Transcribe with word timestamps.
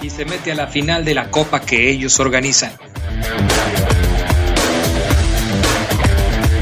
Y 0.00 0.08
se 0.08 0.24
mete 0.24 0.52
a 0.52 0.54
la 0.54 0.66
final 0.66 1.04
de 1.04 1.12
la 1.12 1.30
copa 1.30 1.60
que 1.60 1.90
ellos 1.90 2.18
organizan. 2.20 2.72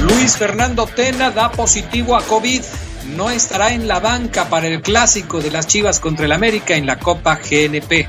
Luis 0.01 0.37
Fernando 0.37 0.87
Tena 0.87 1.31
da 1.31 1.53
positivo 1.53 2.17
a 2.17 2.23
COVID. 2.23 2.63
No 3.15 3.31
estará 3.31 3.73
en 3.75 3.87
la 3.87 4.01
banca 4.01 4.49
para 4.49 4.67
el 4.67 4.83
clásico 4.83 5.41
de 5.41 5.53
las 5.53 5.69
Chivas 5.69 6.01
contra 6.01 6.25
el 6.25 6.33
América 6.33 6.75
en 6.75 6.85
la 6.85 6.99
Copa 6.99 7.37
GNP. 7.37 8.09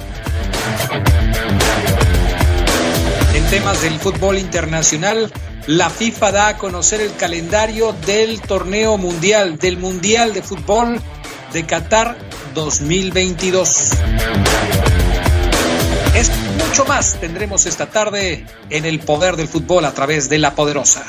En 3.36 3.46
temas 3.52 3.84
del 3.84 4.00
fútbol 4.00 4.40
internacional, 4.40 5.32
la 5.68 5.92
FIFA 5.92 6.32
da 6.32 6.48
a 6.48 6.58
conocer 6.58 7.02
el 7.02 7.16
calendario 7.16 7.94
del 8.08 8.42
torneo 8.42 8.98
mundial, 8.98 9.60
del 9.60 9.78
Mundial 9.78 10.34
de 10.34 10.42
Fútbol 10.42 11.00
de 11.54 11.66
Qatar 11.68 12.18
2022. 12.56 13.92
Es 16.16 16.32
mucho 16.66 16.86
más 16.86 17.20
tendremos 17.20 17.66
esta 17.66 17.88
tarde 17.88 18.46
en 18.70 18.86
el 18.86 19.00
poder 19.00 19.36
del 19.36 19.48
fútbol 19.48 19.86
a 19.86 19.94
través 19.94 20.30
de 20.30 20.40
la 20.40 20.56
poderosa. 20.56 21.06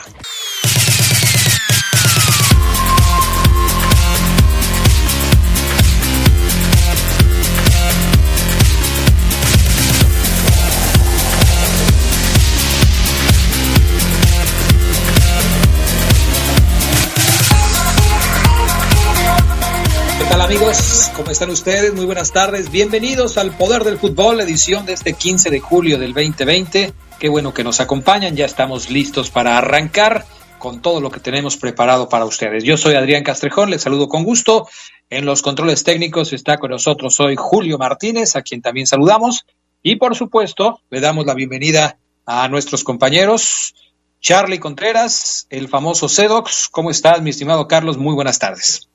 Amigos? 20.66 21.12
¿Cómo 21.14 21.30
están 21.30 21.50
ustedes? 21.50 21.94
Muy 21.94 22.06
buenas 22.06 22.32
tardes. 22.32 22.72
Bienvenidos 22.72 23.38
al 23.38 23.52
Poder 23.56 23.84
del 23.84 23.98
Fútbol, 23.98 24.40
edición 24.40 24.84
de 24.84 24.94
este 24.94 25.12
15 25.12 25.50
de 25.50 25.60
julio 25.60 25.96
del 25.96 26.12
2020. 26.12 26.92
Qué 27.20 27.28
bueno 27.28 27.54
que 27.54 27.62
nos 27.62 27.80
acompañan. 27.80 28.34
Ya 28.34 28.46
estamos 28.46 28.90
listos 28.90 29.30
para 29.30 29.58
arrancar 29.58 30.24
con 30.58 30.82
todo 30.82 31.00
lo 31.00 31.10
que 31.10 31.20
tenemos 31.20 31.56
preparado 31.56 32.08
para 32.08 32.24
ustedes. 32.24 32.64
Yo 32.64 32.76
soy 32.76 32.96
Adrián 32.96 33.22
Castrejón, 33.22 33.70
les 33.70 33.82
saludo 33.82 34.08
con 34.08 34.24
gusto. 34.24 34.66
En 35.08 35.24
los 35.24 35.40
controles 35.40 35.84
técnicos 35.84 36.32
está 36.32 36.58
con 36.58 36.72
nosotros 36.72 37.20
hoy 37.20 37.36
Julio 37.36 37.78
Martínez, 37.78 38.34
a 38.34 38.42
quien 38.42 38.60
también 38.60 38.88
saludamos. 38.88 39.46
Y 39.82 39.96
por 39.96 40.16
supuesto, 40.16 40.80
le 40.90 41.00
damos 41.00 41.26
la 41.26 41.34
bienvenida 41.34 41.98
a 42.24 42.48
nuestros 42.48 42.82
compañeros. 42.82 43.74
Charlie 44.20 44.58
Contreras, 44.58 45.46
el 45.48 45.68
famoso 45.68 46.08
Sedox. 46.08 46.68
¿Cómo 46.70 46.90
estás, 46.90 47.22
mi 47.22 47.30
estimado 47.30 47.68
Carlos? 47.68 47.98
Muy 47.98 48.14
buenas 48.14 48.40
tardes. 48.40 48.88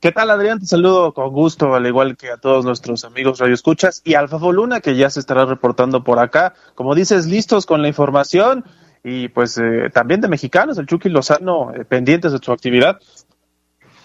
¿Qué 0.00 0.12
tal, 0.12 0.30
Adrián? 0.30 0.60
Te 0.60 0.66
saludo 0.66 1.12
con 1.14 1.32
gusto, 1.32 1.74
al 1.74 1.86
igual 1.86 2.16
que 2.16 2.30
a 2.30 2.36
todos 2.36 2.64
nuestros 2.64 3.04
amigos 3.04 3.38
Radio 3.40 3.54
Escuchas 3.54 4.02
y 4.04 4.14
al 4.14 4.28
Fafo 4.28 4.52
Luna, 4.52 4.80
que 4.80 4.94
ya 4.94 5.08
se 5.10 5.20
estará 5.20 5.46
reportando 5.46 6.04
por 6.04 6.18
acá. 6.18 6.54
Como 6.74 6.94
dices, 6.94 7.26
listos 7.26 7.64
con 7.66 7.82
la 7.82 7.88
información 7.88 8.64
y 9.02 9.28
pues 9.28 9.56
eh, 9.58 9.88
también 9.92 10.20
de 10.20 10.28
mexicanos, 10.28 10.78
el 10.78 10.86
Chucky 10.86 11.08
Lozano, 11.08 11.72
eh, 11.74 11.84
pendientes 11.84 12.32
de 12.32 12.38
su 12.38 12.52
actividad. 12.52 13.00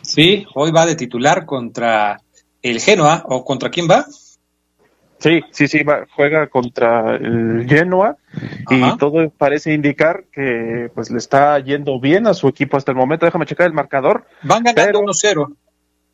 Sí, 0.02 0.46
hoy 0.56 0.72
va 0.72 0.85
de 0.85 0.96
titular 0.96 1.46
contra 1.46 2.22
el 2.62 2.79
Genoa, 2.79 3.23
¿o 3.25 3.44
contra 3.44 3.69
quién 3.69 3.88
va? 3.90 4.06
Sí, 5.19 5.41
sí, 5.52 5.68
sí, 5.68 5.84
va- 5.84 6.06
juega 6.16 6.47
contra 6.47 7.16
el 7.18 7.66
Genoa 7.69 8.18
y 8.72 8.81
Ajá. 8.81 8.97
todo 8.97 9.29
parece 9.29 9.73
indicar 9.73 10.23
que 10.31 10.90
pues 10.96 11.12
le 11.12 11.18
está 11.19 11.59
yendo 11.59 12.00
bien 12.00 12.25
a 12.25 12.34
su 12.34 12.47
equipo 12.47 12.78
hasta 12.78 12.91
el 12.91 12.97
momento. 12.97 13.25
Déjame 13.25 13.46
checar 13.46 13.68
el 13.68 13.73
marcador. 13.73 14.25
Van 14.41 14.63
ganando 14.63 14.81
Pero- 14.84 15.00
1-0. 15.02 15.56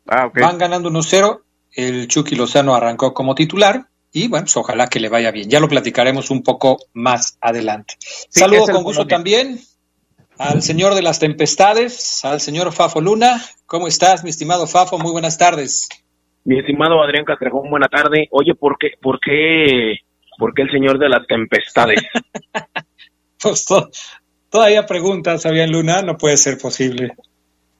Ah. 0.08 0.30
Van 0.34 0.58
ganando 0.58 0.90
1-0. 0.90 1.42
El 1.72 2.08
Chucky 2.08 2.34
Lozano 2.34 2.74
arrancó 2.74 3.12
como 3.14 3.34
titular 3.34 3.86
y 4.12 4.28
bueno, 4.28 4.44
pues 4.46 4.56
ojalá 4.56 4.86
que 4.88 5.00
le 5.00 5.08
vaya 5.08 5.30
bien. 5.30 5.48
Ya 5.50 5.60
lo 5.60 5.68
platicaremos 5.68 6.30
un 6.30 6.42
poco 6.42 6.78
más 6.94 7.36
adelante. 7.40 7.94
Sí, 8.00 8.40
Saludo 8.40 8.64
con 8.66 8.82
gusto 8.82 9.02
Colombia. 9.04 9.16
también 9.16 9.60
al 10.38 10.62
señor 10.62 10.94
de 10.94 11.02
las 11.02 11.18
tempestades, 11.18 12.24
al 12.24 12.40
señor 12.40 12.72
Fafo 12.72 13.00
Luna. 13.00 13.42
¿Cómo 13.66 13.86
estás, 13.86 14.24
mi 14.24 14.30
estimado 14.30 14.66
Fafo? 14.66 14.98
Muy 14.98 15.12
buenas 15.12 15.36
tardes. 15.36 15.88
Mi 16.44 16.58
estimado 16.58 17.02
Adrián 17.02 17.24
Castrejón, 17.26 17.68
buena 17.68 17.88
tarde. 17.88 18.28
Oye, 18.30 18.54
¿por 18.54 18.78
qué, 18.78 18.92
por 19.02 19.20
qué, 19.20 19.96
por 20.38 20.54
qué 20.54 20.62
el 20.62 20.70
señor 20.70 20.98
de 20.98 21.08
las 21.10 21.26
tempestades? 21.26 22.00
Pues 23.40 23.64
to- 23.66 23.88
todavía 24.50 24.84
preguntas, 24.84 25.42
Fabián 25.44 25.70
Luna, 25.70 26.02
no 26.02 26.16
puede 26.16 26.36
ser 26.36 26.58
posible. 26.58 27.12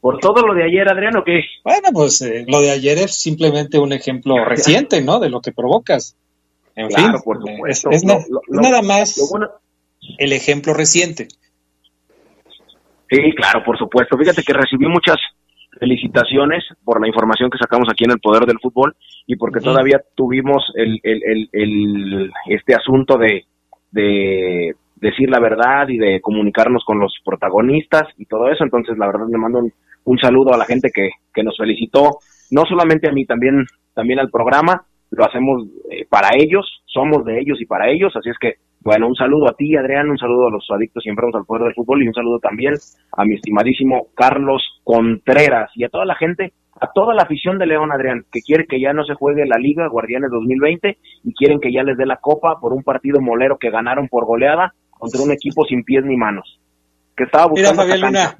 ¿Por 0.00 0.18
todo 0.20 0.46
lo 0.46 0.54
de 0.54 0.64
ayer, 0.64 0.88
Adrián, 0.88 1.16
o 1.16 1.24
qué? 1.24 1.40
Bueno, 1.64 1.88
pues 1.92 2.20
eh, 2.22 2.44
lo 2.46 2.60
de 2.60 2.70
ayer 2.70 2.98
es 2.98 3.20
simplemente 3.20 3.78
un 3.78 3.92
ejemplo 3.92 4.44
reciente, 4.44 5.02
¿no? 5.02 5.18
De 5.18 5.28
lo 5.28 5.40
que 5.40 5.52
provocas. 5.52 6.16
En 6.76 6.86
Claro, 6.88 7.14
fin, 7.14 7.22
por 7.24 7.36
eh, 7.38 7.40
supuesto. 7.56 7.90
Es, 7.90 7.96
es 7.96 8.04
na- 8.04 8.14
Lo- 8.14 8.20
lo- 8.28 8.40
lo- 8.48 8.60
nada 8.62 8.82
más 8.82 9.16
bueno- 9.30 9.48
el 10.18 10.32
ejemplo 10.32 10.72
reciente. 10.74 11.26
sí, 13.10 13.34
claro, 13.34 13.62
por 13.64 13.76
supuesto. 13.78 14.16
Fíjate 14.16 14.42
que 14.42 14.52
recibí 14.52 14.86
muchas 14.86 15.16
felicitaciones 15.78 16.64
por 16.84 17.00
la 17.00 17.06
información 17.08 17.50
que 17.50 17.58
sacamos 17.58 17.88
aquí 17.90 18.04
en 18.04 18.12
el 18.12 18.20
Poder 18.20 18.44
del 18.46 18.58
Fútbol 18.60 18.96
y 19.26 19.36
porque 19.36 19.60
todavía 19.60 20.00
tuvimos 20.14 20.64
el, 20.74 21.00
el, 21.02 21.22
el, 21.24 21.48
el- 21.52 22.32
este 22.46 22.74
asunto 22.74 23.16
de, 23.18 23.44
de 23.90 24.74
decir 24.96 25.28
la 25.30 25.40
verdad 25.40 25.88
y 25.88 25.98
de 25.98 26.20
comunicarnos 26.20 26.84
con 26.84 26.98
los 26.98 27.14
protagonistas 27.24 28.04
y 28.16 28.26
todo 28.26 28.48
eso. 28.50 28.64
Entonces, 28.64 28.96
la 28.98 29.06
verdad, 29.06 29.26
le 29.30 29.38
mando 29.38 29.58
un, 29.60 29.72
un 30.08 30.18
saludo 30.18 30.54
a 30.54 30.56
la 30.56 30.64
gente 30.64 30.90
que, 30.92 31.10
que 31.34 31.42
nos 31.42 31.56
felicitó, 31.58 32.18
no 32.50 32.64
solamente 32.64 33.08
a 33.08 33.12
mí, 33.12 33.26
también, 33.26 33.66
también 33.94 34.18
al 34.18 34.30
programa. 34.30 34.86
Lo 35.10 35.24
hacemos 35.24 35.66
eh, 35.90 36.06
para 36.08 36.30
ellos, 36.34 36.82
somos 36.86 37.24
de 37.26 37.38
ellos 37.40 37.60
y 37.60 37.66
para 37.66 37.90
ellos. 37.90 38.16
Así 38.16 38.30
es 38.30 38.38
que, 38.38 38.54
bueno, 38.80 39.06
un 39.06 39.14
saludo 39.14 39.48
a 39.48 39.52
ti, 39.52 39.76
Adrián, 39.76 40.08
un 40.08 40.16
saludo 40.16 40.46
a 40.46 40.50
los 40.50 40.66
adictos 40.70 41.04
y 41.04 41.10
enfermos 41.10 41.34
al 41.34 41.44
poder 41.44 41.64
del 41.64 41.74
fútbol 41.74 42.02
y 42.02 42.08
un 42.08 42.14
saludo 42.14 42.38
también 42.38 42.74
a 43.16 43.24
mi 43.26 43.34
estimadísimo 43.34 44.08
Carlos 44.14 44.62
Contreras 44.82 45.70
y 45.74 45.84
a 45.84 45.90
toda 45.90 46.06
la 46.06 46.14
gente, 46.14 46.54
a 46.80 46.90
toda 46.90 47.14
la 47.14 47.24
afición 47.24 47.58
de 47.58 47.66
León, 47.66 47.92
Adrián, 47.92 48.24
que 48.32 48.40
quiere 48.40 48.66
que 48.66 48.80
ya 48.80 48.94
no 48.94 49.04
se 49.04 49.14
juegue 49.14 49.44
la 49.46 49.58
Liga 49.58 49.88
Guardianes 49.88 50.30
2020 50.30 50.96
y 51.24 51.34
quieren 51.34 51.60
que 51.60 51.72
ya 51.72 51.82
les 51.82 51.98
dé 51.98 52.06
la 52.06 52.16
copa 52.16 52.60
por 52.60 52.72
un 52.72 52.82
partido 52.82 53.20
molero 53.20 53.58
que 53.58 53.70
ganaron 53.70 54.08
por 54.08 54.24
goleada 54.24 54.72
contra 54.90 55.20
un 55.20 55.32
equipo 55.32 55.66
sin 55.66 55.84
pies 55.84 56.04
ni 56.04 56.16
manos. 56.16 56.60
Que 57.14 57.24
estaba 57.24 57.52
Mira, 57.52 57.72
buscando. 57.72 58.06
Luna. 58.06 58.38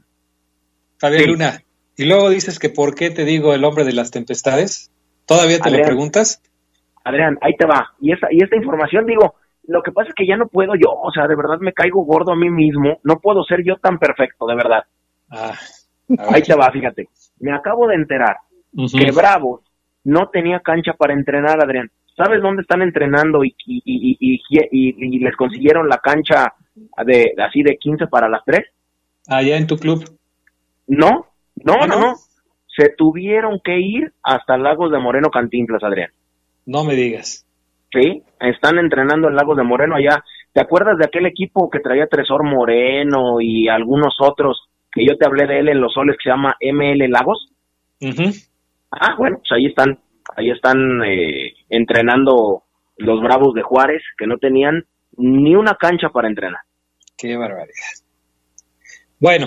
Fabián 0.98 1.22
Sí. 1.22 1.28
Luna. 1.31 1.60
Y 1.97 2.04
luego 2.04 2.31
dices 2.31 2.59
que 2.59 2.69
por 2.70 2.94
qué 2.94 3.11
te 3.11 3.25
digo 3.25 3.55
el 3.55 3.64
hombre 3.64 3.84
de 3.84 3.93
las 3.93 4.11
tempestades. 4.11 4.93
¿Todavía 5.26 5.58
te 5.58 5.70
lo 5.70 5.76
preguntas? 5.84 6.43
Adrián, 7.05 7.38
ahí 7.40 7.55
te 7.56 7.67
va. 7.67 7.93
Y 8.00 8.12
esta, 8.12 8.28
y 8.31 8.43
esta 8.43 8.56
información, 8.56 9.05
digo, 9.06 9.34
lo 9.67 9.82
que 9.82 9.93
pasa 9.93 10.08
es 10.11 10.14
que 10.14 10.26
ya 10.26 10.37
no 10.37 10.46
puedo 10.49 10.75
yo, 10.75 10.90
o 10.90 11.11
sea, 11.12 11.26
de 11.26 11.37
verdad 11.37 11.58
me 11.61 11.72
caigo 11.72 12.02
gordo 12.05 12.32
a 12.32 12.37
mí 12.37 12.49
mismo, 12.50 12.99
no 13.02 13.19
puedo 13.19 13.43
ser 13.44 13.62
yo 13.64 13.76
tan 13.76 13.99
perfecto, 13.99 14.46
de 14.46 14.55
verdad. 14.55 14.84
Ah, 15.31 15.55
Ahí 16.31 16.40
te 16.43 16.55
va, 16.55 16.70
fíjate. 16.70 17.08
Me 17.40 17.52
acabo 17.52 17.87
de 17.87 17.96
enterar 17.96 18.37
que 18.75 19.11
Bravos 19.12 19.61
no 20.05 20.28
tenía 20.31 20.61
cancha 20.61 20.94
para 20.94 21.12
entrenar, 21.12 21.62
Adrián. 21.62 21.90
¿Sabes 22.17 22.40
dónde 22.40 22.62
están 22.62 22.81
entrenando 22.82 23.44
y, 23.44 23.55
y, 23.67 23.82
y, 23.84 24.17
y, 24.20 24.40
y- 24.70 25.17
y 25.17 25.19
les 25.19 25.37
consiguieron 25.37 25.88
la 25.88 25.99
cancha 25.99 26.55
de 27.05 27.34
así 27.38 27.62
de 27.62 27.76
15 27.76 28.06
para 28.06 28.28
las 28.28 28.43
3? 28.46 28.64
Allá 29.28 29.56
en 29.56 29.67
tu 29.67 29.76
club. 29.76 30.05
No, 30.88 31.26
no, 31.56 31.75
¿Ah, 31.81 31.87
no, 31.87 31.94
no? 31.94 32.00
no. 32.00 32.14
Se 32.67 32.90
tuvieron 32.96 33.61
que 33.62 33.79
ir 33.79 34.12
hasta 34.23 34.56
Lagos 34.56 34.90
de 34.90 34.99
Moreno 34.99 35.31
Cantinflas, 35.31 35.82
Adrián. 35.82 36.11
No 36.67 36.85
me 36.85 36.94
digas. 36.94 37.46
Sí, 37.93 38.23
están 38.40 38.79
entrenando 38.79 39.29
en 39.29 39.37
Lagos 39.37 39.56
de 39.56 39.62
Moreno 39.62 39.94
allá. 39.96 40.25
¿Te 40.52 40.61
acuerdas 40.61 40.99
de 40.99 41.06
aquel 41.06 41.26
equipo 41.26 41.70
que 41.70 41.81
traía 41.81 42.06
Tresor 42.06 42.44
Moreno 42.44 43.40
y 43.40 43.69
algunos 43.69 44.17
otros 44.20 44.69
que 44.93 45.05
yo 45.06 45.17
te 45.17 45.26
hablé 45.26 45.46
de 45.46 45.61
él 45.61 45.69
en 45.69 45.81
los 45.81 45.93
soles 45.93 46.17
que 46.17 46.25
se 46.25 46.31
llama 46.31 46.56
ML 46.61 47.08
Lagos. 47.11 47.52
Ah, 48.91 49.14
bueno, 49.19 49.38
pues 49.38 49.52
ahí 49.52 49.67
están, 49.67 49.99
ahí 50.37 50.50
están 50.50 51.02
eh, 51.05 51.52
entrenando 51.69 52.62
los 52.96 53.20
Bravos 53.20 53.55
de 53.55 53.62
Juárez, 53.62 54.02
que 54.17 54.26
no 54.26 54.38
tenían 54.38 54.84
ni 55.17 55.55
una 55.55 55.75
cancha 55.75 56.08
para 56.08 56.29
entrenar. 56.29 56.61
Qué 57.17 57.37
barbaridad. 57.37 57.75
Bueno, 59.20 59.47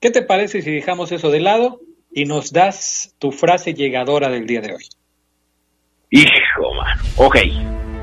¿qué 0.00 0.10
te 0.10 0.22
parece 0.22 0.62
si 0.62 0.72
dejamos 0.72 1.12
eso 1.12 1.30
de 1.30 1.40
lado 1.40 1.78
y 2.10 2.24
nos 2.24 2.52
das 2.52 3.14
tu 3.20 3.30
frase 3.30 3.72
llegadora 3.72 4.28
del 4.28 4.46
día 4.46 4.60
de 4.60 4.74
hoy? 4.74 4.84
Hijo, 6.10 6.74
man. 6.74 6.98
Ok, 7.16 7.36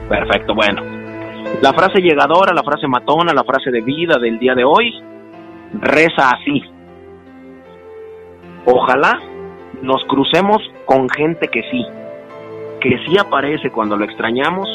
perfecto, 0.07 0.55
bueno. 0.55 0.81
La 1.61 1.73
frase 1.73 1.99
llegadora, 1.99 2.53
la 2.53 2.63
frase 2.63 2.87
matona, 2.87 3.33
la 3.33 3.43
frase 3.43 3.69
de 3.69 3.81
vida 3.81 4.17
del 4.17 4.39
día 4.39 4.55
de 4.55 4.63
hoy 4.63 4.93
reza 5.73 6.29
así. 6.29 6.61
Ojalá 8.65 9.19
nos 9.81 10.01
crucemos 10.05 10.61
con 10.85 11.09
gente 11.09 11.49
que 11.49 11.63
sí, 11.69 11.85
que 12.79 12.97
sí 13.05 13.17
aparece 13.17 13.71
cuando 13.71 13.97
lo 13.97 14.05
extrañamos, 14.05 14.69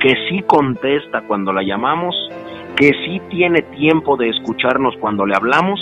que 0.00 0.14
sí 0.28 0.42
contesta 0.42 1.22
cuando 1.22 1.52
la 1.52 1.62
llamamos, 1.62 2.16
que 2.78 2.92
sí 3.04 3.20
tiene 3.28 3.62
tiempo 3.62 4.16
de 4.16 4.28
escucharnos 4.28 4.94
cuando 5.00 5.26
le 5.26 5.34
hablamos, 5.34 5.80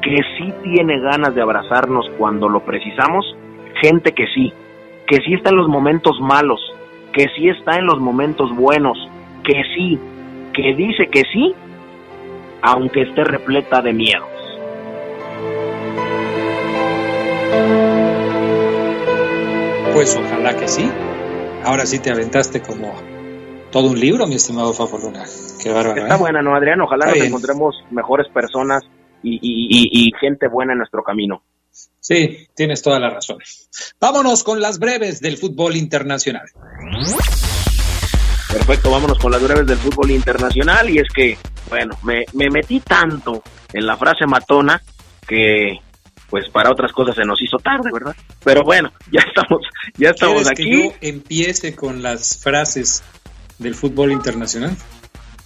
que 0.00 0.16
sí 0.38 0.50
tiene 0.62 0.98
ganas 0.98 1.34
de 1.34 1.42
abrazarnos 1.42 2.10
cuando 2.16 2.48
lo 2.48 2.60
precisamos, 2.60 3.36
gente 3.82 4.12
que 4.12 4.26
sí, 4.34 4.50
que 5.06 5.16
sí 5.16 5.34
está 5.34 5.50
en 5.50 5.56
los 5.56 5.68
momentos 5.68 6.18
malos, 6.20 6.58
que 7.12 7.26
sí 7.36 7.50
está 7.50 7.78
en 7.78 7.84
los 7.84 8.00
momentos 8.00 8.50
buenos, 8.56 8.96
que 9.44 9.62
sí, 9.74 9.98
que 10.54 10.74
dice 10.74 11.08
que 11.08 11.22
sí, 11.30 11.54
aunque 12.62 13.02
esté 13.02 13.24
repleta 13.24 13.82
de 13.82 13.92
miedos. 13.92 14.30
Pues 19.92 20.16
ojalá 20.16 20.56
que 20.56 20.66
sí. 20.66 20.90
Ahora 21.64 21.84
sí 21.84 21.98
te 21.98 22.10
aventaste 22.10 22.62
como 22.62 22.94
todo 23.72 23.88
un 23.88 23.98
libro, 23.98 24.26
mi 24.28 24.36
estimado 24.36 24.72
Fafo 24.72 24.98
Luna. 24.98 25.24
Qué 25.60 25.72
bárbaro. 25.72 26.02
Está 26.02 26.14
¿eh? 26.14 26.18
buena, 26.18 26.42
¿no, 26.42 26.54
Adrián? 26.54 26.80
Ojalá 26.80 27.06
nos 27.06 27.16
encontremos 27.16 27.74
mejores 27.90 28.28
personas 28.32 28.84
y, 29.22 29.34
y, 29.42 30.06
y 30.06 30.12
gente 30.20 30.46
buena 30.46 30.72
en 30.72 30.78
nuestro 30.78 31.02
camino. 31.02 31.42
Sí, 31.98 32.48
tienes 32.54 32.82
toda 32.82 33.00
la 33.00 33.10
razón. 33.10 33.38
Vámonos 33.98 34.44
con 34.44 34.60
las 34.60 34.78
breves 34.78 35.20
del 35.20 35.38
fútbol 35.38 35.76
internacional. 35.76 36.46
Perfecto, 38.52 38.90
vámonos 38.90 39.18
con 39.18 39.32
las 39.32 39.42
breves 39.42 39.66
del 39.66 39.78
fútbol 39.78 40.10
internacional. 40.10 40.90
Y 40.90 40.98
es 40.98 41.08
que, 41.14 41.38
bueno, 41.70 41.96
me, 42.02 42.24
me 42.34 42.50
metí 42.50 42.80
tanto 42.80 43.42
en 43.72 43.86
la 43.86 43.96
frase 43.96 44.26
matona 44.26 44.80
que 45.26 45.78
pues 46.28 46.48
para 46.48 46.70
otras 46.70 46.92
cosas 46.92 47.14
se 47.14 47.24
nos 47.24 47.40
hizo 47.42 47.58
tarde, 47.58 47.90
¿verdad? 47.92 48.16
Pero 48.42 48.62
bueno, 48.64 48.90
ya 49.12 49.20
estamos, 49.20 49.66
ya 49.96 50.10
estamos 50.10 50.50
aquí. 50.50 50.64
que 50.64 50.70
yo 50.70 50.92
empiece 51.02 51.76
con 51.76 52.02
las 52.02 52.42
frases 52.42 53.02
del 53.62 53.74
fútbol 53.74 54.12
internacional? 54.12 54.76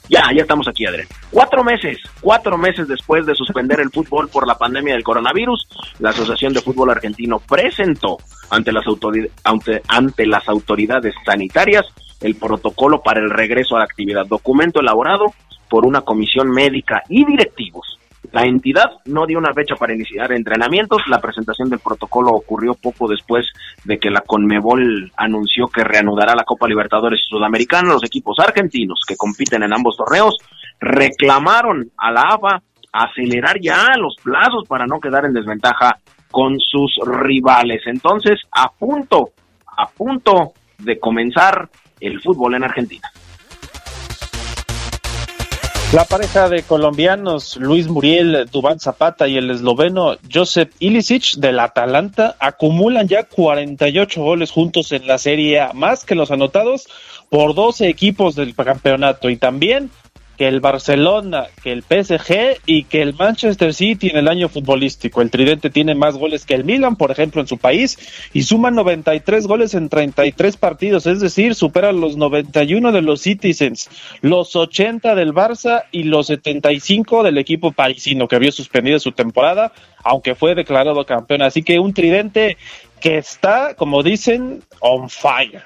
Ya, 0.09 0.23
ya 0.35 0.43
estamos 0.43 0.69
aquí, 0.69 0.87
Adrián. 0.87 1.09
Cuatro 1.31 1.65
meses, 1.65 1.99
cuatro 2.21 2.57
meses 2.57 2.87
después 2.87 3.27
de 3.27 3.35
suspender 3.35 3.81
el 3.81 3.91
fútbol 3.91 4.29
por 4.29 4.47
la 4.47 4.57
pandemia 4.57 4.95
del 4.95 5.03
coronavirus, 5.03 5.67
la 5.99 6.11
Asociación 6.11 6.53
de 6.53 6.61
Fútbol 6.61 6.91
Argentino 6.91 7.41
presentó 7.41 8.19
ante 8.51 8.73
las, 8.73 8.85
ante, 9.43 9.83
ante 9.89 10.27
las 10.27 10.49
autoridades 10.49 11.15
sanitarias 11.25 11.87
el 12.21 12.37
protocolo 12.37 13.03
para 13.03 13.21
el 13.21 13.31
regreso 13.31 13.75
a 13.75 13.81
la 13.81 13.85
actividad, 13.85 14.27
documento 14.27 14.81
elaborado 14.81 15.27
por 15.69 15.85
una 15.85 16.03
comisión 16.03 16.51
médica 16.51 17.03
y 17.09 17.25
directivos 17.25 17.99
la 18.33 18.43
entidad 18.43 18.91
no 19.07 19.27
dio 19.27 19.39
una 19.39 19.53
fecha 19.53 19.75
para 19.77 19.95
iniciar 19.95 20.33
entrenamientos. 20.33 21.03
La 21.09 21.21
presentación 21.21 21.69
del 21.69 21.81
protocolo 21.81 22.31
ocurrió 22.31 22.75
poco 22.75 23.09
después 23.09 23.47
de 23.85 23.99
que 23.99 24.11
la 24.11 24.21
Conmebol 24.21 25.11
anunció 25.17 25.69
que 25.69 25.85
reanudará 25.85 26.35
la 26.35 26.45
Copa 26.45 26.69
Libertadores 26.69 27.21
Sudamericana. 27.29 27.93
Los 27.93 28.05
equipos 28.05 28.39
argentinos 28.39 29.01
que 29.07 29.17
compiten 29.17 29.63
en 29.63 29.73
ambos 29.73 29.97
torneos 29.97 30.37
reclamaron 30.81 31.91
a 31.97 32.11
la 32.11 32.23
AFA 32.23 32.63
acelerar 32.93 33.61
ya 33.61 33.97
los 33.99 34.17
plazos 34.23 34.65
para 34.69 34.87
no 34.87 35.01
quedar 35.01 35.25
en 35.25 35.33
desventaja 35.33 35.99
con 36.31 36.59
sus 36.59 36.99
rivales. 37.05 37.83
Entonces, 37.87 38.41
a 38.51 38.71
punto, 38.71 39.31
a 39.77 39.89
punto 39.89 40.53
de 40.79 40.99
comenzar 40.99 41.69
el 42.01 42.21
fútbol 42.21 42.55
en 42.55 42.65
Argentina. 42.65 43.09
La 45.93 46.05
pareja 46.05 46.49
de 46.49 46.65
colombianos 46.65 47.57
Luis 47.57 47.87
Muriel 47.87 48.49
Dubán 48.51 48.81
Zapata 48.81 49.29
y 49.29 49.37
el 49.37 49.51
esloveno 49.53 50.17
Josep 50.31 50.73
Ilicic 50.81 51.37
del 51.37 51.61
Atalanta 51.61 52.35
acumulan 52.41 53.07
ya 53.07 53.23
48 53.23 54.21
goles 54.21 54.51
juntos 54.51 54.91
en 54.91 55.07
la 55.07 55.17
Serie 55.17 55.69
más 55.75 56.05
que 56.05 56.17
los 56.17 56.33
anotados 56.33 56.89
por 57.31 57.55
12 57.55 57.89
equipos 57.89 58.35
del 58.35 58.55
campeonato. 58.57 59.31
Y 59.31 59.37
también 59.37 59.91
que 60.37 60.49
el 60.49 60.61
Barcelona, 60.61 61.47
que 61.63 61.73
el 61.73 61.83
PSG 61.83 62.61
y 62.67 62.85
que 62.85 63.03
el 63.03 63.15
Manchester 63.15 63.73
City 63.73 64.09
en 64.09 64.19
el 64.19 64.29
año 64.29 64.49
futbolístico. 64.49 65.23
El 65.23 65.31
Tridente 65.31 65.71
tiene 65.71 65.95
más 65.95 66.17
goles 66.17 66.45
que 66.45 66.55
el 66.55 66.65
Milan, 66.65 66.97
por 66.97 67.11
ejemplo, 67.11 67.41
en 67.41 67.47
su 67.47 67.59
país 67.59 67.99
y 68.33 68.43
suma 68.43 68.71
93 68.71 69.47
goles 69.47 69.75
en 69.75 69.89
33 69.89 70.57
partidos, 70.57 71.07
es 71.07 71.21
decir, 71.21 71.55
supera 71.55 71.93
los 71.93 72.17
91 72.17 72.93
de 72.93 73.03
los 73.03 73.23
Citizens, 73.23 73.89
los 74.21 74.55
80 74.55 75.15
del 75.15 75.33
Barça 75.33 75.85
y 75.91 76.05
los 76.05 76.27
75 76.27 77.23
del 77.23 77.39
equipo 77.39 77.73
parisino 77.73 78.29
que 78.29 78.37
había 78.37 78.53
suspendido 78.53 78.99
su 78.99 79.13
temporada, 79.13 79.73
aunque 80.05 80.35
fue 80.35 80.55
declarado 80.55 81.05
campeón. 81.07 81.43
Así 81.43 81.63
que 81.63 81.79
un 81.79 81.95
Tridente 81.95 82.59
que 83.01 83.19
está, 83.19 83.75
como 83.75 84.03
dicen, 84.03 84.63
on 84.81 85.09
fire. 85.09 85.63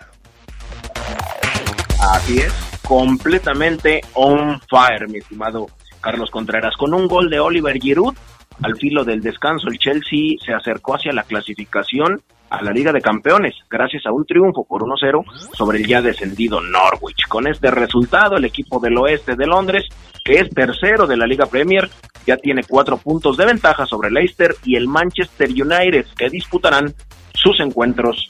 Así 1.98 2.38
es 2.38 2.69
completamente 2.90 4.00
on 4.14 4.60
fire, 4.68 5.06
mi 5.06 5.18
estimado 5.18 5.68
Carlos 6.00 6.28
Contreras. 6.28 6.76
Con 6.76 6.92
un 6.92 7.06
gol 7.06 7.30
de 7.30 7.38
Oliver 7.38 7.78
Giroud, 7.78 8.16
al 8.64 8.76
filo 8.78 9.04
del 9.04 9.20
descanso, 9.20 9.68
el 9.68 9.78
Chelsea 9.78 10.34
se 10.44 10.52
acercó 10.52 10.96
hacia 10.96 11.12
la 11.12 11.22
clasificación 11.22 12.20
a 12.50 12.60
la 12.64 12.72
Liga 12.72 12.92
de 12.92 13.00
Campeones, 13.00 13.54
gracias 13.70 14.06
a 14.06 14.12
un 14.12 14.26
triunfo 14.26 14.64
por 14.64 14.82
1-0 14.82 15.24
sobre 15.54 15.78
el 15.78 15.86
ya 15.86 16.02
descendido 16.02 16.60
Norwich. 16.60 17.28
Con 17.28 17.46
este 17.46 17.70
resultado, 17.70 18.36
el 18.36 18.44
equipo 18.44 18.80
del 18.80 18.98
oeste 18.98 19.36
de 19.36 19.46
Londres, 19.46 19.84
que 20.24 20.40
es 20.40 20.50
tercero 20.50 21.06
de 21.06 21.16
la 21.16 21.28
Liga 21.28 21.46
Premier, 21.46 21.88
ya 22.26 22.38
tiene 22.38 22.64
cuatro 22.64 22.96
puntos 22.98 23.36
de 23.36 23.46
ventaja 23.46 23.86
sobre 23.86 24.10
Leicester 24.10 24.56
y 24.64 24.74
el 24.74 24.88
Manchester 24.88 25.48
United, 25.48 26.06
que 26.18 26.28
disputarán 26.28 26.92
sus 27.34 27.60
encuentros 27.60 28.26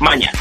mañana. 0.00 0.40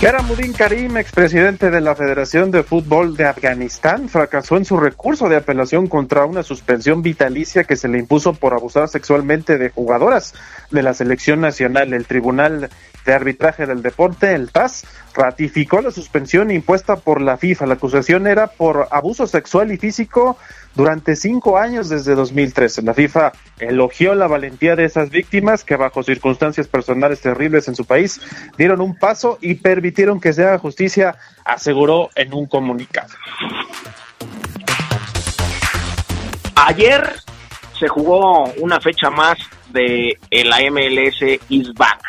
Karamuddin 0.00 0.54
Karim, 0.54 0.96
expresidente 0.96 1.70
de 1.70 1.82
la 1.82 1.94
Federación 1.94 2.50
de 2.50 2.62
Fútbol 2.62 3.18
de 3.18 3.26
Afganistán, 3.26 4.08
fracasó 4.08 4.56
en 4.56 4.64
su 4.64 4.78
recurso 4.78 5.28
de 5.28 5.36
apelación 5.36 5.88
contra 5.88 6.24
una 6.24 6.42
suspensión 6.42 7.02
vitalicia 7.02 7.64
que 7.64 7.76
se 7.76 7.86
le 7.86 7.98
impuso 7.98 8.32
por 8.32 8.54
abusar 8.54 8.88
sexualmente 8.88 9.58
de 9.58 9.68
jugadoras 9.68 10.32
de 10.70 10.82
la 10.82 10.94
selección 10.94 11.42
nacional. 11.42 11.92
El 11.92 12.06
Tribunal 12.06 12.70
de 13.04 13.12
Arbitraje 13.12 13.66
del 13.66 13.82
Deporte, 13.82 14.32
el 14.32 14.50
TAS, 14.50 14.86
ratificó 15.12 15.82
la 15.82 15.90
suspensión 15.90 16.50
impuesta 16.50 16.96
por 16.96 17.20
la 17.20 17.36
FIFA. 17.36 17.66
La 17.66 17.74
acusación 17.74 18.26
era 18.26 18.46
por 18.46 18.88
abuso 18.90 19.26
sexual 19.26 19.70
y 19.70 19.76
físico 19.76 20.38
durante 20.74 21.16
cinco 21.16 21.58
años 21.58 21.88
desde 21.88 22.14
2013. 22.14 22.82
La 22.82 22.94
FIFA 22.94 23.32
elogió 23.58 24.14
la 24.14 24.26
valentía 24.26 24.76
de 24.76 24.84
esas 24.84 25.10
víctimas 25.10 25.64
que 25.64 25.76
bajo 25.76 26.02
circunstancias 26.02 26.68
personales 26.68 27.20
terribles 27.20 27.68
en 27.68 27.74
su 27.74 27.84
país 27.84 28.20
dieron 28.56 28.80
un 28.80 28.96
paso 28.96 29.38
y 29.40 29.54
permitieron 29.54 30.20
que 30.20 30.32
se 30.32 30.44
haga 30.44 30.58
justicia, 30.58 31.16
aseguró 31.44 32.10
en 32.14 32.32
un 32.34 32.46
comunicado. 32.46 33.14
Ayer 36.54 37.14
se 37.78 37.88
jugó 37.88 38.44
una 38.58 38.80
fecha 38.80 39.10
más 39.10 39.38
de 39.72 40.18
la 40.30 40.58
MLS 40.70 41.40
Is 41.48 41.72
Back. 41.74 42.00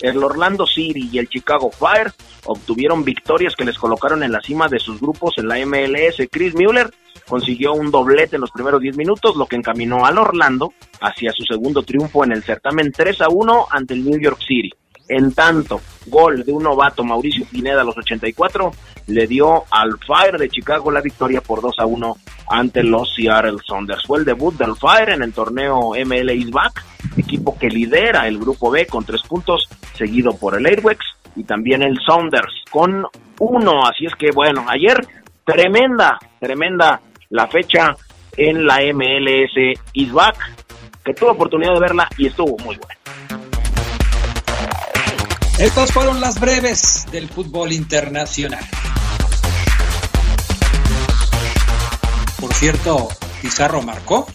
El 0.00 0.22
Orlando 0.22 0.66
City 0.66 1.08
y 1.10 1.18
el 1.18 1.28
Chicago 1.28 1.70
Fire 1.70 2.12
obtuvieron 2.44 3.04
victorias 3.04 3.54
que 3.56 3.64
les 3.64 3.78
colocaron 3.78 4.22
en 4.22 4.32
la 4.32 4.42
cima 4.42 4.68
de 4.68 4.78
sus 4.78 5.00
grupos 5.00 5.34
en 5.38 5.48
la 5.48 5.56
MLS. 5.64 6.28
Chris 6.30 6.54
Mueller 6.54 6.90
consiguió 7.28 7.72
un 7.74 7.90
doblete 7.90 8.36
en 8.36 8.42
los 8.42 8.50
primeros 8.50 8.80
10 8.80 8.96
minutos, 8.96 9.36
lo 9.36 9.46
que 9.46 9.56
encaminó 9.56 10.04
al 10.04 10.18
Orlando 10.18 10.72
hacia 11.00 11.32
su 11.32 11.44
segundo 11.44 11.82
triunfo 11.82 12.24
en 12.24 12.32
el 12.32 12.42
certamen 12.42 12.92
3 12.92 13.22
a 13.22 13.28
1 13.28 13.66
ante 13.70 13.94
el 13.94 14.04
New 14.04 14.18
York 14.20 14.38
City. 14.46 14.72
En 15.08 15.32
tanto, 15.32 15.80
gol 16.06 16.44
de 16.44 16.52
un 16.52 16.64
novato 16.64 17.04
Mauricio 17.04 17.46
Pineda 17.46 17.82
a 17.82 17.84
los 17.84 17.96
84 17.96 18.72
le 19.08 19.26
dio 19.26 19.64
al 19.70 19.98
Fire 20.04 20.36
de 20.36 20.48
Chicago 20.48 20.90
la 20.90 21.00
victoria 21.00 21.40
por 21.40 21.60
2 21.60 21.76
a 21.78 21.86
1 21.86 22.16
ante 22.48 22.82
los 22.82 23.14
Seattle 23.14 23.58
Sounders. 23.64 24.04
Fue 24.04 24.18
el 24.18 24.24
debut 24.24 24.56
del 24.56 24.74
Fire 24.74 25.10
en 25.10 25.22
el 25.22 25.32
torneo 25.32 25.92
ML 25.94 26.50
Back, 26.50 26.84
equipo 27.16 27.56
que 27.56 27.68
lidera 27.68 28.26
el 28.26 28.38
grupo 28.38 28.70
B 28.70 28.86
con 28.86 29.04
tres 29.04 29.22
puntos, 29.22 29.68
seguido 29.94 30.36
por 30.36 30.56
el 30.56 30.66
Airwax 30.66 31.04
y 31.36 31.44
también 31.44 31.82
el 31.82 31.98
Sounders 32.04 32.64
con 32.70 33.04
uno. 33.38 33.86
Así 33.86 34.06
es 34.06 34.14
que 34.16 34.30
bueno, 34.34 34.66
ayer 34.68 35.06
tremenda, 35.44 36.18
tremenda 36.40 37.00
la 37.30 37.46
fecha 37.48 37.96
en 38.36 38.66
la 38.66 38.80
MLS 38.92 39.78
Isback, 39.92 40.36
que 41.04 41.14
tuve 41.14 41.30
oportunidad 41.30 41.74
de 41.74 41.80
verla 41.80 42.08
y 42.18 42.26
estuvo 42.26 42.56
muy 42.58 42.76
buena. 42.76 42.96
Estas 45.58 45.90
fueron 45.90 46.20
las 46.20 46.38
breves 46.38 47.06
del 47.10 47.28
fútbol 47.28 47.72
internacional. 47.72 48.64
Por 52.38 52.52
cierto, 52.52 53.08
Pizarro 53.40 53.80
marcó 53.80 54.26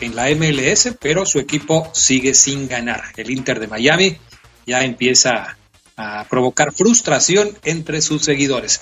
en 0.00 0.14
la 0.14 0.28
MLS, 0.30 0.94
pero 1.00 1.24
su 1.24 1.38
equipo 1.38 1.90
sigue 1.94 2.34
sin 2.34 2.68
ganar. 2.68 3.02
El 3.16 3.30
Inter 3.30 3.58
de 3.58 3.68
Miami 3.68 4.18
ya 4.66 4.82
empieza 4.82 5.56
a 5.96 6.24
provocar 6.28 6.72
frustración 6.72 7.56
entre 7.64 8.02
sus 8.02 8.22
seguidores. 8.22 8.80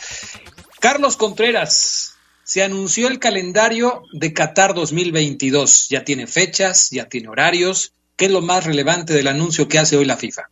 Carlos 0.80 1.16
Contreras, 1.16 2.13
se 2.44 2.62
anunció 2.62 3.08
el 3.08 3.18
calendario 3.18 4.04
de 4.12 4.32
Qatar 4.32 4.74
2022. 4.74 5.88
Ya 5.88 6.04
tiene 6.04 6.26
fechas, 6.26 6.90
ya 6.90 7.08
tiene 7.08 7.28
horarios. 7.28 7.94
¿Qué 8.16 8.26
es 8.26 8.30
lo 8.30 8.42
más 8.42 8.64
relevante 8.64 9.14
del 9.14 9.28
anuncio 9.28 9.66
que 9.66 9.78
hace 9.78 9.96
hoy 9.96 10.04
la 10.04 10.16
FIFA? 10.16 10.50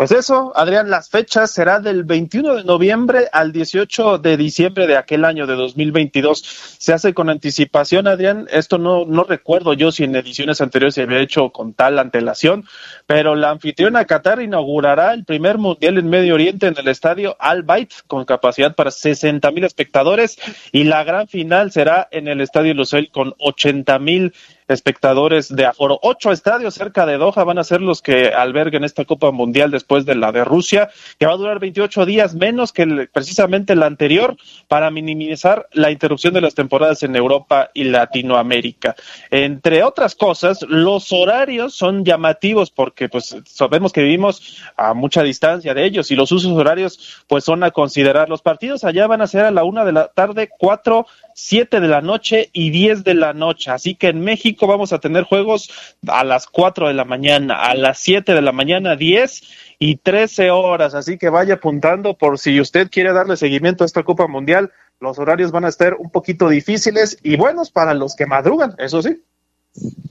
Pues 0.00 0.12
eso, 0.12 0.54
Adrián, 0.56 0.88
las 0.88 1.10
fechas 1.10 1.50
será 1.50 1.78
del 1.78 2.04
21 2.04 2.54
de 2.54 2.64
noviembre 2.64 3.28
al 3.32 3.52
18 3.52 4.16
de 4.16 4.38
diciembre 4.38 4.86
de 4.86 4.96
aquel 4.96 5.26
año 5.26 5.46
de 5.46 5.54
2022. 5.56 6.42
Se 6.78 6.94
hace 6.94 7.12
con 7.12 7.28
anticipación, 7.28 8.08
Adrián. 8.08 8.46
Esto 8.50 8.78
no, 8.78 9.04
no 9.04 9.24
recuerdo 9.24 9.74
yo 9.74 9.92
si 9.92 10.04
en 10.04 10.16
ediciones 10.16 10.62
anteriores 10.62 10.94
se 10.94 11.02
había 11.02 11.20
hecho 11.20 11.50
con 11.50 11.74
tal 11.74 11.98
antelación, 11.98 12.64
pero 13.04 13.34
la 13.34 13.50
anfitriona 13.50 14.06
Qatar 14.06 14.40
inaugurará 14.40 15.12
el 15.12 15.26
primer 15.26 15.58
mundial 15.58 15.98
en 15.98 16.08
Medio 16.08 16.32
Oriente 16.32 16.68
en 16.68 16.78
el 16.78 16.88
estadio 16.88 17.36
Al 17.38 17.62
Bayt 17.62 17.92
con 18.06 18.24
capacidad 18.24 18.74
para 18.74 18.92
60 18.92 19.50
mil 19.50 19.64
espectadores 19.64 20.38
y 20.72 20.84
la 20.84 21.04
gran 21.04 21.28
final 21.28 21.72
será 21.72 22.08
en 22.10 22.26
el 22.26 22.40
estadio 22.40 22.72
Lusail 22.72 23.10
con 23.10 23.34
80 23.38 23.98
mil 23.98 24.32
espectadores 24.70 25.54
de 25.54 25.66
aforo. 25.66 25.98
Ocho 26.02 26.32
estadios 26.32 26.74
cerca 26.74 27.06
de 27.06 27.18
Doha 27.18 27.44
van 27.44 27.58
a 27.58 27.64
ser 27.64 27.80
los 27.80 28.02
que 28.02 28.28
alberguen 28.28 28.84
esta 28.84 29.04
Copa 29.04 29.30
Mundial 29.30 29.70
después 29.70 30.06
de 30.06 30.14
la 30.14 30.32
de 30.32 30.44
Rusia, 30.44 30.90
que 31.18 31.26
va 31.26 31.32
a 31.32 31.36
durar 31.36 31.58
28 31.58 32.06
días 32.06 32.34
menos 32.34 32.72
que 32.72 33.08
precisamente 33.12 33.74
la 33.74 33.86
anterior 33.86 34.36
para 34.68 34.90
minimizar 34.90 35.68
la 35.72 35.90
interrupción 35.90 36.34
de 36.34 36.40
las 36.40 36.54
temporadas 36.54 37.02
en 37.02 37.16
Europa 37.16 37.70
y 37.74 37.84
Latinoamérica. 37.84 38.94
Entre 39.30 39.82
otras 39.82 40.14
cosas, 40.14 40.62
los 40.62 41.12
horarios 41.12 41.74
son 41.74 42.04
llamativos 42.04 42.70
porque 42.70 43.08
pues 43.08 43.36
sabemos 43.46 43.92
que 43.92 44.02
vivimos 44.02 44.62
a 44.76 44.94
mucha 44.94 45.22
distancia 45.22 45.74
de 45.74 45.84
ellos 45.84 46.10
y 46.10 46.16
los 46.16 46.32
usos 46.32 46.52
horarios 46.52 47.22
pues 47.26 47.44
son 47.44 47.64
a 47.64 47.70
considerar. 47.70 48.28
Los 48.28 48.42
partidos 48.42 48.84
allá 48.84 49.06
van 49.06 49.22
a 49.22 49.26
ser 49.26 49.44
a 49.44 49.50
la 49.50 49.64
una 49.64 49.84
de 49.84 49.92
la 49.92 50.08
tarde, 50.08 50.48
cuatro 50.56 51.06
7 51.34 51.80
de 51.80 51.88
la 51.88 52.02
noche 52.02 52.50
y 52.52 52.70
10 52.70 53.02
de 53.04 53.14
la 53.14 53.32
noche. 53.32 53.70
Así 53.70 53.94
que 53.94 54.08
en 54.08 54.20
México 54.20 54.59
vamos 54.66 54.92
a 54.92 54.98
tener 54.98 55.24
juegos 55.24 55.70
a 56.06 56.24
las 56.24 56.46
4 56.46 56.88
de 56.88 56.94
la 56.94 57.04
mañana, 57.04 57.54
a 57.62 57.74
las 57.74 57.98
7 58.00 58.34
de 58.34 58.42
la 58.42 58.52
mañana, 58.52 58.96
10 58.96 59.42
y 59.78 59.96
13 59.96 60.50
horas. 60.50 60.94
Así 60.94 61.18
que 61.18 61.28
vaya 61.28 61.54
apuntando 61.54 62.14
por 62.14 62.38
si 62.38 62.60
usted 62.60 62.90
quiere 62.90 63.12
darle 63.12 63.36
seguimiento 63.36 63.84
a 63.84 63.86
esta 63.86 64.02
Copa 64.02 64.26
Mundial. 64.26 64.72
Los 65.00 65.18
horarios 65.18 65.50
van 65.50 65.64
a 65.64 65.68
estar 65.68 65.94
un 65.94 66.10
poquito 66.10 66.48
difíciles 66.48 67.18
y 67.22 67.36
buenos 67.36 67.70
para 67.70 67.94
los 67.94 68.14
que 68.14 68.26
madrugan, 68.26 68.74
eso 68.78 69.02
sí. 69.02 69.22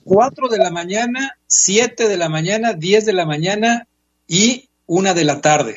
4 0.04 0.48
de 0.48 0.58
la 0.58 0.72
mañana, 0.72 1.36
7 1.48 2.08
de 2.08 2.18
la 2.18 2.30
mañana, 2.30 2.74
10 2.74 3.06
de 3.06 3.14
la 3.14 3.26
mañana 3.26 3.88
y 4.28 4.70
1 4.88 5.14
de 5.14 5.24
la 5.26 5.42
tarde. 5.42 5.76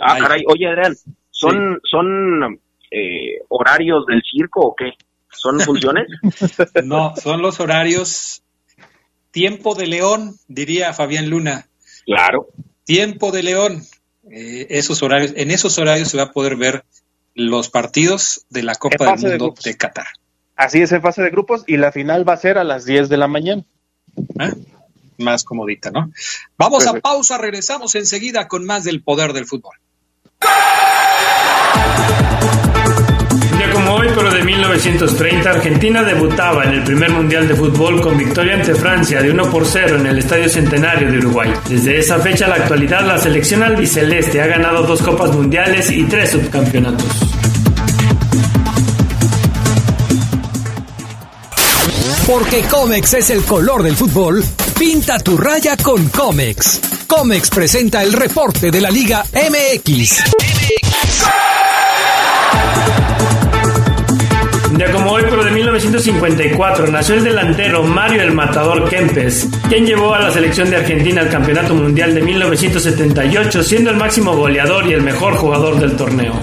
Ah, 0.00 0.16
caray, 0.18 0.42
oye 0.46 0.66
Adrián, 0.66 0.96
son, 1.30 1.80
son 1.88 2.60
eh, 2.90 3.42
horarios 3.48 4.06
del 4.06 4.22
circo 4.22 4.60
o 4.60 4.74
qué? 4.74 4.92
¿Son 5.30 5.60
funciones? 5.60 6.06
no, 6.84 7.14
son 7.16 7.42
los 7.42 7.60
horarios 7.60 8.42
tiempo 9.30 9.74
de 9.74 9.86
león, 9.86 10.36
diría 10.48 10.92
Fabián 10.92 11.30
Luna. 11.30 11.68
Claro. 12.04 12.48
Tiempo 12.84 13.30
de 13.30 13.42
león. 13.42 13.82
Eh, 14.30 14.66
esos 14.70 15.02
horarios, 15.02 15.32
en 15.36 15.50
esos 15.50 15.78
horarios 15.78 16.08
se 16.08 16.16
va 16.16 16.24
a 16.24 16.32
poder 16.32 16.56
ver 16.56 16.84
los 17.34 17.70
partidos 17.70 18.44
de 18.50 18.62
la 18.62 18.74
Copa 18.74 19.16
del 19.16 19.38
Mundo 19.38 19.54
de, 19.62 19.76
Qatar. 19.76 20.06
Así 20.56 20.82
es, 20.82 20.92
en 20.92 21.00
fase 21.00 21.22
de 21.22 21.30
grupos 21.30 21.64
y 21.66 21.76
la 21.78 21.90
final 21.90 22.28
va 22.28 22.34
a 22.34 22.36
ser 22.36 22.58
a 22.58 22.64
las 22.64 22.84
10 22.84 23.08
de 23.08 23.16
la 23.16 23.28
mañana. 23.28 23.64
¿Eh? 24.38 24.52
Más 25.18 25.44
comodita, 25.44 25.90
¿no? 25.90 26.12
Vamos 26.58 26.86
a 26.86 26.94
pausa, 27.00 27.38
regresamos 27.38 27.94
enseguida 27.94 28.48
con 28.48 28.64
más 28.64 28.84
del 28.84 29.02
poder 29.02 29.32
del 29.32 29.46
fútbol 29.46 29.74
como 33.90 34.02
hoy, 34.02 34.08
pero 34.14 34.30
de 34.30 34.42
1930, 34.44 35.50
Argentina 35.50 36.02
debutaba 36.04 36.64
en 36.64 36.74
el 36.74 36.84
primer 36.84 37.10
Mundial 37.10 37.48
de 37.48 37.54
Fútbol 37.54 38.00
con 38.00 38.16
victoria 38.16 38.54
ante 38.54 38.74
Francia 38.74 39.20
de 39.20 39.30
1 39.30 39.50
por 39.50 39.66
0 39.66 39.96
en 39.96 40.06
el 40.06 40.18
Estadio 40.18 40.48
Centenario 40.48 41.10
de 41.10 41.18
Uruguay. 41.18 41.52
Desde 41.68 41.98
esa 41.98 42.18
fecha 42.20 42.46
a 42.46 42.50
la 42.50 42.54
actualidad, 42.56 43.04
la 43.04 43.18
selección 43.18 43.62
albiceleste 43.62 44.40
ha 44.40 44.46
ganado 44.46 44.84
dos 44.84 45.02
Copas 45.02 45.32
Mundiales 45.32 45.90
y 45.90 46.04
tres 46.04 46.30
subcampeonatos. 46.30 47.06
Porque 52.26 52.62
Comex 52.62 53.14
es 53.14 53.30
el 53.30 53.42
color 53.42 53.82
del 53.82 53.96
fútbol, 53.96 54.44
pinta 54.78 55.18
tu 55.18 55.36
raya 55.36 55.76
con 55.76 56.08
Comex. 56.10 56.80
Comex 57.08 57.50
presenta 57.50 58.02
el 58.02 58.12
reporte 58.12 58.70
de 58.70 58.80
la 58.80 58.90
Liga 58.90 59.24
MX. 59.32 60.22
1954, 65.80 66.88
nació 66.88 67.14
el 67.14 67.24
delantero 67.24 67.82
Mario 67.82 68.22
el 68.22 68.32
Matador 68.32 68.86
Kempes, 68.88 69.48
quien 69.68 69.86
llevó 69.86 70.14
a 70.14 70.20
la 70.20 70.30
selección 70.30 70.68
de 70.68 70.76
Argentina 70.76 71.22
al 71.22 71.30
Campeonato 71.30 71.74
Mundial 71.74 72.14
de 72.14 72.20
1978, 72.20 73.62
siendo 73.62 73.90
el 73.90 73.96
máximo 73.96 74.36
goleador 74.36 74.86
y 74.86 74.92
el 74.92 75.00
mejor 75.00 75.36
jugador 75.36 75.80
del 75.80 75.96
torneo. 75.96 76.34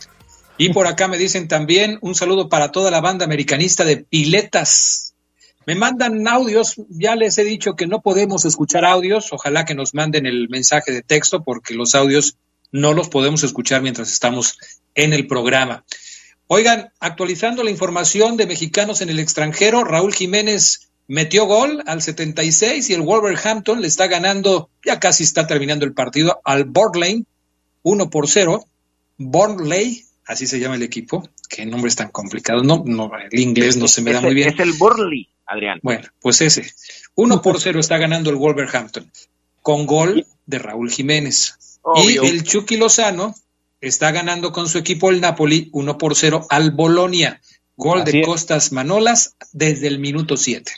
Y 0.57 0.73
por 0.73 0.87
acá 0.87 1.07
me 1.07 1.19
dicen 1.19 1.47
también 1.47 1.99
un 2.01 2.15
saludo 2.15 2.49
para 2.49 2.71
toda 2.71 2.89
la 2.89 3.01
banda 3.01 3.25
americanista 3.25 3.85
de 3.85 3.97
Piletas, 3.97 5.08
me 5.69 5.75
mandan 5.75 6.27
audios, 6.27 6.81
ya 6.89 7.15
les 7.15 7.37
he 7.37 7.43
dicho 7.43 7.75
que 7.75 7.85
no 7.85 8.01
podemos 8.01 8.43
escuchar 8.43 8.85
audios, 8.85 9.31
ojalá 9.31 9.65
que 9.65 9.75
nos 9.75 9.93
manden 9.93 10.25
el 10.25 10.49
mensaje 10.49 10.91
de 10.91 11.03
texto 11.03 11.43
porque 11.43 11.75
los 11.75 11.93
audios 11.93 12.37
no 12.71 12.93
los 12.93 13.09
podemos 13.09 13.43
escuchar 13.43 13.83
mientras 13.83 14.11
estamos 14.11 14.57
en 14.95 15.13
el 15.13 15.27
programa. 15.27 15.85
Oigan, 16.47 16.91
actualizando 16.99 17.63
la 17.63 17.69
información 17.69 18.35
de 18.35 18.47
mexicanos 18.47 19.01
en 19.01 19.11
el 19.11 19.19
extranjero, 19.19 19.83
Raúl 19.83 20.11
Jiménez 20.11 20.89
metió 21.05 21.45
gol 21.45 21.83
al 21.85 22.01
76 22.01 22.89
y 22.89 22.93
el 22.95 23.01
Wolverhampton 23.01 23.79
le 23.79 23.89
está 23.89 24.07
ganando, 24.07 24.71
ya 24.83 24.99
casi 24.99 25.23
está 25.23 25.45
terminando 25.45 25.85
el 25.85 25.93
partido, 25.93 26.41
al 26.45 26.63
Borlane 26.63 27.25
1 27.83 28.09
por 28.09 28.27
0. 28.27 28.65
Borley, 29.19 30.03
así 30.25 30.47
se 30.47 30.59
llama 30.59 30.77
el 30.77 30.81
equipo, 30.81 31.29
qué 31.47 31.63
nombre 31.67 31.89
es 31.89 31.95
tan 31.95 32.09
complicado, 32.09 32.63
no, 32.63 32.81
no, 32.87 33.11
el 33.29 33.39
inglés 33.39 33.77
no 33.77 33.87
se 33.87 34.01
me 34.01 34.13
da 34.13 34.21
muy 34.21 34.33
bien. 34.33 34.49
Es 34.49 34.59
el 34.59 34.73
Borley. 34.73 35.29
Adrián. 35.49 35.79
Bueno, 35.81 36.07
pues 36.21 36.41
ese. 36.41 36.71
Uno 37.15 37.41
por 37.41 37.59
cero 37.59 37.79
está 37.79 37.97
ganando 37.97 38.29
el 38.29 38.35
Wolverhampton 38.35 39.11
con 39.61 39.85
gol 39.85 40.25
de 40.45 40.59
Raúl 40.59 40.91
Jiménez. 40.91 41.79
Y 41.95 42.17
el 42.17 42.43
Chucky 42.43 42.77
Lozano 42.77 43.33
está 43.81 44.11
ganando 44.11 44.51
con 44.51 44.67
su 44.67 44.77
equipo 44.77 45.09
el 45.09 45.21
Napoli 45.21 45.69
uno 45.73 45.97
por 45.97 46.15
cero 46.15 46.45
al 46.49 46.71
Bolonia. 46.71 47.41
Gol 47.75 48.03
de 48.03 48.21
Costas 48.23 48.73
Manolas 48.73 49.37
desde 49.53 49.87
el 49.87 49.99
minuto 49.99 50.35
7. 50.35 50.69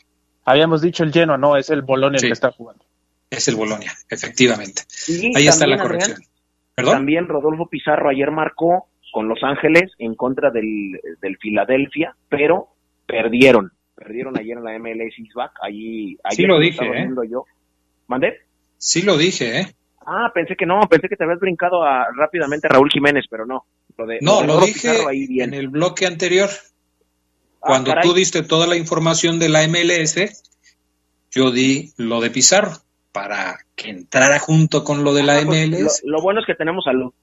Habíamos 0.45 0.83
dicho 0.83 1.03
el 1.03 1.11
lleno, 1.11 1.35
no, 1.35 1.57
es 1.57 1.71
el 1.71 1.81
Bolonia 1.81 2.17
el 2.17 2.27
que 2.27 2.33
está 2.33 2.51
jugando. 2.51 2.85
Es 3.29 3.47
el 3.47 3.55
Bolonia, 3.55 3.91
efectivamente. 4.07 4.83
Ahí 5.35 5.47
está 5.47 5.65
la 5.65 5.79
corrección. 5.79 6.19
También 6.75 7.27
Rodolfo 7.27 7.67
Pizarro 7.67 8.09
ayer 8.09 8.29
marcó 8.29 8.87
con 9.11 9.27
Los 9.27 9.43
Ángeles 9.43 9.91
en 9.97 10.13
contra 10.13 10.51
del, 10.51 10.99
del 11.21 11.37
Filadelfia, 11.37 12.15
pero 12.29 12.67
perdieron 13.07 13.71
perdieron 14.01 14.37
ayer 14.37 14.57
en 14.57 14.63
la 14.63 14.77
MLS 14.79 15.17
Isback, 15.17 15.51
allí, 15.61 16.17
sí 16.31 16.43
lo 16.43 16.59
dije, 16.59 16.83
¿eh? 16.85 17.07
Yo. 17.29 17.45
¿Mandé? 18.07 18.39
Sí 18.77 19.03
lo 19.03 19.15
dije, 19.15 19.59
¿eh? 19.59 19.67
Ah, 20.05 20.31
pensé 20.33 20.55
que 20.55 20.65
no, 20.65 20.79
pensé 20.89 21.07
que 21.07 21.15
te 21.15 21.23
habías 21.23 21.39
brincado 21.39 21.83
a, 21.83 22.07
rápidamente 22.15 22.67
a 22.67 22.71
Raúl 22.71 22.89
Jiménez, 22.89 23.25
pero 23.29 23.45
no. 23.45 23.65
no, 24.21 24.43
lo, 24.43 24.59
dije 24.61 24.89
en 25.43 25.53
el 25.53 25.67
bloque 25.67 26.07
anterior. 26.07 26.49
Ah, 27.61 27.67
Cuando 27.67 27.93
tú 28.01 28.13
diste 28.13 28.41
toda 28.41 28.65
la 28.65 28.75
información 28.75 29.37
de 29.37 29.49
la 29.49 29.67
MLS, 29.67 30.43
yo 31.29 31.51
di 31.51 31.91
lo 31.97 32.19
de 32.21 32.31
Pizarro 32.31 32.71
para 33.11 33.59
que 33.75 33.89
entrara 33.89 34.39
junto 34.39 34.83
con 34.83 35.03
lo 35.03 35.13
de 35.13 35.21
la 35.21 35.41
MLS. 35.43 36.01
Ah, 36.01 36.05
lo, 36.05 36.21
bueno 36.23 36.39
es 36.39 36.47
que 36.47 36.55
tenemos 36.55 36.85
salud. 36.85 37.13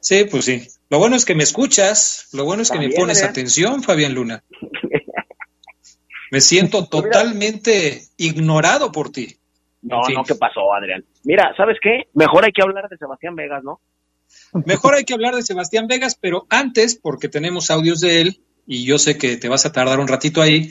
Sí, 0.00 0.24
pues 0.28 0.46
sí. 0.46 0.66
Lo 0.88 0.98
bueno 0.98 1.14
es 1.14 1.24
que 1.24 1.36
me 1.36 1.44
escuchas, 1.44 2.28
lo 2.32 2.44
bueno 2.44 2.62
es 2.62 2.70
que 2.72 2.80
me 2.80 2.90
pones 2.90 3.22
atención, 3.22 3.84
Fabián 3.84 4.14
Luna. 4.14 4.42
me 6.30 6.40
siento 6.40 6.88
pues 6.88 7.02
totalmente 7.02 8.02
ignorado 8.16 8.92
por 8.92 9.10
ti. 9.10 9.36
No, 9.82 10.00
no, 10.14 10.24
¿qué 10.24 10.34
pasó, 10.34 10.72
Adrián? 10.74 11.04
Mira, 11.24 11.54
¿sabes 11.56 11.78
qué? 11.82 12.08
Mejor 12.14 12.44
hay 12.44 12.52
que 12.52 12.62
hablar 12.62 12.88
de 12.88 12.96
Sebastián 12.96 13.34
Vegas, 13.34 13.62
¿no? 13.64 13.80
Mejor 14.64 14.94
hay 14.94 15.04
que 15.04 15.14
hablar 15.14 15.34
de 15.34 15.42
Sebastián 15.42 15.86
Vegas, 15.86 16.16
pero 16.20 16.46
antes, 16.50 16.96
porque 16.96 17.28
tenemos 17.28 17.70
audios 17.70 18.00
de 18.00 18.20
él, 18.20 18.40
y 18.66 18.84
yo 18.84 18.98
sé 18.98 19.18
que 19.18 19.36
te 19.36 19.48
vas 19.48 19.66
a 19.66 19.72
tardar 19.72 19.98
un 20.00 20.08
ratito 20.08 20.42
ahí, 20.42 20.70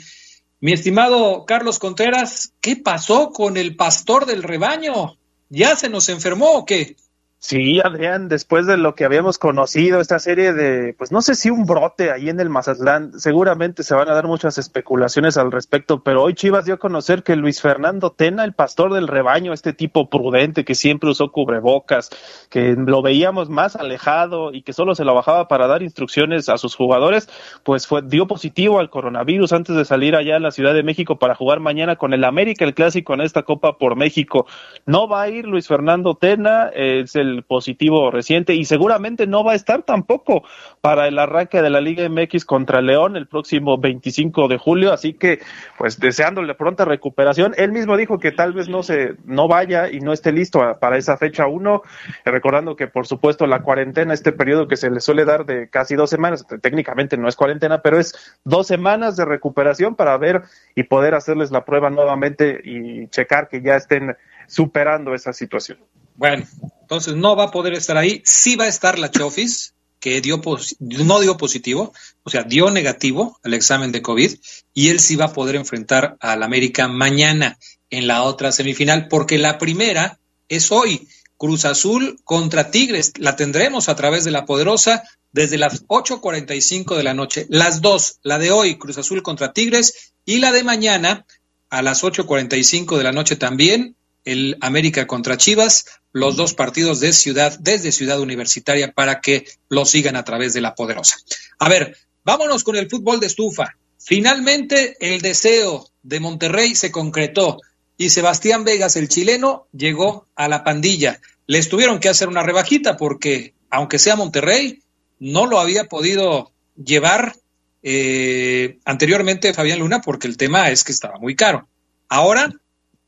mi 0.61 0.73
estimado 0.73 1.45
Carlos 1.45 1.79
Contreras, 1.79 2.53
¿qué 2.61 2.75
pasó 2.75 3.29
con 3.29 3.57
el 3.57 3.75
pastor 3.75 4.25
del 4.25 4.43
rebaño? 4.43 5.17
¿Ya 5.49 5.75
se 5.75 5.89
nos 5.89 6.09
enfermó 6.09 6.51
o 6.51 6.65
qué? 6.65 6.97
Sí, 7.41 7.79
Adrián, 7.79 8.27
después 8.27 8.67
de 8.67 8.75
lo 8.75 8.95
que 8.95 9.05
habíamos 9.05 9.37
conocido, 9.37 10.01
esta 10.01 10.19
serie 10.19 10.51
de, 10.51 10.93
pues 10.93 11.13
no 11.13 11.21
sé 11.21 11.35
si 11.35 11.49
un 11.49 11.65
brote 11.65 12.11
ahí 12.11 12.27
en 12.27 12.41
el 12.41 12.49
Mazatlán, 12.49 13.17
seguramente 13.17 13.83
se 13.83 13.95
van 13.95 14.09
a 14.09 14.13
dar 14.13 14.27
muchas 14.27 14.57
especulaciones 14.57 15.37
al 15.37 15.49
respecto, 15.49 16.03
pero 16.03 16.21
hoy 16.21 16.33
Chivas 16.33 16.65
dio 16.65 16.73
a 16.73 16.79
conocer 16.79 17.23
que 17.23 17.37
Luis 17.37 17.61
Fernando 17.61 18.11
Tena, 18.11 18.43
el 18.43 18.51
pastor 18.51 18.91
del 18.93 19.07
rebaño, 19.07 19.53
este 19.53 19.71
tipo 19.71 20.09
prudente 20.09 20.65
que 20.65 20.75
siempre 20.75 21.09
usó 21.09 21.31
cubrebocas, 21.31 22.09
que 22.49 22.75
lo 22.75 23.01
veíamos 23.01 23.49
más 23.49 23.77
alejado 23.77 24.53
y 24.53 24.61
que 24.61 24.73
solo 24.73 24.93
se 24.93 25.05
lo 25.05 25.15
bajaba 25.15 25.47
para 25.47 25.67
dar 25.67 25.81
instrucciones 25.81 26.49
a 26.49 26.57
sus 26.57 26.75
jugadores, 26.75 27.29
pues 27.63 27.87
fue, 27.87 28.01
dio 28.01 28.27
positivo 28.27 28.79
al 28.79 28.89
coronavirus 28.89 29.53
antes 29.53 29.77
de 29.77 29.85
salir 29.85 30.17
allá 30.17 30.35
a 30.35 30.39
la 30.39 30.51
Ciudad 30.51 30.73
de 30.73 30.83
México 30.83 31.17
para 31.17 31.35
jugar 31.35 31.61
mañana 31.61 31.95
con 31.95 32.13
el 32.13 32.25
América, 32.25 32.65
el 32.65 32.73
clásico 32.73 33.13
en 33.13 33.21
esta 33.21 33.43
Copa 33.43 33.77
por 33.77 33.95
México. 33.95 34.45
No 34.85 35.07
va 35.07 35.21
a 35.21 35.29
ir 35.29 35.47
Luis 35.47 35.69
Fernando 35.69 36.15
Tena, 36.15 36.69
es 36.73 37.15
positivo 37.47 38.11
reciente 38.11 38.53
y 38.53 38.65
seguramente 38.65 39.27
no 39.27 39.43
va 39.43 39.53
a 39.53 39.55
estar 39.55 39.83
tampoco 39.83 40.43
para 40.81 41.07
el 41.07 41.17
arranque 41.19 41.61
de 41.61 41.69
la 41.69 41.81
Liga 41.81 42.07
MX 42.09 42.45
contra 42.45 42.81
León 42.81 43.15
el 43.15 43.27
próximo 43.27 43.77
25 43.77 44.47
de 44.47 44.57
julio, 44.57 44.93
así 44.93 45.13
que 45.13 45.39
pues 45.77 45.99
deseándole 45.99 46.55
pronta 46.55 46.85
recuperación. 46.85 47.53
Él 47.57 47.71
mismo 47.71 47.97
dijo 47.97 48.19
que 48.19 48.31
tal 48.31 48.53
vez 48.53 48.69
no 48.69 48.83
se 48.83 49.15
no 49.25 49.47
vaya 49.47 49.89
y 49.91 49.99
no 49.99 50.13
esté 50.13 50.31
listo 50.31 50.61
para 50.79 50.97
esa 50.97 51.17
fecha 51.17 51.47
uno, 51.47 51.81
recordando 52.25 52.75
que 52.75 52.87
por 52.87 53.07
supuesto 53.07 53.47
la 53.47 53.61
cuarentena, 53.61 54.13
este 54.13 54.31
periodo 54.31 54.67
que 54.67 54.77
se 54.77 54.89
le 54.89 54.99
suele 54.99 55.25
dar 55.25 55.45
de 55.45 55.69
casi 55.69 55.95
dos 55.95 56.09
semanas, 56.09 56.45
técnicamente 56.61 57.17
no 57.17 57.27
es 57.27 57.35
cuarentena, 57.35 57.81
pero 57.81 57.99
es 57.99 58.37
dos 58.43 58.67
semanas 58.67 59.15
de 59.15 59.25
recuperación 59.25 59.95
para 59.95 60.17
ver 60.17 60.43
y 60.75 60.83
poder 60.83 61.15
hacerles 61.15 61.51
la 61.51 61.65
prueba 61.65 61.89
nuevamente 61.89 62.59
y 62.63 63.07
checar 63.07 63.47
que 63.47 63.61
ya 63.61 63.75
estén 63.75 64.15
superando 64.47 65.13
esa 65.13 65.33
situación. 65.33 65.79
Bueno, 66.19 66.45
entonces 66.81 67.15
no 67.15 67.37
va 67.37 67.45
a 67.45 67.51
poder 67.51 67.73
estar 67.73 67.95
ahí. 67.95 68.21
Sí 68.25 68.57
va 68.57 68.65
a 68.65 68.67
estar 68.67 68.99
la 68.99 69.09
Chofis, 69.09 69.73
que 70.01 70.19
dio 70.19 70.41
no 70.79 71.21
dio 71.21 71.37
positivo, 71.37 71.93
o 72.23 72.29
sea, 72.29 72.43
dio 72.43 72.69
negativo 72.71 73.39
al 73.41 73.53
examen 73.53 73.93
de 73.93 74.01
COVID, 74.01 74.35
y 74.73 74.89
él 74.89 74.99
sí 74.99 75.15
va 75.15 75.25
a 75.25 75.33
poder 75.33 75.55
enfrentar 75.55 76.17
al 76.19 76.43
América 76.43 76.89
mañana 76.89 77.57
en 77.89 78.05
la 78.05 78.23
otra 78.23 78.51
semifinal, 78.51 79.07
porque 79.07 79.37
la 79.37 79.57
primera 79.57 80.19
es 80.49 80.73
hoy. 80.73 81.07
Cruz 81.37 81.63
Azul 81.63 82.19
contra 82.25 82.69
Tigres. 82.69 83.13
La 83.17 83.37
tendremos 83.37 83.87
a 83.87 83.95
través 83.95 84.25
de 84.25 84.31
la 84.31 84.45
Poderosa 84.45 85.03
desde 85.31 85.57
las 85.57 85.87
8.45 85.87 86.97
de 86.97 87.03
la 87.03 87.13
noche. 87.13 87.45
Las 87.47 87.79
dos, 87.79 88.19
la 88.23 88.39
de 88.39 88.51
hoy, 88.51 88.77
Cruz 88.77 88.97
Azul 88.97 89.23
contra 89.23 89.53
Tigres, 89.53 90.11
y 90.25 90.39
la 90.39 90.51
de 90.51 90.65
mañana 90.65 91.25
a 91.69 91.81
las 91.81 92.03
8.45 92.03 92.97
de 92.97 93.03
la 93.05 93.13
noche 93.13 93.37
también, 93.37 93.95
el 94.25 94.57
América 94.61 95.07
contra 95.07 95.37
Chivas, 95.37 95.85
los 96.11 96.35
dos 96.35 96.53
partidos 96.53 96.99
de 96.99 97.13
ciudad, 97.13 97.57
desde 97.59 97.91
Ciudad 97.91 98.19
Universitaria, 98.19 98.91
para 98.91 99.21
que 99.21 99.45
lo 99.69 99.85
sigan 99.85 100.15
a 100.15 100.23
través 100.23 100.53
de 100.53 100.61
la 100.61 100.75
poderosa. 100.75 101.17
A 101.59 101.69
ver, 101.69 101.97
vámonos 102.23 102.63
con 102.63 102.75
el 102.75 102.89
fútbol 102.89 103.19
de 103.19 103.27
estufa. 103.27 103.75
Finalmente, 103.97 104.95
el 104.99 105.21
deseo 105.21 105.87
de 106.03 106.19
Monterrey 106.19 106.75
se 106.75 106.91
concretó 106.91 107.59
y 107.97 108.09
Sebastián 108.09 108.63
Vegas, 108.63 108.95
el 108.95 109.09
chileno, 109.09 109.67
llegó 109.71 110.25
a 110.35 110.47
la 110.47 110.63
pandilla. 110.63 111.19
Les 111.47 111.67
tuvieron 111.67 111.99
que 111.99 112.09
hacer 112.09 112.29
una 112.29 112.43
rebajita 112.43 112.95
porque, 112.95 113.53
aunque 113.69 113.99
sea 113.99 114.15
Monterrey, 114.15 114.81
no 115.19 115.45
lo 115.45 115.59
había 115.59 115.85
podido 115.85 116.51
llevar 116.81 117.35
eh, 117.83 118.79
anteriormente 118.85 119.53
Fabián 119.53 119.79
Luna 119.79 120.01
porque 120.01 120.27
el 120.27 120.37
tema 120.37 120.69
es 120.69 120.83
que 120.83 120.91
estaba 120.91 121.17
muy 121.17 121.35
caro. 121.35 121.67
Ahora 122.07 122.53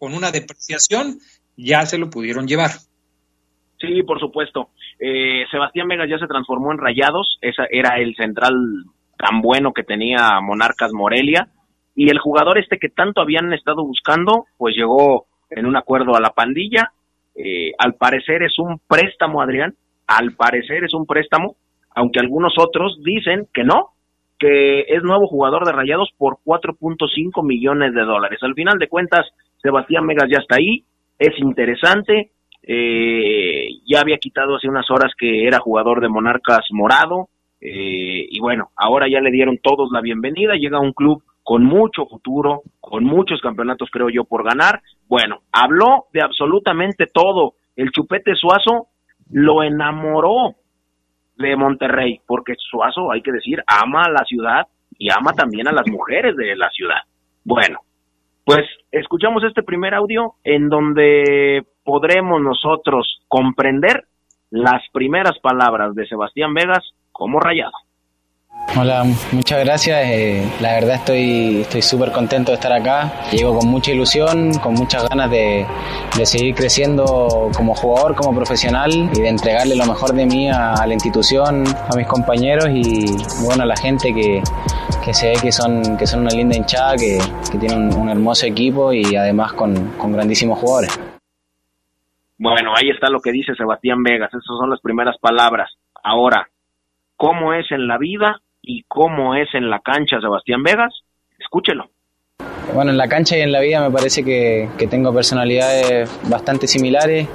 con 0.02 0.16
una 0.16 0.32
depreciación, 0.32 1.20
ya 1.56 1.86
se 1.86 2.00
lo 2.00 2.10
pudieron 2.10 2.48
llevar. 2.48 2.72
Sí, 3.82 4.04
por 4.04 4.20
supuesto. 4.20 4.70
Eh, 5.00 5.46
Sebastián 5.50 5.88
Vegas 5.88 6.08
ya 6.08 6.20
se 6.20 6.28
transformó 6.28 6.72
en 6.72 6.78
Rayados, 6.78 7.40
esa 7.42 7.66
era 7.70 7.98
el 7.98 8.16
central 8.16 8.54
tan 9.18 9.42
bueno 9.42 9.74
que 9.74 9.84
tenía 9.84 10.40
Monarcas 10.40 10.94
Morelia, 10.94 11.48
y 11.96 12.10
el 12.10 12.20
jugador 12.20 12.60
este 12.60 12.78
que 12.78 12.90
tanto 12.90 13.22
habían 13.22 13.52
estado 13.54 13.84
buscando, 13.84 14.46
pues 14.58 14.76
llegó 14.76 15.26
en 15.50 15.66
un 15.66 15.76
acuerdo 15.76 16.16
a 16.16 16.22
la 16.22 16.30
pandilla. 16.30 16.92
Eh, 17.36 17.72
al 17.80 17.96
parecer 17.96 18.44
es 18.44 18.58
un 18.60 18.80
préstamo, 18.88 19.42
Adrián, 19.42 19.74
al 20.06 20.34
parecer 20.34 20.84
es 20.84 20.94
un 20.94 21.08
préstamo, 21.08 21.56
aunque 21.96 22.20
algunos 22.20 22.54
otros 22.58 23.00
dicen 23.04 23.48
que 23.52 23.64
no, 23.64 23.90
que 24.38 24.82
es 24.82 25.04
nuevo 25.04 25.28
jugador 25.28 25.66
de 25.66 25.72
Rayados 25.72 26.10
por 26.18 26.38
4.5 26.46 27.44
millones 27.44 27.94
de 27.94 28.02
dólares. 28.02 28.40
Al 28.42 28.54
final 28.54 28.78
de 28.78 28.88
cuentas, 28.88 29.26
Sebastián 29.62 30.06
Megas 30.06 30.30
ya 30.30 30.40
está 30.40 30.56
ahí, 30.58 30.84
es 31.20 31.38
interesante, 31.40 32.32
eh, 32.74 33.82
ya 33.86 34.00
había 34.00 34.18
quitado 34.18 34.56
hace 34.56 34.70
unas 34.70 34.90
horas 34.90 35.12
que 35.18 35.46
era 35.46 35.60
jugador 35.60 36.00
de 36.00 36.08
Monarcas 36.08 36.66
Morado, 36.72 37.28
eh, 37.60 38.28
y 38.30 38.40
bueno, 38.40 38.70
ahora 38.78 39.10
ya 39.10 39.20
le 39.20 39.30
dieron 39.30 39.58
todos 39.62 39.90
la 39.92 40.00
bienvenida, 40.00 40.54
llega 40.56 40.78
a 40.78 40.82
un 40.82 40.94
club 40.94 41.22
con 41.44 41.66
mucho 41.66 42.06
futuro, 42.06 42.62
con 42.80 43.04
muchos 43.04 43.42
campeonatos 43.42 43.90
creo 43.92 44.10
yo 44.10 44.24
por 44.24 44.46
ganar. 44.46 44.82
Bueno, 45.10 45.42
habló 45.52 46.06
de 46.14 46.22
absolutamente 46.22 47.08
todo. 47.14 47.56
El 47.76 47.92
Chupete 47.92 48.36
Suazo 48.36 48.88
lo 49.32 49.64
enamoró 49.64 50.56
de 51.38 51.58
Monterrey, 51.58 52.22
porque 52.26 52.54
Suazo, 52.58 53.12
hay 53.12 53.22
que 53.22 53.34
decir, 53.34 53.62
ama 53.68 54.04
a 54.04 54.12
la 54.12 54.24
ciudad 54.24 54.68
y 54.98 55.10
ama 55.12 55.34
también 55.34 55.68
a 55.68 55.74
las 55.74 55.90
mujeres 55.90 56.38
de 56.38 56.56
la 56.56 56.70
ciudad. 56.70 57.02
Bueno, 57.44 57.80
pues 58.46 58.62
escuchamos 58.92 59.44
este 59.44 59.62
primer 59.62 59.94
audio 59.94 60.36
en 60.46 60.70
donde 60.70 61.66
podremos 61.84 62.42
nosotros 62.42 63.20
comprender 63.28 64.06
las 64.50 64.84
primeras 64.92 65.40
palabras 65.40 65.96
de 65.96 66.06
Sebastián 66.08 66.54
Vegas 66.54 66.92
como 67.12 67.40
rayado. 67.40 67.72
Hola, 68.78 69.04
muchas 69.34 69.66
gracias. 69.66 70.02
Eh, 70.06 70.50
la 70.62 70.74
verdad 70.74 70.96
estoy 70.96 71.62
estoy 71.62 71.82
súper 71.82 72.12
contento 72.12 72.52
de 72.52 72.56
estar 72.56 72.72
acá. 72.72 73.12
Llego 73.32 73.58
con 73.58 73.70
mucha 73.70 73.92
ilusión, 73.92 74.54
con 74.60 74.76
muchas 74.76 75.10
ganas 75.10 75.30
de, 75.30 75.66
de, 76.18 76.26
seguir 76.26 76.56
creciendo 76.56 77.50
como 77.56 77.76
jugador, 77.76 78.16
como 78.16 78.34
profesional 78.34 79.10
y 79.14 79.20
de 79.20 79.28
entregarle 79.28 79.76
lo 79.76 79.86
mejor 79.86 80.14
de 80.14 80.26
mí 80.26 80.50
a, 80.50 80.86
la 80.86 80.94
institución, 80.94 81.64
a 81.68 81.96
mis 81.98 82.08
compañeros 82.08 82.70
y 82.74 83.06
bueno 83.44 83.64
a 83.64 83.66
la 83.66 83.76
gente 83.76 84.14
que, 84.14 84.42
que 85.04 85.14
se 85.14 85.32
ve 85.32 85.36
que 85.42 85.52
son, 85.52 85.98
que 85.98 86.08
son 86.08 86.22
una 86.22 86.32
linda 86.32 86.56
hinchada, 86.56 86.96
que, 86.96 87.20
que 87.52 87.58
tiene 87.58 87.76
un, 87.76 88.10
hermoso 88.10 88.46
equipo 88.46 88.94
y 88.94 89.16
además 89.16 89.52
con, 89.54 89.74
con 89.98 90.14
grandísimos 90.14 90.60
jugadores. 90.60 91.11
Bueno, 92.42 92.74
ahí 92.76 92.90
está 92.90 93.10
lo 93.10 93.22
que 93.22 93.32
dice 93.32 93.54
Sebastián 93.56 94.02
Vegas. 94.04 94.30
Esas 94.30 94.44
son 94.46 94.70
las 94.70 94.82
primeras 94.82 95.18
palabras. 95.20 95.72
Ahora, 96.04 96.50
¿cómo 97.16 97.54
es 97.54 97.72
en 97.72 97.88
la 97.88 97.98
vida? 97.98 98.42
y 98.62 98.84
cómo 98.88 99.36
es 99.36 99.54
en 99.54 99.70
la 99.70 99.80
cancha 99.80 100.22
Sebastián 100.22 100.64
Vegas, 100.64 100.94
escúchelo. 101.40 101.90
Bueno, 102.74 102.92
en 102.92 102.98
la 102.98 103.08
cancha 103.08 103.38
y 103.38 103.42
en 103.42 103.52
la 103.52 103.60
vida 103.60 103.82
me 103.82 103.92
parece 103.92 104.24
que, 104.24 104.70
tengo 104.90 105.14
personalidades 105.14 106.10
bastante 106.24 106.68
similares. 106.68 107.28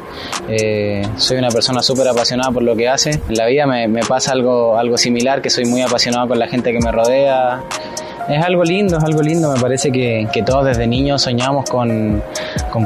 Eh, 0.49 1.03
soy 1.17 1.39
una 1.39 1.49
persona 1.49 1.83
súper 1.83 2.09
apasionada 2.09 2.51
por 2.51 2.63
lo 2.63 2.75
que 2.75 2.89
hace. 2.89 3.11
En 3.29 3.35
la 3.37 3.47
vida 3.47 3.67
me, 3.67 4.01
pasa 4.01 4.33
algo, 4.33 4.79
algo 4.79 4.97
similar, 4.97 5.43
que 5.43 5.51
soy 5.51 5.67
muy 5.67 5.83
apasionado 5.83 6.29
con 6.29 6.39
la 6.39 6.49
gente 6.49 6.73
que 6.73 6.79
me 6.79 6.91
rodea. 6.91 7.63
Es 8.29 8.43
algo 8.43 8.65
lindo, 8.65 8.97
es 8.97 9.05
algo 9.05 9.23
lindo. 9.23 9.53
Me 9.53 9.61
parece 9.61 9.93
que, 9.93 10.27
todos 10.45 10.65
desde 10.65 10.87
niños 10.87 11.23
soñamos 11.23 11.69
con, 11.69 12.23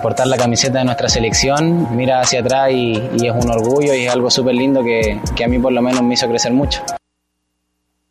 portar 0.03 0.27
la 0.27 0.37
camiseta 0.37 0.81
de 0.81 0.85
nuestra 0.85 1.09
selección. 1.09 1.97
Mira 1.97 2.21
hacia 2.21 2.41
atrás 2.41 2.71
y, 2.73 2.95
es 2.97 3.33
un 3.33 3.51
orgullo 3.51 3.95
y 3.95 4.07
es 4.07 4.13
algo 4.13 4.29
súper 4.29 4.55
lindo 4.55 4.83
que, 4.83 5.21
que 5.37 5.45
a 5.45 5.49
mí 5.49 5.59
por 5.59 5.73
lo 5.73 5.83
menos 5.83 6.03
me 6.03 6.15
hizo 6.15 6.29
crecer 6.29 6.53
mucho. 6.53 6.83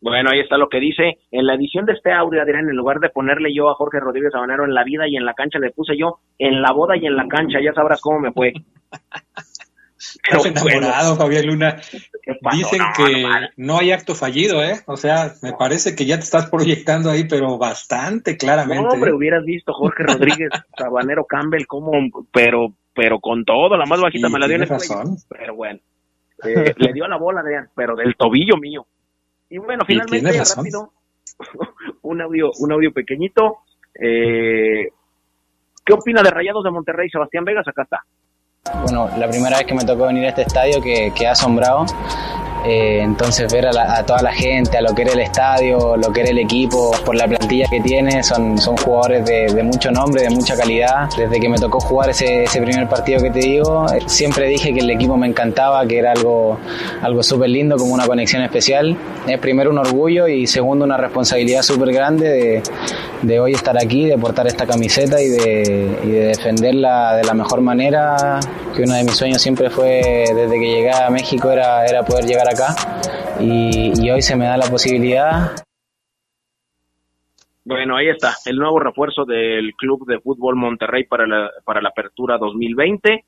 Bueno, 0.02 0.30
ahí 0.32 0.40
está 0.40 0.58
lo 0.58 0.70
que 0.70 0.80
dice. 0.80 1.20
En 1.32 1.46
la 1.46 1.56
edición 1.56 1.86
de 1.86 1.94
este 1.94 2.12
audio, 2.12 2.42
Adrián, 2.42 2.70
en 2.70 2.76
lugar 2.76 3.00
de 3.00 3.10
ponerle 3.10 3.54
yo 3.54 3.70
a 3.70 3.76
Jorge 3.76 4.00
Rodríguez 4.00 4.32
Sabanero 4.32 4.64
en 4.64 4.74
la 4.74 4.84
vida 4.84 5.08
y 5.08 5.18
en 5.18 5.26
la 5.26 5.34
cancha, 5.34 5.60
le 5.60 5.72
puse 5.72 5.98
yo 5.98 6.20
en 6.38 6.62
la 6.62 6.72
boda 6.72 6.96
y 6.98 7.06
en 7.06 7.16
la 7.16 7.28
cancha. 7.28 7.60
Ya 7.62 7.74
sabrás 7.74 8.02
cómo 8.02 8.20
me 8.20 8.32
fue. 8.32 8.54
Estás 10.00 10.46
enamorado, 10.46 11.18
Fabián 11.18 11.46
Luna. 11.46 11.76
Dicen 12.54 12.80
que 12.96 13.26
no 13.58 13.78
hay 13.78 13.92
acto 13.92 14.16
fallido, 14.16 14.64
¿eh? 14.64 14.76
O 14.86 14.96
sea, 14.96 15.34
me 15.42 15.52
parece 15.52 15.94
que 15.94 16.06
ya 16.06 16.16
te 16.16 16.24
estás 16.24 16.50
proyectando 16.50 17.10
ahí, 17.10 17.26
pero 17.28 17.58
bastante 17.58 18.38
claramente. 18.38 18.84
No, 18.84 18.90
hombre, 18.92 19.12
¿eh? 19.12 19.14
hubieras 19.14 19.44
visto 19.44 19.74
Jorge 19.74 20.04
Rodríguez, 20.04 20.50
Sabanero 20.78 21.26
Campbell, 21.26 21.66
como, 21.68 21.92
pero, 22.32 22.74
pero 22.96 23.20
con 23.20 23.44
todo, 23.44 23.76
la 23.76 23.86
más 23.86 24.00
bajita 24.00 24.30
me 24.30 24.40
la 24.40 24.48
dio 24.48 24.56
en 24.56 24.64
el 24.64 24.70
razón. 24.70 25.18
Pero 25.28 25.56
bueno, 25.56 25.80
eh, 26.46 26.74
le 26.78 26.94
dio 26.94 27.06
la 27.06 27.18
bola, 27.18 27.44
pero 27.76 27.98
del 27.98 28.16
tobillo 28.16 28.56
mío. 28.56 28.86
Y 29.50 29.58
bueno, 29.58 29.84
finalmente, 29.86 30.44
rápido, 30.56 30.94
un 32.04 32.22
audio, 32.22 32.52
un 32.60 32.72
audio 32.72 32.92
pequeñito. 32.92 33.60
Eh, 33.96 34.90
¿Qué 35.84 35.94
opina 35.94 36.22
de 36.22 36.30
Rayados 36.30 36.64
de 36.64 36.72
Monterrey, 36.72 37.10
Sebastián 37.10 37.46
Vegas? 37.46 37.68
Acá 37.68 37.84
está. 37.84 38.04
Bueno, 38.84 39.10
la 39.18 39.28
primera 39.28 39.58
vez 39.58 39.66
que 39.66 39.74
me 39.74 39.84
tocó 39.84 40.06
venir 40.06 40.26
a 40.26 40.30
este 40.30 40.44
estadio 40.44 40.82
que, 40.82 41.12
que 41.16 41.26
ha 41.26 41.32
asombrado 41.32 41.86
eh, 42.66 43.00
entonces 43.02 43.52
ver 43.52 43.68
a, 43.68 44.04
toda 44.06 44.22
la 44.22 44.34
gente, 44.34 44.78
a 44.78 44.82
lo 44.82 44.94
que 44.94 45.04
era 45.04 45.14
el 45.14 45.20
estadio, 45.20 45.96
lo 45.96 46.12
que 46.12 46.22
era 46.22 46.30
el 46.30 46.40
equipo, 46.40 46.92
por 47.06 47.16
la 47.16 47.28
plantilla 47.28 47.66
que 47.70 47.80
tiene, 47.80 48.24
son, 48.24 48.58
son 48.58 48.76
jugadores 48.78 49.26
de, 49.26 49.64
mucho 49.64 49.92
nombre, 49.92 50.24
de 50.24 50.30
mucha 50.30 50.56
calidad. 50.56 51.10
Desde 51.18 51.40
que 51.40 51.48
me 51.48 51.58
tocó 51.58 51.80
jugar 51.80 52.10
ese, 52.10 52.44
ese 52.44 52.62
primer 52.62 52.88
partido 52.88 53.22
que 53.22 53.30
te 53.30 53.40
digo, 53.40 53.86
eh, 53.92 54.00
siempre 54.08 54.48
dije 54.48 54.74
que 54.74 54.80
el 54.80 54.90
equipo 54.90 55.16
me 55.18 55.28
encantaba, 55.28 55.86
que 55.86 55.98
era 55.98 56.12
algo, 56.12 56.60
algo 57.02 57.24
súper 57.24 57.50
lindo, 57.50 57.78
como 57.78 57.94
una 57.94 58.06
conexión 58.06 58.44
especial. 58.44 58.98
Es 59.28 59.38
primero 59.40 59.70
un 59.70 59.78
orgullo 59.78 60.28
y 60.28 60.48
segundo 60.48 60.86
una 60.86 60.98
responsabilidad 60.98 61.62
súper 61.62 61.94
grande 61.94 62.30
de, 62.30 62.64
de, 63.22 63.40
hoy 63.40 63.54
estar 63.54 63.78
aquí, 63.78 64.06
de 64.06 64.18
portar 64.18 64.48
esta 64.48 64.66
camiseta 64.66 65.22
y 65.22 65.30
de, 65.30 66.00
y 66.04 66.10
de 66.10 66.26
defenderla 66.28 67.16
de 67.16 67.24
la 67.24 67.34
mejor 67.34 67.62
manera, 67.62 68.40
que 68.76 68.84
uno 68.84 68.96
de 68.96 69.04
mis 69.04 69.16
sueños 69.16 69.42
siempre 69.42 69.70
fue 69.70 70.26
desde 70.34 70.60
que 70.60 70.68
llegué 70.68 70.92
a 70.92 71.10
México 71.10 71.52
era, 71.52 71.86
era 71.86 72.04
poder 72.04 72.26
llegar 72.26 72.49
acá 72.50 72.76
y, 73.40 74.10
hoy 74.10 74.22
se 74.22 74.36
me 74.36 74.46
da 74.46 74.58
la 74.58 74.68
posibilidad. 74.68 75.52
Bueno, 77.64 77.98
ahí 77.98 78.10
está, 78.10 78.36
el 78.46 78.58
nuevo 78.58 78.80
refuerzo 78.80 79.26
del 79.26 79.74
Club 79.76 80.08
de 80.08 80.20
Fútbol 80.20 80.56
Monterrey 80.56 81.04
para 81.06 81.28
la, 81.28 81.52
para 81.64 81.82
la 81.82 81.90
apertura 81.90 82.38
2020, 82.38 83.26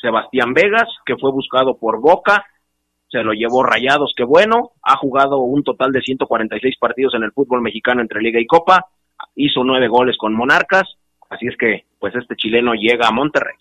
Sebastián 0.00 0.52
Vegas, 0.52 0.88
que 1.06 1.16
fue 1.16 1.32
buscado 1.32 1.76
por 1.78 2.00
Boca, 2.00 2.44
se 3.10 3.22
lo 3.22 3.32
llevó 3.32 3.62
Rayados, 3.62 4.12
que 4.14 4.24
bueno, 4.24 4.72
ha 4.82 4.96
jugado 4.96 5.38
un 5.38 5.62
total 5.62 5.92
de 5.92 6.02
146 6.02 6.76
partidos 6.78 7.14
en 7.14 7.22
el 7.22 7.32
fútbol 7.32 7.62
mexicano 7.62 8.02
entre 8.02 8.20
Liga 8.20 8.40
y 8.40 8.46
Copa, 8.46 8.86
hizo 9.34 9.64
nueve 9.64 9.88
goles 9.88 10.16
con 10.18 10.34
Monarcas, 10.34 10.84
así 11.30 11.46
es 11.46 11.56
que 11.56 11.86
pues 11.98 12.14
este 12.14 12.36
chileno 12.36 12.74
llega 12.74 13.08
a 13.08 13.12
Monterrey. 13.12 13.56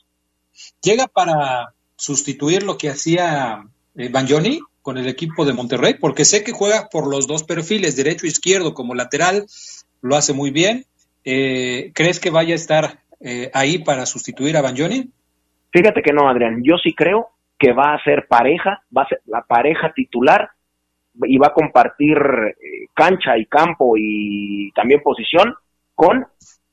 Llega 0.82 1.08
para 1.08 1.74
sustituir 1.96 2.64
lo 2.64 2.78
que 2.78 2.90
hacía 2.90 3.64
eh, 3.96 4.10
Banjoni 4.12 4.60
con 4.88 4.98
el 4.98 5.10
equipo 5.10 5.44
de 5.44 5.52
Monterrey, 5.52 5.96
porque 6.00 6.24
sé 6.24 6.46
que 6.46 6.54
juega 6.54 6.88
por 6.90 7.12
los 7.12 7.28
dos 7.28 7.44
perfiles, 7.44 7.98
derecho 7.98 8.26
e 8.26 8.30
izquierdo, 8.30 8.74
como 8.74 8.96
lateral, 8.96 9.44
lo 10.02 10.16
hace 10.16 10.32
muy 10.32 10.50
bien. 10.50 10.86
Eh, 11.26 11.92
¿Crees 11.94 12.22
que 12.22 12.30
vaya 12.30 12.54
a 12.54 12.56
estar 12.56 13.00
eh, 13.20 13.52
ahí 13.54 13.80
para 13.80 14.06
sustituir 14.06 14.56
a 14.56 14.62
Banjoni? 14.62 15.10
Fíjate 15.74 16.02
que 16.02 16.14
no, 16.14 16.30
Adrián. 16.30 16.62
Yo 16.64 16.78
sí 16.78 16.94
creo 16.94 17.32
que 17.60 17.74
va 17.74 17.96
a 17.96 18.02
ser 18.02 18.28
pareja, 18.30 18.82
va 18.96 19.02
a 19.02 19.10
ser 19.10 19.20
la 19.26 19.42
pareja 19.42 19.92
titular 19.94 20.52
y 21.22 21.38
va 21.38 21.48
a 21.48 21.54
compartir 21.54 22.16
eh, 22.18 22.88
cancha 22.94 23.38
y 23.38 23.46
campo 23.46 23.96
y 23.98 24.72
también 24.72 25.02
posición 25.04 25.54
con 25.96 26.26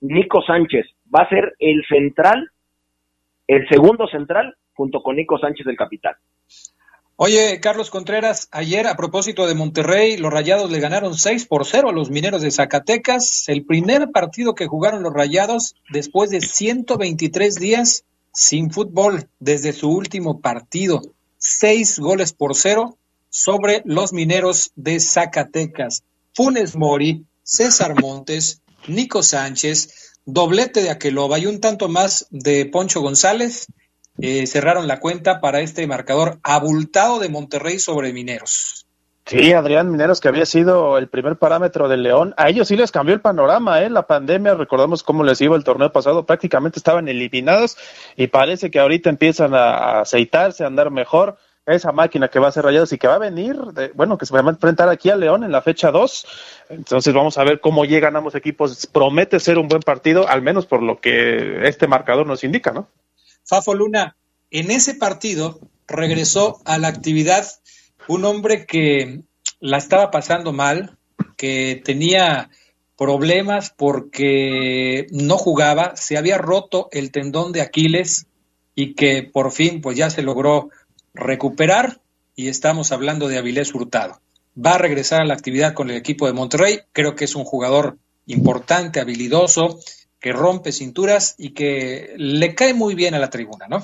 Nico 0.03 0.41
Sánchez. 0.41 0.87
Va 1.13 1.23
a 1.25 1.29
ser 1.29 1.57
el 1.59 1.85
central, 1.89 2.49
el 3.49 3.69
segundo 3.69 4.07
central, 4.07 4.55
junto 4.73 5.03
con 5.03 5.17
Nico 5.17 5.37
Sánchez, 5.37 5.67
el 5.67 5.77
capitán. 5.77 6.15
Oye, 7.17 7.61
Carlos 7.61 7.91
Contreras, 7.91 8.49
ayer 8.51 8.89
a 8.89 8.97
propósito 8.97 9.47
de 9.47 9.55
Monterrey, 9.55 10.17
los 10.17 10.33
Rayados 10.33 10.69
le 10.69 10.81
ganaron 10.81 11.17
6 11.17 11.47
por 11.47 11.65
0 11.65 11.91
a 11.91 11.93
los 11.93 12.11
Mineros 12.11 12.43
de 12.43 12.51
Zacatecas, 12.51 13.49
el 13.49 13.65
primer 13.65 14.11
partido 14.11 14.57
que 14.57 14.67
jugaron 14.67 15.05
los 15.05 15.13
Rayados 15.13 15.77
después 15.93 16.31
de 16.31 16.41
123 16.41 17.55
días 17.55 18.05
sin 18.33 18.73
fútbol 18.73 19.29
desde 19.39 19.73
su 19.73 19.91
último 19.91 20.41
partido. 20.41 21.03
Seis 21.39 22.01
goles 22.01 22.33
por 22.33 22.57
cero 22.57 22.99
sobre 23.31 23.83
los 23.85 24.13
Mineros 24.13 24.73
de 24.75 24.99
Zacatecas. 24.99 26.03
Funes 26.35 26.75
Mori, 26.75 27.25
César 27.45 27.95
Montes, 28.01 28.61
Nico 28.89 29.23
Sánchez, 29.23 30.17
doblete 30.25 30.83
de 30.83 30.91
Aqueloba 30.91 31.39
y 31.39 31.47
un 31.47 31.61
tanto 31.61 31.89
más 31.89 32.27
de 32.31 32.67
Poncho 32.67 33.01
González 33.03 33.69
eh, 34.19 34.47
cerraron 34.47 34.87
la 34.87 35.01
cuenta 35.01 35.41
para 35.41 35.61
este 35.61 35.87
marcador 35.87 36.39
abultado 36.43 37.19
de 37.19 37.29
Monterrey 37.29 37.79
sobre 37.79 38.13
Mineros. 38.13 38.85
Sí, 39.27 39.55
Adrián 39.55 39.91
Mineros, 39.91 40.21
que 40.21 40.29
había 40.29 40.45
sido 40.45 40.99
el 40.99 41.09
primer 41.09 41.37
parámetro 41.37 41.89
del 41.89 42.03
León, 42.03 42.35
a 42.37 42.51
ellos 42.51 42.69
sí 42.69 42.77
les 42.77 42.93
cambió 42.93 43.15
el 43.15 43.23
panorama, 43.23 43.81
¿eh? 43.81 43.89
La 43.89 44.07
pandemia, 44.07 44.55
recordamos 44.55 45.03
cómo 45.03 45.25
les 45.25 45.41
iba 45.41 45.57
el 45.57 45.65
torneo 45.65 45.91
pasado, 45.91 46.27
prácticamente 46.27 46.79
estaban 46.79 47.09
eliminados 47.09 47.79
y 48.17 48.27
parece 48.27 48.71
que 48.71 48.81
ahorita 48.81 49.09
empiezan 49.09 49.55
a 49.55 50.01
aceitarse, 50.01 50.63
a 50.63 50.67
andar 50.67 50.91
mejor. 50.91 51.39
Esa 51.67 51.93
máquina 51.93 52.29
que 52.29 52.39
va 52.39 52.49
a 52.49 52.53
ser 52.53 52.67
Rayados 52.67 52.93
y 52.93 52.99
que 52.99 53.09
va 53.09 53.15
a 53.15 53.19
venir, 53.19 53.57
bueno, 53.95 54.19
que 54.19 54.27
se 54.27 54.35
va 54.35 54.41
a 54.41 54.51
enfrentar 54.53 54.91
aquí 54.91 55.09
a 55.09 55.17
León 55.17 55.45
en 55.45 55.51
la 55.53 55.63
fecha 55.63 55.91
2. 55.91 56.27
Entonces 56.69 57.15
vamos 57.15 57.39
a 57.39 57.45
ver 57.45 57.61
cómo 57.61 57.87
llegan 57.87 58.17
ambos 58.17 58.35
equipos. 58.35 58.87
Promete 58.93 59.41
ser 59.41 59.57
un 59.57 59.69
buen 59.69 59.81
partido, 59.81 60.29
al 60.29 60.43
menos 60.43 60.67
por 60.67 60.83
lo 60.83 61.01
que 61.01 61.67
este 61.67 61.87
marcador 61.87 62.27
nos 62.27 62.45
indica, 62.45 62.73
¿no? 62.73 62.89
Fafo 63.45 63.75
Luna, 63.75 64.17
en 64.51 64.71
ese 64.71 64.95
partido 64.95 65.61
regresó 65.87 66.61
a 66.65 66.79
la 66.79 66.89
actividad 66.89 67.47
un 68.09 68.25
hombre 68.25 68.67
que 68.67 69.23
la 69.61 69.79
estaba 69.79 70.11
pasando 70.11 70.53
mal, 70.53 70.99
que 71.37 71.81
tenía 71.85 72.51
problemas 72.97 73.71
porque 73.77 75.07
no 75.11 75.37
jugaba, 75.37 75.97
se 75.97 76.17
había 76.17 76.39
roto 76.39 76.89
el 76.93 77.11
tendón 77.11 77.53
de 77.53 77.61
Aquiles 77.61 78.27
y 78.75 78.95
que 78.95 79.23
por 79.23 79.53
fin 79.53 79.81
pues 79.81 79.97
ya 79.97 80.11
se 80.11 80.23
logró 80.23 80.71
recuperar 81.13 82.01
y 82.37 82.49
estamos 82.49 82.93
hablando 82.93 83.29
de 83.29 83.39
Avilés 83.39 83.75
Hurtado. 83.75 84.21
Va 84.57 84.75
a 84.75 84.79
regresar 84.79 85.21
a 85.21 85.25
la 85.25 85.35
actividad 85.35 85.75
con 85.75 85.91
el 85.91 85.97
equipo 85.97 86.27
de 86.27 86.33
Monterrey, 86.33 86.81
creo 86.93 87.15
que 87.15 87.25
es 87.25 87.35
un 87.35 87.45
jugador 87.45 87.99
importante, 88.27 89.01
habilidoso, 89.01 89.79
que 90.25 90.33
rompe 90.33 90.73
cinturas 90.73 91.37
y 91.39 91.53
que 91.53 92.15
le 92.17 92.55
cae 92.55 92.73
muy 92.73 92.95
bien 92.95 93.15
a 93.15 93.19
la 93.19 93.29
tribuna, 93.29 93.67
¿no? 93.69 93.81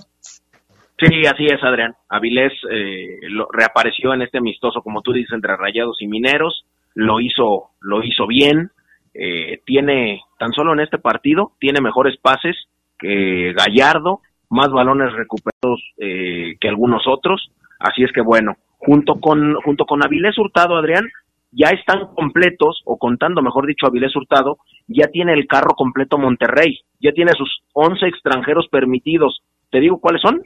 Sí, 0.96 1.26
así 1.26 1.44
es, 1.44 1.62
Adrián. 1.62 1.94
Avilés 2.08 2.54
eh, 2.70 3.18
lo, 3.28 3.46
reapareció 3.52 4.14
en 4.14 4.22
este 4.22 4.38
amistoso, 4.38 4.80
como 4.80 5.02
tú 5.02 5.12
dices, 5.12 5.34
entre 5.34 5.54
Rayados 5.54 6.00
y 6.00 6.06
Mineros. 6.06 6.64
Lo 6.94 7.20
hizo, 7.20 7.72
lo 7.82 8.02
hizo 8.02 8.26
bien. 8.26 8.70
Eh, 9.12 9.60
tiene, 9.66 10.22
tan 10.38 10.52
solo 10.52 10.72
en 10.72 10.80
este 10.80 10.96
partido, 10.96 11.52
tiene 11.60 11.82
mejores 11.82 12.16
pases 12.16 12.56
que 12.98 13.52
Gallardo, 13.52 14.20
más 14.48 14.70
balones 14.70 15.12
recuperados 15.12 15.92
eh, 15.98 16.56
que 16.58 16.68
algunos 16.68 17.02
otros. 17.06 17.50
Así 17.78 18.02
es 18.02 18.12
que 18.12 18.22
bueno, 18.22 18.56
junto 18.78 19.20
con, 19.20 19.56
junto 19.56 19.84
con 19.84 20.02
Avilés 20.02 20.38
Hurtado, 20.38 20.78
Adrián, 20.78 21.06
ya 21.52 21.70
están 21.70 22.14
completos, 22.14 22.80
o 22.84 22.96
contando, 22.96 23.42
mejor 23.42 23.66
dicho, 23.66 23.86
Avilés 23.86 24.14
Hurtado, 24.14 24.58
ya 24.86 25.08
tiene 25.08 25.32
el 25.32 25.46
carro 25.46 25.74
completo 25.74 26.18
Monterrey, 26.18 26.78
ya 27.00 27.12
tiene 27.12 27.32
sus 27.32 27.62
11 27.72 28.06
extranjeros 28.06 28.68
permitidos. 28.68 29.42
¿Te 29.70 29.80
digo 29.80 30.00
cuáles 30.00 30.22
son? 30.22 30.42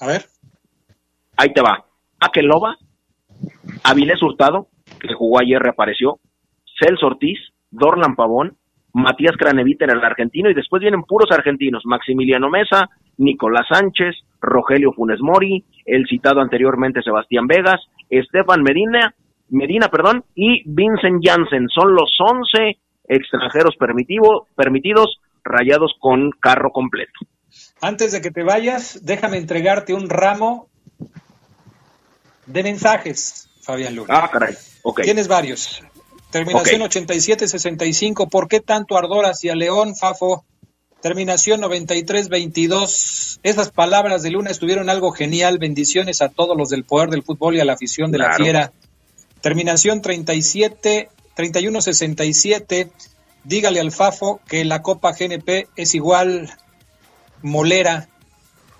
A 0.00 0.06
ver. 0.06 0.22
Ahí 1.36 1.52
te 1.52 1.62
va. 1.62 1.84
Aqueloba, 2.20 2.76
Avilés 3.84 4.22
Hurtado, 4.22 4.66
que 5.00 5.14
jugó 5.14 5.40
ayer, 5.40 5.60
reapareció, 5.60 6.18
Celso 6.80 7.06
Ortiz, 7.06 7.38
Dorlan 7.70 8.16
Pavón, 8.16 8.56
Matías 8.92 9.36
Cranevita 9.36 9.84
en 9.84 9.92
el 9.92 10.04
argentino, 10.04 10.50
y 10.50 10.54
después 10.54 10.80
vienen 10.80 11.04
puros 11.04 11.30
argentinos, 11.30 11.84
Maximiliano 11.84 12.50
Mesa, 12.50 12.88
Nicolás 13.16 13.66
Sánchez, 13.68 14.16
Rogelio 14.40 14.92
Funes 14.92 15.20
Mori, 15.20 15.64
el 15.84 16.06
citado 16.08 16.40
anteriormente 16.40 17.02
Sebastián 17.02 17.46
Vegas, 17.46 17.80
Estefan 18.08 18.62
Medina 18.62 19.14
Medina, 19.50 19.88
perdón, 19.88 20.24
y 20.34 20.62
Vincent 20.66 21.22
Janssen. 21.22 21.68
Son 21.68 21.94
los 21.94 22.10
11 22.18 22.78
extranjeros 23.08 23.74
permitidos 23.76 25.18
rayados 25.44 25.94
con 25.98 26.30
carro 26.32 26.70
completo. 26.70 27.12
Antes 27.80 28.12
de 28.12 28.20
que 28.20 28.30
te 28.30 28.42
vayas, 28.42 29.00
déjame 29.04 29.38
entregarte 29.38 29.94
un 29.94 30.08
ramo 30.08 30.68
de 32.46 32.62
mensajes, 32.62 33.48
Fabián 33.62 33.94
Luna. 33.94 34.14
Ah, 34.14 34.30
caray. 34.30 34.54
Okay. 34.82 35.04
Tienes 35.04 35.28
varios. 35.28 35.82
Terminación 36.30 36.82
8765. 36.82 38.28
¿Por 38.28 38.48
qué 38.48 38.60
tanto 38.60 38.98
ardor 38.98 39.24
hacia 39.26 39.54
León, 39.54 39.96
Fafo? 39.96 40.44
Terminación 41.00 41.60
9322. 41.60 43.40
Esas 43.42 43.70
palabras 43.70 44.22
de 44.22 44.30
Luna 44.30 44.50
estuvieron 44.50 44.90
algo 44.90 45.12
genial. 45.12 45.58
Bendiciones 45.58 46.20
a 46.20 46.28
todos 46.28 46.56
los 46.56 46.68
del 46.68 46.84
poder 46.84 47.08
del 47.08 47.22
fútbol 47.22 47.56
y 47.56 47.60
a 47.60 47.64
la 47.64 47.74
afición 47.74 48.10
de 48.10 48.18
la 48.18 48.34
fiera. 48.34 48.72
Terminación 49.40 50.02
37, 50.02 51.10
3167. 51.34 52.90
Dígale 53.44 53.80
al 53.80 53.92
Fafo 53.92 54.40
que 54.48 54.64
la 54.64 54.82
Copa 54.82 55.12
GNP 55.12 55.68
es 55.76 55.94
igual 55.94 56.50
molera. 57.42 58.08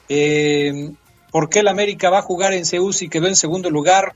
Eh, 0.08 0.90
¿Por 1.30 1.48
qué 1.48 1.60
el 1.60 1.68
América 1.68 2.10
va 2.10 2.18
a 2.18 2.22
jugar 2.22 2.52
en 2.52 2.64
Seúl 2.64 2.94
y 3.00 3.08
quedó 3.08 3.28
en 3.28 3.36
segundo 3.36 3.70
lugar? 3.70 4.14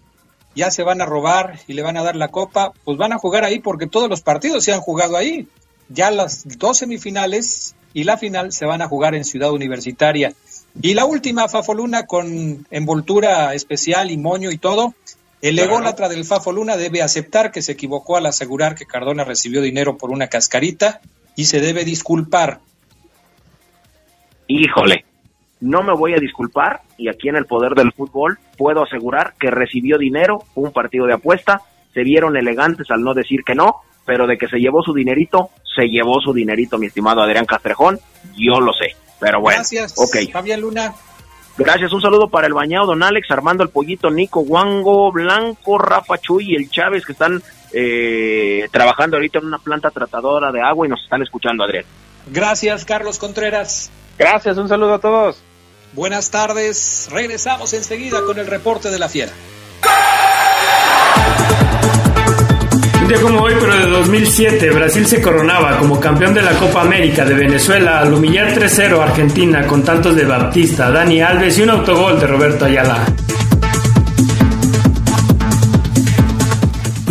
Ya 0.55 0.70
se 0.70 0.83
van 0.83 1.00
a 1.00 1.07
robar 1.07 1.61
y 1.66 1.74
le 1.74 1.83
van 1.83 1.96
a 1.96 2.02
dar 2.02 2.16
la 2.16 2.28
copa. 2.28 2.72
Pues 2.85 2.98
van 2.98 3.12
a 3.12 3.18
jugar 3.18 3.44
ahí 3.44 3.59
porque 3.61 3.87
todos 3.87 4.09
los 4.09 4.22
partidos 4.22 4.64
se 4.64 4.72
han 4.72 4.81
jugado 4.81 5.16
ahí. 5.16 5.48
Ya 5.88 6.11
las 6.11 6.59
dos 6.59 6.78
semifinales 6.78 7.74
y 7.94 8.05
la 8.05 8.16
final 8.16 8.52
se 8.52 8.66
van 8.66 8.83
a 8.83 8.88
jugar 8.88 9.14
en 9.14 9.24
Ciudad 9.24 9.52
Universitaria. 9.52 10.33
Y 10.81 10.94
la 10.94 11.05
última, 11.05 11.48
Fafoluna, 11.48 12.07
con 12.07 12.66
envoltura 12.70 13.55
especial 13.55 14.11
y 14.11 14.16
moño 14.16 14.50
y 14.50 14.59
todo. 14.59 14.94
El 15.42 15.59
ególatra 15.59 16.09
del 16.09 16.24
Fafoluna 16.24 16.76
debe 16.76 17.02
aceptar 17.02 17.50
que 17.50 17.62
se 17.62 17.72
equivocó 17.72 18.16
al 18.16 18.26
asegurar 18.26 18.76
que 18.76 18.87
Cardona 18.87 19.24
recibió 19.24 19.61
dinero 19.61 19.98
por 19.98 20.12
una 20.12 20.28
cascarita 20.28 21.00
y 21.35 21.46
se 21.46 21.61
debe 21.61 21.85
disculpar. 21.85 22.61
Híjole, 24.46 25.05
no 25.61 25.83
me 25.83 25.94
voy 25.94 26.14
a 26.14 26.20
disculpar 26.20 26.83
y 26.96 27.09
aquí 27.09 27.28
en 27.28 27.35
el 27.35 27.46
poder 27.46 27.74
del 27.74 27.92
fútbol 27.92 28.38
puedo 28.57 28.85
asegurar 28.85 29.35
que 29.37 29.50
recibió 29.50 29.98
dinero, 29.98 30.44
un 30.55 30.70
partido 30.70 31.07
de 31.07 31.14
apuesta, 31.14 31.61
se 31.92 32.05
vieron 32.05 32.37
elegantes 32.37 32.88
al 32.90 33.02
no 33.02 33.12
decir 33.12 33.42
que 33.44 33.57
no, 33.57 33.81
pero 34.07 34.28
de 34.28 34.38
que 34.38 34.46
se 34.46 34.59
llevó 34.59 34.85
su 34.85 34.94
dinerito, 34.94 35.50
se 35.74 35.87
llevó 35.87 36.20
su 36.20 36.33
dinerito, 36.33 36.78
mi 36.78 36.87
estimado 36.87 37.20
Adrián 37.20 37.46
Castrejón, 37.46 37.98
yo 38.37 38.61
lo 38.61 38.72
sé. 38.72 38.94
Pero 39.18 39.40
bueno, 39.40 39.59
Gracias, 39.59 39.94
ok. 39.96 40.31
Fabián 40.33 40.61
Luna. 40.61 40.94
Gracias, 41.57 41.93
un 41.93 42.01
saludo 42.01 42.29
para 42.29 42.47
el 42.47 42.55
bañado 42.55 42.87
Don 42.87 43.03
Alex, 43.03 43.31
Armando 43.31 43.62
el 43.62 43.69
Pollito, 43.69 44.11
Nico, 44.11 44.41
Wango, 44.41 45.12
Blanco, 45.12 45.79
Rafa 45.79 46.19
Chuy 46.19 46.53
y 46.53 46.57
el 46.57 46.71
Chávez 46.71 47.05
que 47.05 47.12
están 47.12 47.43
eh, 47.73 48.69
trabajando 48.71 49.17
ahorita 49.17 49.38
en 49.38 49.47
una 49.47 49.59
planta 49.59 49.91
tratadora 49.91 50.51
de 50.51 50.62
agua 50.62 50.87
y 50.87 50.91
nos 50.91 51.03
están 51.03 51.23
escuchando, 51.23 51.65
Adrián. 51.65 51.85
Gracias, 52.29 52.85
Carlos 52.85 53.19
Contreras. 53.19 53.91
Gracias, 54.19 54.57
un 54.57 54.69
saludo 54.69 54.95
a 54.95 54.99
todos. 54.99 55.43
Buenas 55.93 56.31
tardes. 56.31 57.09
Regresamos 57.11 57.75
enseguida 57.75 58.23
con 58.25 58.38
el 58.38 58.47
reporte 58.47 58.91
de 58.91 58.99
la 58.99 59.09
fiera. 59.09 59.33
Un 63.03 63.09
día 63.09 63.21
como 63.21 63.43
hoy, 63.43 63.55
pero 63.59 63.77
de 63.77 63.87
2007, 63.87 64.71
Brasil 64.71 65.05
se 65.07 65.21
coronaba 65.21 65.77
como 65.77 65.99
campeón 65.99 66.35
de 66.35 66.41
la 66.41 66.53
Copa 66.53 66.83
América 66.83 67.25
de 67.25 67.35
Venezuela 67.35 67.99
al 67.99 68.15
humillar 68.15 68.55
3-0 68.55 69.01
a 69.01 69.03
Argentina 69.03 69.67
con 69.67 69.83
tantos 69.83 70.15
de 70.15 70.25
Baptista, 70.25 70.88
Dani 70.88 71.21
Alves 71.21 71.59
y 71.59 71.62
un 71.62 71.71
autogol 71.71 72.21
de 72.21 72.29
Roberto 72.29 72.65
Ayala. 72.65 73.05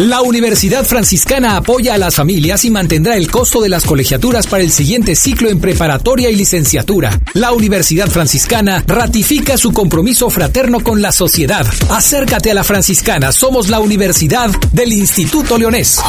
La 0.01 0.23
Universidad 0.23 0.83
Franciscana 0.83 1.57
apoya 1.57 1.93
a 1.93 1.97
las 1.99 2.15
familias 2.15 2.65
y 2.65 2.71
mantendrá 2.71 3.17
el 3.17 3.29
costo 3.29 3.61
de 3.61 3.69
las 3.69 3.85
colegiaturas 3.85 4.47
para 4.47 4.63
el 4.63 4.71
siguiente 4.71 5.15
ciclo 5.15 5.47
en 5.47 5.59
preparatoria 5.59 6.31
y 6.31 6.35
licenciatura. 6.35 7.19
La 7.35 7.51
Universidad 7.51 8.09
Franciscana 8.09 8.83
ratifica 8.87 9.59
su 9.59 9.71
compromiso 9.71 10.31
fraterno 10.31 10.79
con 10.79 11.03
la 11.03 11.11
sociedad. 11.11 11.67
Acércate 11.91 12.49
a 12.49 12.55
la 12.55 12.63
Franciscana, 12.63 13.31
somos 13.31 13.69
la 13.69 13.79
Universidad 13.79 14.49
del 14.71 14.91
Instituto 14.91 15.55
Leonés. 15.59 15.99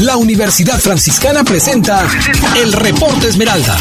La 0.00 0.16
Universidad 0.16 0.80
Franciscana 0.80 1.44
presenta 1.44 2.08
el 2.56 2.72
Reporte 2.72 3.28
Esmeralda. 3.28 3.76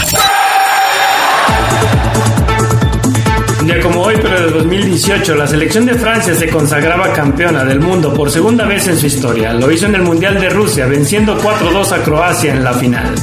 Día 3.71 3.81
como 3.81 4.01
hoy, 4.01 4.15
pero 4.21 4.47
de 4.47 4.51
2018, 4.51 5.35
la 5.35 5.47
selección 5.47 5.85
de 5.85 5.93
Francia 5.93 6.35
se 6.35 6.49
consagraba 6.49 7.13
campeona 7.13 7.63
del 7.63 7.79
mundo 7.79 8.13
por 8.13 8.29
segunda 8.29 8.65
vez 8.65 8.85
en 8.87 8.97
su 8.97 9.05
historia. 9.05 9.53
Lo 9.53 9.71
hizo 9.71 9.85
en 9.85 9.95
el 9.95 10.01
Mundial 10.01 10.41
de 10.41 10.49
Rusia, 10.49 10.87
venciendo 10.87 11.37
4-2 11.37 11.91
a 11.93 12.03
Croacia 12.03 12.51
en 12.51 12.63
la 12.65 12.73
final. 12.73 13.15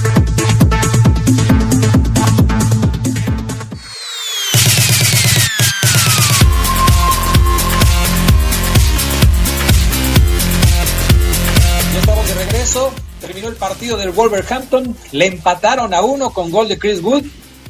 Estamos 12.00 12.26
de 12.26 12.34
regreso. 12.34 12.92
Terminó 13.20 13.48
el 13.48 13.56
partido 13.56 13.96
del 13.98 14.11
Wolverhampton. 14.12 14.96
Le 15.12 15.26
empataron 15.26 15.92
a 15.92 16.00
uno 16.00 16.30
con 16.30 16.50
gol 16.50 16.68
de 16.68 16.78
Chris 16.78 17.02
Wood 17.02 17.24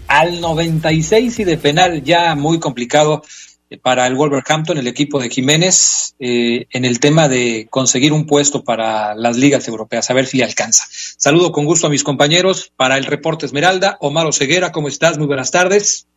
al 0.09 0.41
96 0.41 1.39
y 1.39 1.45
de 1.45 1.59
penal 1.59 2.03
ya 2.03 2.35
muy 2.35 2.59
complicado 2.59 3.23
eh, 3.71 3.79
para 3.79 4.07
el 4.07 4.15
Wolverhampton, 4.15 4.79
el 4.79 4.87
equipo 4.87 5.21
de 5.21 5.29
Jiménez, 5.29 6.17
eh, 6.19 6.67
en 6.73 6.85
el 6.85 6.99
tema 7.01 7.29
de 7.29 7.67
conseguir 7.71 8.13
un 8.13 8.27
puesto 8.27 8.65
para 8.65 9.15
las 9.15 9.37
ligas 9.37 9.69
europeas, 9.69 10.11
a 10.11 10.15
ver 10.15 10.27
si 10.27 10.39
le 10.39 10.45
alcanza. 10.45 10.85
Saludo 10.91 11.53
con 11.53 11.67
gusto 11.67 11.87
a 11.87 11.91
mis 11.91 12.03
compañeros 12.05 12.73
para 12.77 12.97
el 12.97 13.05
reporte 13.05 13.47
Esmeralda. 13.47 13.97
Omar 14.01 14.27
Oseguera, 14.27 14.73
¿cómo 14.73 14.89
estás? 14.89 15.19
Muy 15.19 15.27
buenas 15.27 15.51
tardes. 15.51 16.09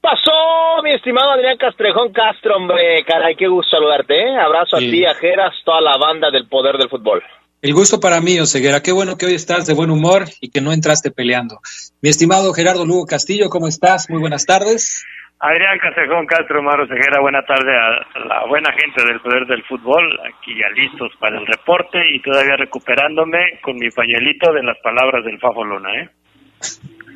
Pasó, 0.00 0.82
mi 0.82 0.92
estimado 0.94 1.30
Adrián 1.30 1.56
Castrejón 1.58 2.12
Castro, 2.12 2.56
hombre, 2.56 3.04
caray, 3.04 3.36
qué 3.36 3.46
gusto 3.46 3.76
saludarte, 3.76 4.20
¿eh? 4.20 4.36
Abrazo 4.36 4.78
Sí. 4.78 4.88
a 4.88 4.90
ti, 4.90 5.04
a 5.06 5.14
Geras, 5.14 5.54
toda 5.64 5.80
la 5.80 5.96
banda 5.96 6.28
del 6.32 6.48
poder 6.48 6.76
del 6.76 6.88
fútbol. 6.88 7.22
El 7.62 7.74
gusto 7.74 8.00
para 8.00 8.20
mí, 8.20 8.40
Oseguera. 8.40 8.82
Qué 8.82 8.90
bueno 8.90 9.16
que 9.16 9.26
hoy 9.26 9.34
estás 9.34 9.68
de 9.68 9.74
buen 9.74 9.88
humor 9.88 10.24
y 10.40 10.50
que 10.50 10.60
no 10.60 10.72
entraste 10.72 11.12
peleando. 11.12 11.60
Mi 12.02 12.08
estimado 12.08 12.52
Gerardo 12.52 12.84
Lugo 12.84 13.06
Castillo, 13.06 13.50
¿cómo 13.50 13.68
estás? 13.68 14.10
Muy 14.10 14.18
buenas 14.18 14.46
tardes. 14.46 15.06
Adrián 15.38 15.78
Casejón 15.78 16.26
Castro, 16.26 16.60
Maro 16.60 16.88
Ceguera, 16.88 17.20
buena 17.20 17.42
tarde 17.42 17.70
a 17.70 18.18
la 18.26 18.46
buena 18.48 18.72
gente 18.72 19.04
del 19.04 19.20
Poder 19.20 19.46
del 19.46 19.62
Fútbol, 19.62 20.18
aquí 20.26 20.58
ya 20.58 20.68
listos 20.70 21.12
para 21.20 21.38
el 21.38 21.46
reporte 21.46 21.98
y 22.12 22.20
todavía 22.20 22.56
recuperándome 22.56 23.60
con 23.62 23.76
mi 23.76 23.90
pañuelito 23.90 24.52
de 24.52 24.64
las 24.64 24.78
palabras 24.78 25.24
del 25.24 25.38
Fafo 25.38 25.64
Luna, 25.64 25.90
¿eh? 26.02 26.10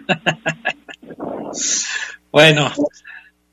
Bueno, 2.31 2.71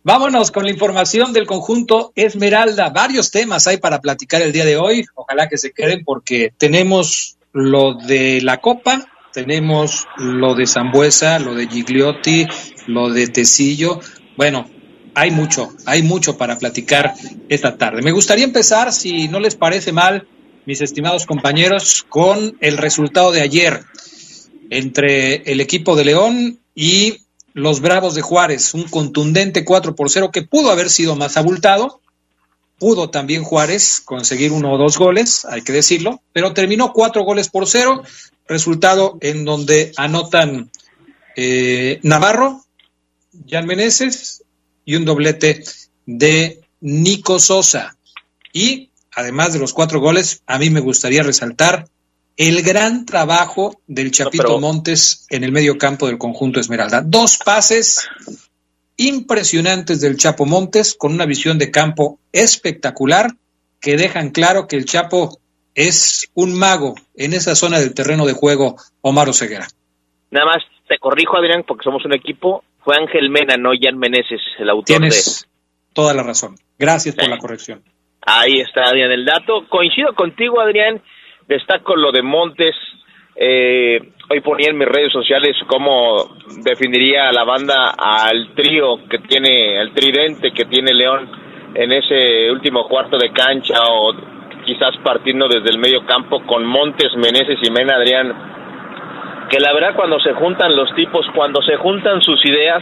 vámonos 0.03 0.51
con 0.51 0.65
la 0.65 0.71
información 0.71 1.33
del 1.33 1.45
conjunto 1.45 2.11
Esmeralda. 2.15 2.89
Varios 2.89 3.31
temas 3.31 3.67
hay 3.67 3.77
para 3.77 4.01
platicar 4.01 4.41
el 4.41 4.51
día 4.51 4.65
de 4.65 4.77
hoy. 4.77 5.05
Ojalá 5.15 5.47
que 5.49 5.57
se 5.57 5.71
queden 5.71 6.03
porque 6.03 6.53
tenemos 6.57 7.37
lo 7.53 7.95
de 7.95 8.41
la 8.41 8.59
Copa, 8.59 9.07
tenemos 9.31 10.05
lo 10.17 10.55
de 10.55 10.67
Zambuesa, 10.67 11.39
lo 11.39 11.55
de 11.55 11.67
Gigliotti, 11.67 12.47
lo 12.87 13.09
de 13.09 13.27
Tecillo. 13.27 13.99
Bueno, 14.37 14.69
hay 15.15 15.31
mucho, 15.31 15.69
hay 15.85 16.03
mucho 16.03 16.37
para 16.37 16.57
platicar 16.57 17.13
esta 17.49 17.77
tarde. 17.77 18.01
Me 18.01 18.11
gustaría 18.11 18.45
empezar, 18.45 18.91
si 18.91 19.27
no 19.27 19.39
les 19.39 19.55
parece 19.55 19.91
mal, 19.91 20.27
mis 20.65 20.81
estimados 20.81 21.25
compañeros, 21.25 22.05
con 22.07 22.57
el 22.59 22.77
resultado 22.77 23.31
de 23.31 23.41
ayer 23.41 23.81
entre 24.69 25.35
el 25.51 25.61
equipo 25.61 25.95
de 25.95 26.05
León 26.05 26.59
y 26.73 27.22
los 27.53 27.81
Bravos 27.81 28.15
de 28.15 28.21
Juárez, 28.21 28.73
un 28.73 28.83
contundente 28.83 29.63
4 29.63 29.95
por 29.95 30.09
0 30.09 30.31
que 30.31 30.41
pudo 30.41 30.71
haber 30.71 30.89
sido 30.89 31.15
más 31.15 31.37
abultado, 31.37 32.01
pudo 32.83 33.09
también 33.09 33.43
Juárez 33.43 34.01
conseguir 34.03 34.51
uno 34.51 34.73
o 34.73 34.77
dos 34.77 34.97
goles, 34.97 35.45
hay 35.45 35.61
que 35.61 35.71
decirlo, 35.71 36.21
pero 36.33 36.53
terminó 36.53 36.91
cuatro 36.91 37.23
goles 37.23 37.47
por 37.47 37.65
cero, 37.65 38.03
resultado 38.45 39.17
en 39.21 39.45
donde 39.45 39.93
anotan 39.95 40.69
eh, 41.37 41.99
Navarro, 42.03 42.65
Jan 43.47 43.65
Meneses 43.65 44.43
y 44.83 44.95
un 44.95 45.05
doblete 45.05 45.63
de 46.05 46.59
Nico 46.81 47.39
Sosa. 47.39 47.95
Y 48.51 48.89
además 49.15 49.53
de 49.53 49.59
los 49.59 49.71
cuatro 49.71 50.01
goles, 50.01 50.41
a 50.45 50.59
mí 50.59 50.69
me 50.69 50.81
gustaría 50.81 51.23
resaltar 51.23 51.87
el 52.37 52.61
gran 52.63 53.05
trabajo 53.05 53.79
del 53.87 54.11
Chapito 54.11 54.43
pero- 54.43 54.59
Montes 54.59 55.27
en 55.29 55.43
el 55.43 55.51
medio 55.51 55.77
campo 55.77 56.07
del 56.07 56.17
conjunto 56.17 56.59
Esmeralda. 56.59 57.01
Dos 57.05 57.37
pases 57.37 58.09
impresionantes 58.97 60.01
del 60.01 60.17
Chapo 60.17 60.45
Montes 60.45 60.95
con 60.95 61.13
una 61.13 61.25
visión 61.25 61.57
de 61.57 61.71
campo 61.71 62.19
espectacular 62.31 63.31
que 63.81 63.97
dejan 63.97 64.29
claro 64.31 64.67
que 64.67 64.77
el 64.77 64.85
Chapo 64.85 65.39
es 65.75 66.29
un 66.33 66.57
mago 66.57 66.95
en 67.15 67.33
esa 67.33 67.55
zona 67.55 67.79
del 67.79 67.93
terreno 67.93 68.25
de 68.25 68.33
juego 68.33 68.77
Omar 69.01 69.29
Oseguera. 69.29 69.67
Nada 70.31 70.45
más 70.45 70.63
te 70.87 70.97
corrijo, 70.97 71.37
Adrián, 71.37 71.63
porque 71.67 71.83
somos 71.83 72.05
un 72.05 72.13
equipo. 72.13 72.63
Fue 72.83 72.95
Ángel 72.95 73.29
Mena, 73.29 73.55
no 73.57 73.71
Jan 73.79 73.97
Meneses, 73.97 74.41
el 74.59 74.69
autor 74.69 74.85
Tienes 74.85 75.47
toda 75.93 76.13
la 76.13 76.23
razón. 76.23 76.55
Gracias 76.77 77.15
por 77.15 77.27
la 77.29 77.37
corrección. 77.37 77.83
de... 77.83 77.91
Ahí 78.21 78.59
está, 78.59 78.83
Adrián, 78.83 79.11
el 79.11 79.25
dato. 79.25 79.67
Coincido 79.69 80.13
contigo, 80.15 80.59
Adrián. 80.59 81.01
Destaco 81.47 81.95
lo 81.95 82.11
de 82.11 82.21
Montes. 82.21 82.75
Eh, 83.35 83.99
hoy 84.29 84.41
ponía 84.41 84.69
en 84.69 84.77
mis 84.77 84.87
redes 84.87 85.11
sociales 85.11 85.57
cómo 85.67 86.35
definiría 86.63 87.31
la 87.31 87.43
banda 87.43 87.93
al 87.97 88.53
trío 88.53 89.07
que 89.09 89.17
tiene, 89.19 89.79
al 89.79 89.91
tridente 89.93 90.51
que 90.51 90.65
tiene 90.65 90.93
León 90.93 91.29
en 91.73 91.91
ese 91.91 92.51
último 92.51 92.87
cuarto 92.87 93.17
de 93.17 93.31
cancha 93.31 93.75
o 93.89 94.13
quizás 94.65 94.95
partiendo 95.03 95.47
desde 95.47 95.71
el 95.71 95.79
medio 95.79 96.05
campo 96.05 96.43
con 96.45 96.65
Montes, 96.65 97.11
Meneses 97.15 97.59
y 97.61 97.71
Mena, 97.71 97.95
Adrián. 97.95 99.47
Que 99.49 99.59
la 99.59 99.73
verdad 99.73 99.95
cuando 99.95 100.19
se 100.19 100.33
juntan 100.33 100.75
los 100.75 100.93
tipos, 100.95 101.25
cuando 101.35 101.61
se 101.63 101.75
juntan 101.75 102.21
sus 102.21 102.43
ideas, 102.45 102.81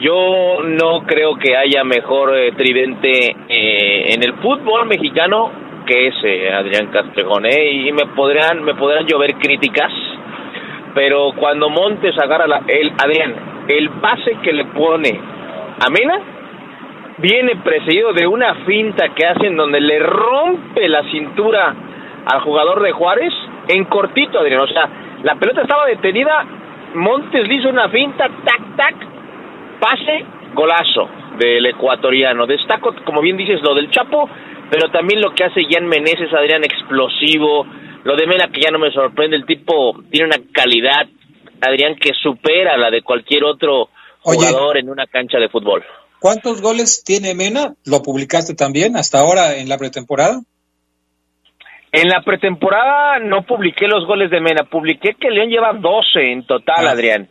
yo 0.00 0.62
no 0.64 1.02
creo 1.06 1.36
que 1.36 1.56
haya 1.56 1.84
mejor 1.84 2.36
eh, 2.36 2.52
tridente 2.52 3.36
eh, 3.48 4.14
en 4.14 4.22
el 4.22 4.34
fútbol 4.34 4.86
mexicano 4.86 5.52
que 5.90 6.06
ese 6.06 6.52
Adrián 6.52 6.86
Castrejón, 6.86 7.46
¿eh? 7.46 7.72
y 7.72 7.92
me 7.92 8.06
podrán 8.14 8.62
me 8.62 8.74
llover 9.08 9.34
críticas, 9.34 9.90
pero 10.94 11.32
cuando 11.34 11.68
Montes 11.68 12.16
agarra 12.16 12.46
la, 12.46 12.62
el 12.68 12.92
Adrián, 12.96 13.34
el 13.66 13.90
pase 14.00 14.36
que 14.40 14.52
le 14.52 14.66
pone 14.66 15.18
a 15.84 15.90
Mena, 15.90 16.20
viene 17.18 17.56
precedido 17.56 18.12
de 18.12 18.24
una 18.24 18.54
finta 18.66 19.08
que 19.08 19.26
hacen 19.26 19.56
donde 19.56 19.80
le 19.80 19.98
rompe 19.98 20.88
la 20.88 21.02
cintura 21.10 21.74
al 22.24 22.40
jugador 22.42 22.82
de 22.82 22.92
Juárez 22.92 23.32
en 23.66 23.84
cortito, 23.86 24.38
Adrián. 24.38 24.60
O 24.60 24.68
sea, 24.68 24.88
la 25.24 25.34
pelota 25.34 25.62
estaba 25.62 25.86
detenida, 25.86 26.46
Montes 26.94 27.48
le 27.48 27.54
hizo 27.54 27.68
una 27.68 27.88
finta, 27.88 28.28
tac, 28.44 28.76
tac, 28.76 28.94
pase, 29.80 30.24
golazo 30.54 31.08
del 31.36 31.66
ecuatoriano. 31.66 32.46
Destaco, 32.46 32.94
como 33.04 33.20
bien 33.22 33.36
dices, 33.36 33.60
lo 33.62 33.74
del 33.74 33.90
Chapo, 33.90 34.28
pero 34.70 34.90
también 34.90 35.20
lo 35.20 35.34
que 35.34 35.44
hace 35.44 35.62
Jan 35.68 35.86
Meneses, 35.86 36.32
Adrián, 36.32 36.64
explosivo. 36.64 37.66
Lo 38.04 38.16
de 38.16 38.26
Mena, 38.26 38.50
que 38.52 38.62
ya 38.62 38.70
no 38.70 38.78
me 38.78 38.92
sorprende, 38.92 39.36
el 39.36 39.44
tipo 39.44 40.00
tiene 40.10 40.26
una 40.26 40.38
calidad, 40.52 41.06
Adrián, 41.60 41.96
que 41.96 42.12
supera 42.22 42.76
la 42.78 42.90
de 42.90 43.02
cualquier 43.02 43.44
otro 43.44 43.90
jugador 44.20 44.78
en 44.78 44.88
una 44.88 45.06
cancha 45.06 45.38
de 45.38 45.48
fútbol. 45.48 45.84
¿Cuántos 46.20 46.62
goles 46.62 47.02
tiene 47.04 47.34
Mena? 47.34 47.74
¿Lo 47.84 48.02
publicaste 48.02 48.54
también 48.54 48.96
hasta 48.96 49.18
ahora 49.18 49.56
en 49.56 49.68
la 49.68 49.76
pretemporada? 49.76 50.40
En 51.92 52.08
la 52.08 52.22
pretemporada 52.22 53.18
no 53.18 53.42
publiqué 53.42 53.88
los 53.88 54.06
goles 54.06 54.30
de 54.30 54.40
Mena, 54.40 54.64
publiqué 54.70 55.14
que 55.18 55.30
León 55.30 55.48
lleva 55.48 55.72
12 55.72 56.32
en 56.32 56.46
total, 56.46 56.86
ah. 56.86 56.92
Adrián, 56.92 57.28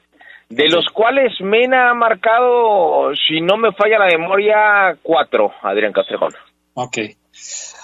de 0.49 0.67
los 0.67 0.85
cuales 0.87 1.39
Mena 1.39 1.91
ha 1.91 1.93
marcado, 1.93 3.11
si 3.27 3.39
no 3.39 3.55
me 3.55 3.71
falla 3.71 3.99
la 3.99 4.07
memoria, 4.07 4.97
cuatro, 5.01 5.53
Adrián 5.61 5.93
Castrejón. 5.93 6.33
Ok. 6.73 6.97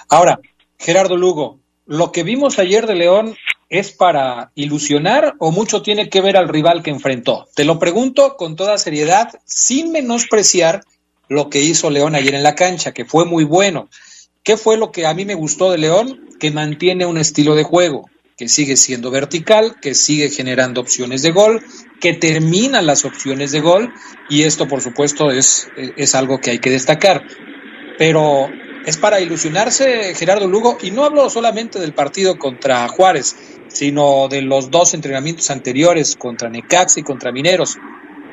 Ahora, 0.08 0.38
Gerardo 0.78 1.16
Lugo, 1.16 1.58
¿lo 1.86 2.12
que 2.12 2.22
vimos 2.22 2.58
ayer 2.58 2.86
de 2.86 2.94
León 2.94 3.36
es 3.68 3.90
para 3.90 4.52
ilusionar 4.54 5.34
o 5.40 5.50
mucho 5.50 5.82
tiene 5.82 6.08
que 6.08 6.20
ver 6.20 6.36
al 6.36 6.48
rival 6.48 6.82
que 6.82 6.90
enfrentó? 6.90 7.48
Te 7.54 7.64
lo 7.64 7.78
pregunto 7.78 8.36
con 8.36 8.54
toda 8.54 8.78
seriedad, 8.78 9.30
sin 9.44 9.90
menospreciar 9.90 10.82
lo 11.28 11.50
que 11.50 11.60
hizo 11.60 11.90
León 11.90 12.14
ayer 12.14 12.34
en 12.34 12.44
la 12.44 12.54
cancha, 12.54 12.92
que 12.92 13.04
fue 13.04 13.24
muy 13.24 13.42
bueno. 13.42 13.88
¿Qué 14.44 14.56
fue 14.56 14.76
lo 14.76 14.92
que 14.92 15.06
a 15.06 15.14
mí 15.14 15.24
me 15.24 15.34
gustó 15.34 15.72
de 15.72 15.78
León? 15.78 16.28
Que 16.38 16.52
mantiene 16.52 17.04
un 17.04 17.18
estilo 17.18 17.56
de 17.56 17.64
juego, 17.64 18.08
que 18.36 18.48
sigue 18.48 18.76
siendo 18.76 19.10
vertical, 19.10 19.74
que 19.82 19.94
sigue 19.94 20.30
generando 20.30 20.80
opciones 20.80 21.22
de 21.22 21.32
gol, 21.32 21.64
que 22.00 22.12
termina 22.12 22.80
las 22.80 23.04
opciones 23.04 23.50
de 23.50 23.60
gol, 23.60 23.92
y 24.30 24.44
esto 24.44 24.68
por 24.68 24.82
supuesto 24.82 25.32
es, 25.32 25.68
es 25.76 26.14
algo 26.14 26.38
que 26.38 26.52
hay 26.52 26.58
que 26.60 26.70
destacar. 26.70 27.26
Pero 27.98 28.48
es 28.86 28.96
para 28.96 29.20
ilusionarse 29.20 30.14
Gerardo 30.14 30.46
Lugo, 30.46 30.78
y 30.80 30.92
no 30.92 31.04
hablo 31.04 31.28
solamente 31.28 31.80
del 31.80 31.92
partido 31.92 32.38
contra 32.38 32.86
Juárez, 32.86 33.34
sino 33.66 34.28
de 34.28 34.42
los 34.42 34.70
dos 34.70 34.94
entrenamientos 34.94 35.50
anteriores 35.50 36.16
contra 36.16 36.48
Necaxa 36.48 37.00
y 37.00 37.02
contra 37.02 37.32
Mineros. 37.32 37.78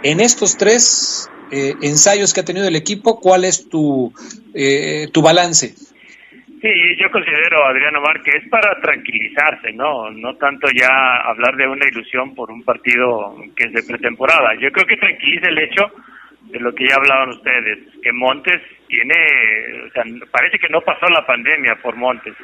En 0.03 0.19
estos 0.19 0.55
tres 0.55 1.29
eh, 1.51 1.73
ensayos 1.81 2.33
que 2.33 2.41
ha 2.41 2.45
tenido 2.45 2.67
el 2.67 2.75
equipo, 2.75 3.19
¿cuál 3.19 3.45
es 3.45 3.67
tu, 3.67 4.13
eh, 4.53 5.07
tu 5.11 5.23
balance? 5.23 5.73
Sí, 6.63 6.69
yo 6.97 7.11
considero, 7.11 7.65
Adriano 7.65 7.99
Mar, 7.99 8.21
que 8.21 8.37
es 8.37 8.47
para 8.47 8.79
tranquilizarse, 8.79 9.73
¿no? 9.73 10.11
No 10.11 10.35
tanto 10.35 10.67
ya 10.73 11.17
hablar 11.25 11.57
de 11.57 11.67
una 11.67 11.87
ilusión 11.87 12.35
por 12.35 12.51
un 12.51 12.63
partido 12.63 13.35
que 13.55 13.65
es 13.65 13.73
de 13.73 13.83
pretemporada. 13.83 14.53
Yo 14.61 14.71
creo 14.71 14.85
que 14.85 14.97
tranquiliza 14.97 15.49
el 15.49 15.57
hecho 15.57 15.91
de 16.43 16.59
lo 16.59 16.73
que 16.73 16.87
ya 16.87 16.95
hablaban 16.95 17.29
ustedes, 17.29 17.79
que 18.01 18.13
Montes 18.13 18.61
tiene, 18.93 19.87
o 19.87 19.89
sea, 19.89 20.03
parece 20.31 20.59
que 20.59 20.69
no 20.69 20.81
pasó 20.81 21.07
la 21.07 21.25
pandemia 21.25 21.75
por 21.81 21.95
Montes, 21.95 22.35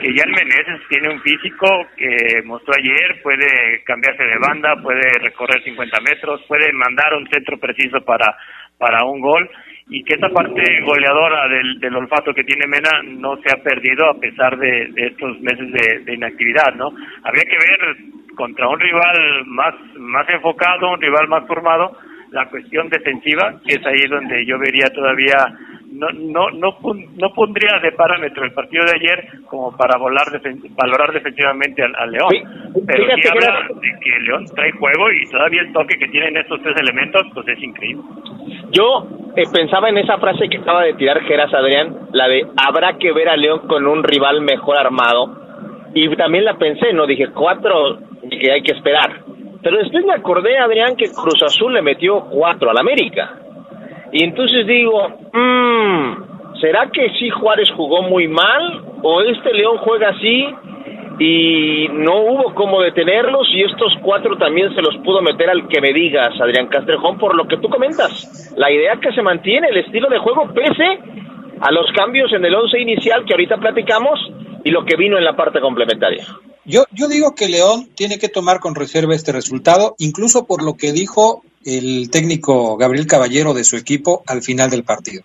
que 0.00 0.12
Jan 0.12 0.32
Meneses 0.32 0.80
tiene 0.88 1.10
un 1.10 1.20
físico 1.20 1.68
que 1.96 2.42
mostró 2.44 2.74
ayer, 2.76 3.22
puede 3.22 3.84
cambiarse 3.84 4.24
de 4.24 4.38
banda, 4.38 4.74
puede 4.82 5.12
recorrer 5.20 5.62
50 5.62 6.00
metros, 6.00 6.42
puede 6.48 6.72
mandar 6.72 7.14
un 7.14 7.28
centro 7.28 7.56
preciso 7.56 8.00
para, 8.04 8.36
para 8.78 9.04
un 9.04 9.20
gol 9.20 9.48
y 9.90 10.02
que 10.02 10.14
esa 10.14 10.28
parte 10.28 10.80
goleadora 10.82 11.46
del, 11.48 11.94
olfato 11.94 12.34
que 12.34 12.44
tiene 12.44 12.66
Mena 12.66 13.02
no 13.04 13.36
se 13.36 13.52
ha 13.52 13.62
perdido 13.62 14.10
a 14.10 14.18
pesar 14.18 14.58
de, 14.58 14.90
estos 14.96 15.40
meses 15.40 15.70
de, 16.04 16.14
inactividad, 16.14 16.74
¿no? 16.74 16.90
Habría 17.22 17.44
que 17.44 17.58
ver 17.58 17.96
contra 18.34 18.68
un 18.68 18.80
rival 18.80 19.44
más, 19.46 19.74
más 19.98 20.28
enfocado, 20.30 20.94
un 20.94 21.00
rival 21.00 21.28
más 21.28 21.46
formado, 21.46 21.96
la 22.30 22.48
cuestión 22.48 22.88
defensiva, 22.88 23.60
que 23.66 23.74
es 23.74 23.86
ahí 23.86 24.08
donde 24.08 24.44
yo 24.46 24.58
vería 24.58 24.86
todavía 24.94 25.36
no, 25.92 26.08
no, 26.10 26.50
no, 26.50 26.76
no 27.20 27.32
pondría 27.34 27.78
de 27.80 27.92
parámetro 27.92 28.44
el 28.44 28.52
partido 28.52 28.84
de 28.84 28.92
ayer 28.92 29.28
como 29.46 29.76
para 29.76 29.98
volar 29.98 30.24
valorar 30.70 31.12
defensivamente 31.12 31.82
al, 31.82 32.10
León. 32.10 32.30
Pero 32.86 33.04
si 33.16 33.28
habla 33.28 33.68
de 33.68 34.00
que 34.00 34.20
León 34.20 34.46
trae 34.54 34.72
juego 34.72 35.10
y 35.12 35.30
todavía 35.30 35.62
el 35.62 35.72
toque 35.72 35.98
que 35.98 36.08
tienen 36.08 36.36
estos 36.36 36.62
tres 36.62 36.76
elementos, 36.80 37.22
pues 37.34 37.46
es 37.48 37.62
increíble. 37.62 38.02
Yo 38.70 39.06
eh, 39.36 39.44
pensaba 39.52 39.90
en 39.90 39.98
esa 39.98 40.18
frase 40.18 40.48
que 40.48 40.58
acaba 40.58 40.82
de 40.84 40.94
tirar 40.94 41.20
Geras 41.22 41.52
Adrián, 41.52 42.08
la 42.12 42.26
de 42.28 42.46
habrá 42.56 42.98
que 42.98 43.12
ver 43.12 43.28
a 43.28 43.36
León 43.36 43.66
con 43.68 43.86
un 43.86 44.02
rival 44.02 44.40
mejor 44.40 44.78
armado. 44.78 45.42
Y 45.94 46.08
también 46.16 46.46
la 46.46 46.56
pensé, 46.56 46.92
no 46.94 47.06
dije 47.06 47.28
cuatro 47.34 47.98
que 48.30 48.50
hay 48.50 48.62
que 48.62 48.72
esperar. 48.72 49.20
Pero 49.62 49.76
después 49.76 50.04
me 50.06 50.14
acordé, 50.14 50.58
Adrián, 50.58 50.96
que 50.96 51.10
Cruz 51.10 51.42
Azul 51.42 51.74
le 51.74 51.82
metió 51.82 52.22
cuatro 52.30 52.70
al 52.70 52.78
América. 52.78 53.41
Y 54.12 54.24
entonces 54.24 54.66
digo, 54.66 55.08
mmm, 55.32 56.60
¿será 56.60 56.90
que 56.92 57.10
sí 57.18 57.30
Juárez 57.30 57.68
jugó 57.74 58.02
muy 58.02 58.28
mal? 58.28 58.84
¿O 59.02 59.22
este 59.22 59.52
León 59.52 59.78
juega 59.78 60.10
así 60.10 60.46
y 61.18 61.88
no 61.88 62.20
hubo 62.22 62.54
cómo 62.54 62.82
detenerlos 62.82 63.46
y 63.54 63.62
estos 63.62 63.92
cuatro 64.02 64.36
también 64.38 64.74
se 64.74 64.82
los 64.82 64.96
pudo 65.04 65.22
meter 65.22 65.50
al 65.50 65.68
que 65.68 65.80
me 65.80 65.92
digas, 65.92 66.32
Adrián 66.40 66.68
Castrejón, 66.68 67.18
por 67.18 67.34
lo 67.34 67.46
que 67.46 67.56
tú 67.58 67.68
comentas. 67.68 68.52
La 68.56 68.70
idea 68.70 68.98
que 69.00 69.12
se 69.12 69.22
mantiene, 69.22 69.68
el 69.68 69.78
estilo 69.78 70.08
de 70.08 70.18
juego, 70.18 70.52
pese 70.52 70.98
a 71.60 71.70
los 71.70 71.86
cambios 71.92 72.32
en 72.32 72.44
el 72.44 72.54
once 72.54 72.78
inicial 72.80 73.24
que 73.24 73.34
ahorita 73.34 73.56
platicamos 73.58 74.18
y 74.64 74.70
lo 74.70 74.84
que 74.84 74.96
vino 74.96 75.16
en 75.16 75.24
la 75.24 75.36
parte 75.36 75.60
complementaria. 75.60 76.26
Yo, 76.64 76.84
yo 76.92 77.08
digo 77.08 77.34
que 77.34 77.48
León 77.48 77.88
tiene 77.94 78.18
que 78.18 78.28
tomar 78.28 78.60
con 78.60 78.74
reserva 78.74 79.14
este 79.14 79.32
resultado, 79.32 79.94
incluso 79.98 80.46
por 80.46 80.62
lo 80.62 80.74
que 80.74 80.92
dijo 80.92 81.42
el 81.64 82.10
técnico 82.10 82.76
Gabriel 82.76 83.06
Caballero 83.06 83.54
de 83.54 83.64
su 83.64 83.76
equipo 83.76 84.22
al 84.26 84.42
final 84.42 84.70
del 84.70 84.84
partido. 84.84 85.22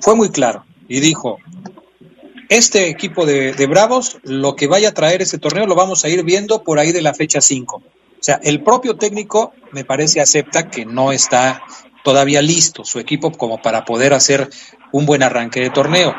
Fue 0.00 0.14
muy 0.14 0.30
claro 0.30 0.64
y 0.88 1.00
dijo, 1.00 1.38
este 2.48 2.88
equipo 2.88 3.26
de, 3.26 3.66
Bravos, 3.66 4.18
lo 4.22 4.54
que 4.54 4.66
vaya 4.66 4.90
a 4.90 4.94
traer 4.94 5.22
ese 5.22 5.38
torneo 5.38 5.66
lo 5.66 5.74
vamos 5.74 6.04
a 6.04 6.08
ir 6.08 6.22
viendo 6.24 6.62
por 6.62 6.78
ahí 6.78 6.92
de 6.92 7.02
la 7.02 7.14
fecha 7.14 7.40
5. 7.40 7.76
O 7.76 7.82
sea, 8.20 8.40
el 8.42 8.62
propio 8.62 8.96
técnico 8.96 9.52
me 9.72 9.84
parece 9.84 10.20
acepta 10.20 10.70
que 10.70 10.84
no 10.84 11.12
está 11.12 11.62
todavía 12.04 12.42
listo 12.42 12.84
su 12.84 12.98
equipo 12.98 13.32
como 13.32 13.60
para 13.60 13.84
poder 13.84 14.14
hacer 14.14 14.48
un 14.92 15.06
buen 15.06 15.22
arranque 15.22 15.60
de 15.60 15.70
torneo. 15.70 16.14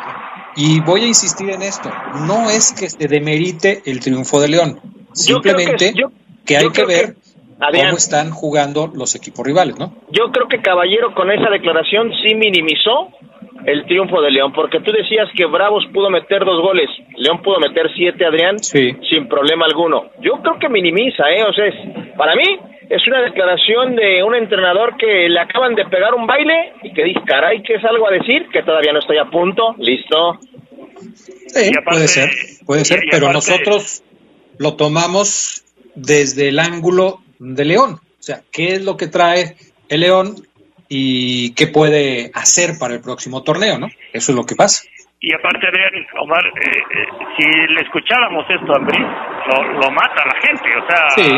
Y 0.55 0.79
voy 0.81 1.03
a 1.03 1.07
insistir 1.07 1.49
en 1.49 1.61
esto, 1.61 1.91
no 2.21 2.49
es 2.49 2.71
que 2.71 2.89
se 2.89 3.07
demerite 3.07 3.83
el 3.85 3.99
triunfo 3.99 4.39
de 4.39 4.47
León, 4.47 4.79
simplemente 5.13 5.93
que, 6.45 6.57
hay 6.57 6.69
que 6.69 6.85
ver 6.85 7.17
cómo 7.59 7.97
están 7.97 8.31
jugando 8.31 8.91
los 8.93 9.15
equipos 9.15 9.45
rivales, 9.45 9.77
¿no? 9.77 9.93
Yo 10.11 10.31
creo 10.31 10.47
que 10.47 10.61
Caballero 10.61 11.13
con 11.13 11.31
esa 11.31 11.49
declaración 11.49 12.11
sí 12.23 12.35
minimizó 12.35 13.09
el 13.65 13.85
triunfo 13.85 14.21
de 14.21 14.31
León, 14.31 14.53
porque 14.53 14.79
tú 14.79 14.91
decías 14.91 15.27
que 15.35 15.45
Bravos 15.45 15.85
pudo 15.91 16.09
meter 16.09 16.45
dos 16.45 16.61
goles, 16.61 16.89
León 17.17 17.41
pudo 17.41 17.59
meter 17.59 17.89
siete, 17.95 18.25
Adrián, 18.25 18.59
sin 18.59 19.27
problema 19.27 19.65
alguno. 19.65 20.11
Yo 20.21 20.33
creo 20.41 20.59
que 20.59 20.69
minimiza, 20.69 21.23
¿eh? 21.31 21.43
O 21.43 21.53
sea, 21.53 21.65
para 22.15 22.35
mí 22.35 22.43
es 22.89 23.07
una 23.07 23.21
declaración 23.21 23.95
de 23.95 24.23
un 24.23 24.35
entrenador 24.35 24.95
que 24.97 25.27
le 25.29 25.39
acaban 25.39 25.73
de 25.73 25.85
pegar 25.85 26.13
un 26.13 26.27
baile 26.27 26.73
y 26.83 26.93
que 26.93 27.03
dice, 27.03 27.21
caray, 27.25 27.63
que 27.63 27.75
es 27.75 27.83
algo 27.83 28.07
a 28.07 28.11
decir, 28.11 28.47
que 28.51 28.61
todavía 28.61 28.93
no 28.93 28.99
estoy 28.99 29.17
a 29.17 29.25
punto, 29.25 29.75
listo. 29.79 30.39
Sí, 31.47 31.71
puede 31.83 32.07
ser, 32.07 32.29
puede 32.65 32.85
ser, 32.85 33.01
pero 33.09 33.31
nosotros 33.31 34.03
lo 34.59 34.75
tomamos 34.75 35.63
desde 35.95 36.49
el 36.49 36.59
ángulo 36.59 37.19
de 37.39 37.65
León. 37.65 37.99
O 38.19 38.23
sea, 38.23 38.41
¿qué 38.51 38.75
es 38.75 38.83
lo 38.83 38.97
que 38.97 39.07
trae 39.07 39.55
el 39.89 40.01
León 40.01 40.47
y 40.87 41.51
qué 41.51 41.67
puede 41.67 42.31
hacer 42.33 42.77
para 42.77 42.93
el 42.93 43.01
próximo 43.01 43.43
torneo, 43.43 43.77
¿no? 43.77 43.87
Eso 44.13 44.31
es 44.31 44.35
lo 44.35 44.45
que 44.45 44.55
pasa. 44.55 44.83
Y 45.21 45.33
aparte, 45.33 45.65
de 45.71 46.07
Omar, 46.19 46.45
eh, 46.45 46.83
eh, 46.91 47.07
si 47.37 47.73
le 47.73 47.81
escucháramos 47.81 48.45
esto 48.49 48.73
a 48.73 48.77
Ambriz, 48.77 49.07
lo, 49.81 49.91
mata 49.91 50.21
a 50.21 50.27
la 50.27 50.39
gente. 50.41 50.69
O 50.77 50.85
sea, 50.87 51.09
sí. 51.09 51.33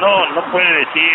no, 0.00 0.28
no 0.34 0.52
puede 0.52 0.70
decir, 0.84 1.10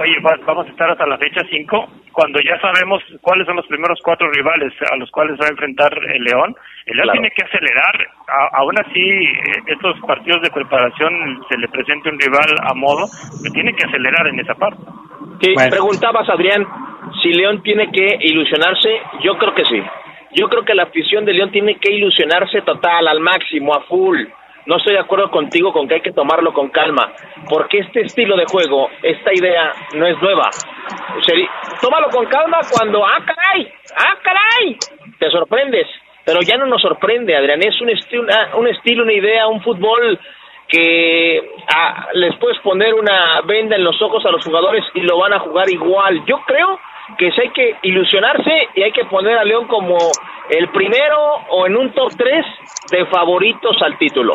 oye, 0.00 0.16
vamos 0.44 0.66
a 0.66 0.70
estar 0.70 0.90
hasta 0.90 1.06
la 1.06 1.18
fecha 1.18 1.42
5, 1.48 1.88
cuando 2.12 2.40
ya 2.40 2.58
sabemos 2.60 3.02
cuáles 3.20 3.46
son 3.46 3.56
los 3.56 3.66
primeros 3.66 4.00
cuatro 4.02 4.28
rivales 4.30 4.72
a 4.90 4.96
los 4.96 5.10
cuales 5.10 5.38
va 5.40 5.46
a 5.46 5.50
enfrentar 5.50 5.92
el 6.14 6.24
León. 6.24 6.54
El 6.86 6.96
León 6.96 7.10
tiene 7.12 7.30
que 7.30 7.44
acelerar. 7.44 8.08
aún 8.52 8.78
así, 8.80 9.00
eh, 9.00 9.62
estos 9.66 10.00
partidos 10.00 10.42
de 10.42 10.50
preparación 10.50 11.44
se 11.48 11.58
le 11.58 11.68
presente 11.68 12.08
un 12.08 12.18
rival 12.18 12.48
a 12.64 12.74
modo, 12.74 13.06
tiene 13.52 13.74
que 13.74 13.84
acelerar 13.84 14.26
en 14.26 14.40
esa 14.40 14.54
parte. 14.54 14.82
Sí, 15.40 15.54
preguntabas, 15.70 16.28
Adrián, 16.28 16.66
si 17.22 17.32
León 17.32 17.62
tiene 17.62 17.90
que 17.90 18.16
ilusionarse. 18.20 19.00
Yo 19.22 19.36
creo 19.38 19.54
que 19.54 19.64
sí. 19.64 19.82
Yo 20.34 20.48
creo 20.48 20.64
que 20.64 20.74
la 20.74 20.84
afición 20.84 21.24
de 21.24 21.34
León 21.34 21.50
tiene 21.50 21.76
que 21.76 21.92
ilusionarse 21.92 22.62
total, 22.62 23.08
al 23.08 23.20
máximo, 23.20 23.74
a 23.74 23.82
full. 23.82 24.18
No 24.64 24.76
estoy 24.76 24.94
de 24.94 25.00
acuerdo 25.00 25.30
contigo 25.30 25.72
con 25.72 25.88
que 25.88 25.94
hay 25.94 26.00
que 26.00 26.12
tomarlo 26.12 26.52
con 26.52 26.68
calma, 26.68 27.12
porque 27.48 27.80
este 27.80 28.02
estilo 28.02 28.36
de 28.36 28.44
juego, 28.46 28.88
esta 29.02 29.32
idea 29.34 29.72
no 29.94 30.06
es 30.06 30.20
nueva. 30.22 30.48
tómalo 31.80 32.08
con 32.10 32.26
calma 32.26 32.60
cuando, 32.70 33.04
ah, 33.04 33.18
caray, 33.24 33.68
ah, 33.96 34.16
caray, 34.22 34.76
te 35.18 35.30
sorprendes. 35.30 35.88
Pero 36.24 36.38
ya 36.40 36.56
no 36.56 36.66
nos 36.66 36.80
sorprende, 36.80 37.36
Adrián, 37.36 37.60
es 37.62 37.80
un, 37.80 37.90
estilo, 37.90 38.24
un 38.56 38.68
estilo, 38.68 39.02
una 39.02 39.12
idea, 39.12 39.48
un 39.48 39.60
fútbol 39.60 40.20
que 40.68 41.42
ah, 41.74 42.08
les 42.14 42.36
puedes 42.36 42.58
poner 42.60 42.94
una 42.94 43.40
venda 43.42 43.74
en 43.74 43.82
los 43.82 44.00
ojos 44.00 44.24
a 44.24 44.30
los 44.30 44.44
jugadores 44.44 44.84
y 44.94 45.00
lo 45.00 45.18
van 45.18 45.32
a 45.32 45.40
jugar 45.40 45.68
igual. 45.68 46.24
Yo 46.24 46.38
creo 46.46 46.78
que 47.18 47.30
si 47.32 47.40
hay 47.40 47.52
que 47.52 47.76
ilusionarse 47.82 48.50
y 48.74 48.82
hay 48.82 48.92
que 48.92 49.04
poner 49.04 49.38
a 49.38 49.44
León 49.44 49.66
como 49.66 49.96
el 50.50 50.68
primero 50.70 51.16
o 51.50 51.66
en 51.66 51.76
un 51.76 51.92
top 51.92 52.12
3 52.16 52.44
de 52.90 53.06
favoritos 53.06 53.76
al 53.82 53.98
título. 53.98 54.34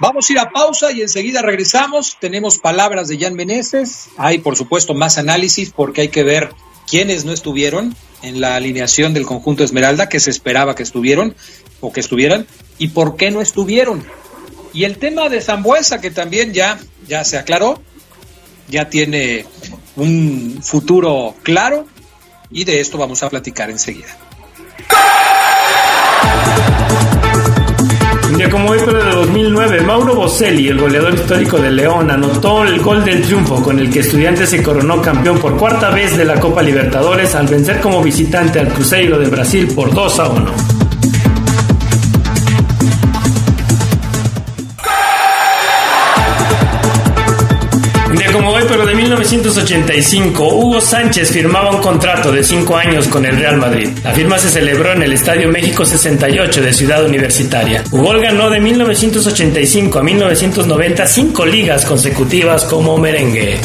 Vamos 0.00 0.28
a 0.28 0.32
ir 0.32 0.38
a 0.40 0.50
pausa 0.50 0.92
y 0.92 1.02
enseguida 1.02 1.40
regresamos. 1.40 2.18
Tenemos 2.18 2.58
palabras 2.58 3.08
de 3.08 3.18
Jan 3.18 3.34
Meneses. 3.34 4.10
Hay, 4.18 4.38
por 4.38 4.56
supuesto, 4.56 4.92
más 4.94 5.18
análisis 5.18 5.70
porque 5.70 6.02
hay 6.02 6.08
que 6.08 6.24
ver 6.24 6.50
quiénes 6.88 7.24
no 7.24 7.32
estuvieron 7.32 7.94
en 8.22 8.40
la 8.40 8.56
alineación 8.56 9.14
del 9.14 9.26
conjunto 9.26 9.62
Esmeralda, 9.62 10.08
que 10.08 10.20
se 10.20 10.30
esperaba 10.30 10.74
que 10.74 10.82
estuvieron 10.82 11.34
o 11.80 11.92
que 11.92 12.00
estuvieran, 12.00 12.46
y 12.78 12.88
por 12.88 13.16
qué 13.16 13.30
no 13.30 13.40
estuvieron. 13.40 14.04
Y 14.72 14.84
el 14.84 14.98
tema 14.98 15.28
de 15.28 15.40
Zambuesa, 15.40 16.00
que 16.00 16.10
también 16.10 16.52
ya, 16.52 16.78
ya 17.06 17.24
se 17.24 17.38
aclaró, 17.38 17.80
ya 18.68 18.88
tiene 18.88 19.46
un 19.96 20.60
futuro 20.62 21.34
claro, 21.42 21.86
y 22.50 22.64
de 22.64 22.80
esto 22.80 22.98
vamos 22.98 23.22
a 23.22 23.30
platicar 23.30 23.70
enseguida. 23.70 24.16
Un 28.28 28.38
día 28.38 28.50
como 28.50 28.70
hoy, 28.70 28.80
pero 28.84 29.04
de 29.04 29.12
2009, 29.12 29.80
Mauro 29.82 30.14
Boselli, 30.14 30.68
el 30.68 30.80
goleador 30.80 31.14
histórico 31.14 31.58
de 31.58 31.70
León, 31.70 32.10
anotó 32.10 32.64
el 32.64 32.80
gol 32.80 33.04
del 33.04 33.22
triunfo 33.22 33.62
con 33.62 33.78
el 33.78 33.90
que 33.90 34.00
Estudiantes 34.00 34.50
se 34.50 34.62
coronó 34.62 35.00
campeón 35.00 35.38
por 35.38 35.56
cuarta 35.56 35.90
vez 35.90 36.16
de 36.16 36.24
la 36.24 36.40
Copa 36.40 36.62
Libertadores 36.62 37.34
al 37.34 37.46
vencer 37.46 37.80
como 37.80 38.02
visitante 38.02 38.58
al 38.58 38.68
Cruzeiro 38.68 39.18
de 39.18 39.28
Brasil 39.28 39.68
por 39.74 39.94
2 39.94 40.18
a 40.18 40.28
1. 40.28 40.54
Pero 48.74 48.86
de 48.86 48.94
1985, 48.96 50.48
Hugo 50.48 50.80
Sánchez 50.80 51.30
firmaba 51.30 51.70
un 51.70 51.80
contrato 51.80 52.32
de 52.32 52.42
cinco 52.42 52.76
años 52.76 53.06
con 53.06 53.24
el 53.24 53.36
Real 53.36 53.56
Madrid. 53.56 53.90
La 54.02 54.12
firma 54.12 54.36
se 54.36 54.48
celebró 54.48 54.92
en 54.92 55.02
el 55.02 55.12
Estadio 55.12 55.48
México 55.48 55.86
68 55.86 56.60
de 56.60 56.72
Ciudad 56.72 57.04
Universitaria. 57.04 57.84
Hugo 57.92 58.14
ganó 58.20 58.50
de 58.50 58.58
1985 58.58 60.00
a 60.00 60.02
1990 60.02 61.06
cinco 61.06 61.46
ligas 61.46 61.84
consecutivas 61.84 62.64
como 62.64 62.98
merengue. 62.98 63.60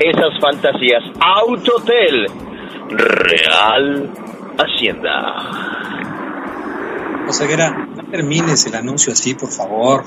esas 0.00 0.38
fantasías. 0.40 1.02
Autotel 1.18 2.26
Real 2.90 4.10
Hacienda. 4.58 5.34
Oseguera, 7.26 7.70
no 7.70 8.04
termines 8.10 8.66
el 8.66 8.74
anuncio 8.74 9.12
así, 9.12 9.34
por 9.34 9.50
favor. 9.50 10.04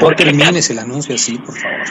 No 0.00 0.08
termines 0.10 0.70
el 0.70 0.80
anuncio 0.80 1.14
así, 1.14 1.38
por 1.38 1.54
favor. 1.54 1.82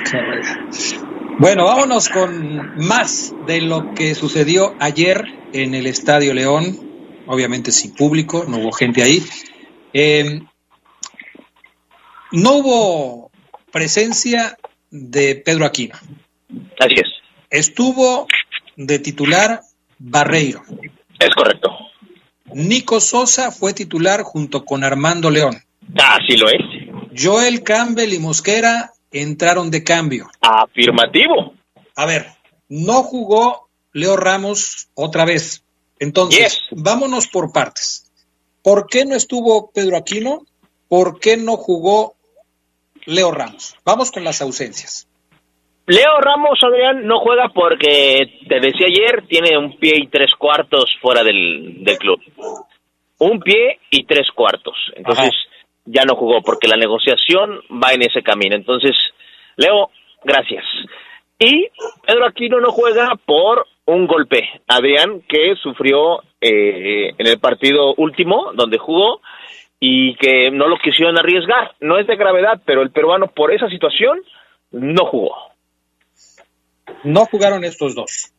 Bueno, 1.39 1.65
vámonos 1.65 2.09
con 2.09 2.75
más 2.77 3.33
de 3.47 3.61
lo 3.61 3.93
que 3.93 4.15
sucedió 4.15 4.75
ayer 4.79 5.25
en 5.53 5.73
el 5.73 5.87
Estadio 5.87 6.33
León, 6.33 6.79
obviamente 7.27 7.71
sin 7.71 7.93
público, 7.95 8.45
no 8.47 8.57
hubo 8.57 8.71
gente 8.71 9.01
ahí. 9.03 9.23
Em, 9.93 10.47
no 12.31 12.53
hubo 12.53 13.31
presencia 13.71 14.57
de 14.89 15.35
Pedro 15.35 15.65
Aquino. 15.65 15.95
Así 16.79 16.95
es. 16.95 17.09
Estuvo 17.49 18.27
de 18.75 18.99
titular 18.99 19.61
Barreiro. 19.97 20.61
Es 21.19 21.29
correcto. 21.35 21.69
Nico 22.53 22.99
Sosa 22.99 23.51
fue 23.51 23.73
titular 23.73 24.23
junto 24.23 24.65
con 24.65 24.83
Armando 24.83 25.29
León. 25.29 25.57
Así 25.95 26.37
lo 26.37 26.47
es. 26.49 26.61
Joel 27.17 27.63
Campbell 27.63 28.13
y 28.13 28.19
Mosquera 28.19 28.91
entraron 29.11 29.71
de 29.71 29.83
cambio. 29.83 30.27
Afirmativo. 30.41 31.53
A 31.95 32.05
ver, 32.05 32.27
no 32.69 33.03
jugó 33.03 33.67
Leo 33.93 34.15
Ramos 34.17 34.89
otra 34.95 35.25
vez. 35.25 35.63
Entonces, 35.99 36.61
vámonos 36.71 37.27
por 37.27 37.51
partes. 37.51 38.11
¿Por 38.63 38.87
qué 38.87 39.05
no 39.05 39.15
estuvo 39.15 39.71
Pedro 39.71 39.97
Aquino? 39.97 40.45
¿Por 40.87 41.19
qué 41.19 41.37
no 41.37 41.57
jugó 41.57 42.15
Leo 43.05 43.31
Ramos? 43.31 43.75
Vamos 43.85 44.11
con 44.11 44.23
las 44.23 44.41
ausencias. 44.41 45.07
Leo 45.87 46.21
Ramos, 46.21 46.59
Adrián, 46.63 47.05
no 47.05 47.19
juega 47.19 47.49
porque, 47.53 48.39
te 48.47 48.59
decía 48.59 48.87
ayer, 48.87 49.27
tiene 49.27 49.57
un 49.57 49.77
pie 49.77 49.93
y 49.97 50.07
tres 50.07 50.31
cuartos 50.37 50.85
fuera 51.01 51.23
del, 51.23 51.83
club. 51.99 52.19
Un 53.17 53.39
pie 53.39 53.79
y 53.89 54.05
tres 54.05 54.27
cuartos. 54.33 54.75
Entonces, 54.95 55.31
ya 55.85 56.03
no 56.05 56.15
jugó 56.15 56.41
porque 56.41 56.67
la 56.67 56.77
negociación 56.77 57.61
va 57.71 57.93
en 57.93 58.03
ese 58.03 58.21
camino. 58.21 58.55
Entonces, 58.55 58.95
Leo, 59.57 59.89
gracias. 60.23 60.63
Y 61.39 61.67
Pedro 62.05 62.27
Aquino 62.27 62.59
no 62.59 62.71
juega 62.71 63.15
por 63.25 63.65
un 63.85 64.05
golpe, 64.05 64.47
Adrián, 64.67 65.21
que 65.27 65.55
sufrió 65.61 66.21
eh, 66.39 67.13
en 67.17 67.27
el 67.27 67.39
partido 67.39 67.95
último 67.95 68.51
donde 68.53 68.77
jugó 68.77 69.21
y 69.79 70.15
que 70.15 70.51
no 70.51 70.67
lo 70.67 70.77
quisieron 70.77 71.17
arriesgar. 71.17 71.75
No 71.79 71.97
es 71.97 72.05
de 72.05 72.15
gravedad, 72.15 72.61
pero 72.65 72.83
el 72.83 72.91
peruano 72.91 73.27
por 73.27 73.51
esa 73.51 73.67
situación 73.69 74.19
no 74.71 75.05
jugó. 75.05 75.35
No 77.03 77.25
jugaron 77.25 77.63
estos 77.63 77.95
dos. 77.95 78.31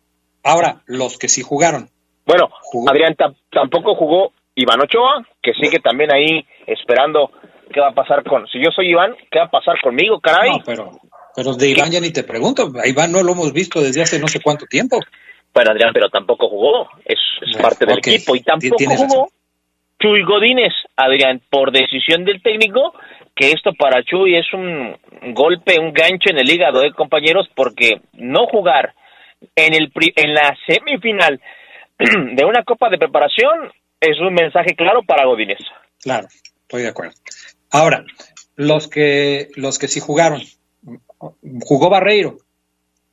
Ahora, 0.44 0.82
los 0.86 1.18
que 1.18 1.28
sí 1.28 1.42
jugaron. 1.42 1.88
Bueno, 2.24 2.50
Adrián 2.88 3.16
tampoco 3.50 3.96
jugó 3.96 4.32
Iván 4.54 4.80
Ochoa, 4.80 5.26
que 5.42 5.52
sigue 5.54 5.78
también 5.78 6.12
ahí 6.12 6.44
esperando 6.66 7.30
qué 7.72 7.80
va 7.80 7.88
a 7.88 7.94
pasar 7.94 8.22
con. 8.22 8.46
Si 8.48 8.58
yo 8.58 8.70
soy 8.74 8.90
Iván, 8.90 9.14
¿qué 9.30 9.38
va 9.38 9.46
a 9.46 9.50
pasar 9.50 9.80
conmigo, 9.80 10.20
caray? 10.20 10.50
No, 10.50 10.62
pero, 10.64 10.90
pero 11.34 11.54
de 11.54 11.70
Iván 11.70 11.90
ya 11.90 12.00
ni 12.00 12.12
te 12.12 12.24
pregunto. 12.24 12.70
A 12.82 12.86
Iván 12.86 13.12
no 13.12 13.22
lo 13.22 13.32
hemos 13.32 13.52
visto 13.52 13.80
desde 13.80 14.02
hace 14.02 14.18
no 14.18 14.28
sé 14.28 14.40
cuánto 14.42 14.66
tiempo. 14.66 15.00
Bueno, 15.54 15.70
Adrián, 15.70 15.90
pero 15.92 16.08
tampoco 16.08 16.48
jugó. 16.48 16.88
Es, 17.04 17.18
parte 17.60 17.86
del 17.86 17.98
equipo. 17.98 18.34
Y 18.36 18.40
tampoco 18.40 18.76
jugó 18.96 19.28
Chuy 20.02 20.24
Godínez, 20.24 20.72
Adrián, 20.96 21.40
por 21.48 21.70
decisión 21.70 22.24
del 22.24 22.42
técnico, 22.42 22.92
que 23.36 23.52
esto 23.52 23.72
para 23.78 24.02
Chuy 24.02 24.36
es 24.36 24.52
un 24.52 24.96
golpe, 25.32 25.78
un 25.78 25.92
gancho 25.92 26.30
en 26.30 26.38
el 26.38 26.50
hígado, 26.50 26.82
¿eh, 26.82 26.92
compañeros? 26.92 27.48
Porque 27.54 28.00
no 28.14 28.46
jugar 28.46 28.94
en, 29.54 29.74
el, 29.74 29.92
en 30.16 30.34
la 30.34 30.56
semifinal 30.66 31.40
de 31.98 32.44
una 32.44 32.64
copa 32.64 32.88
de 32.88 32.98
preparación 32.98 33.70
es 34.02 34.18
un 34.20 34.34
mensaje 34.34 34.74
claro 34.74 35.02
para 35.04 35.24
Godínez. 35.24 35.58
Claro, 36.00 36.26
estoy 36.62 36.82
de 36.82 36.88
acuerdo. 36.88 37.14
Ahora, 37.70 38.04
los 38.56 38.88
que, 38.88 39.48
los 39.54 39.78
que 39.78 39.88
sí 39.88 40.00
jugaron, 40.00 40.42
jugó 41.62 41.88
Barreiro, 41.88 42.38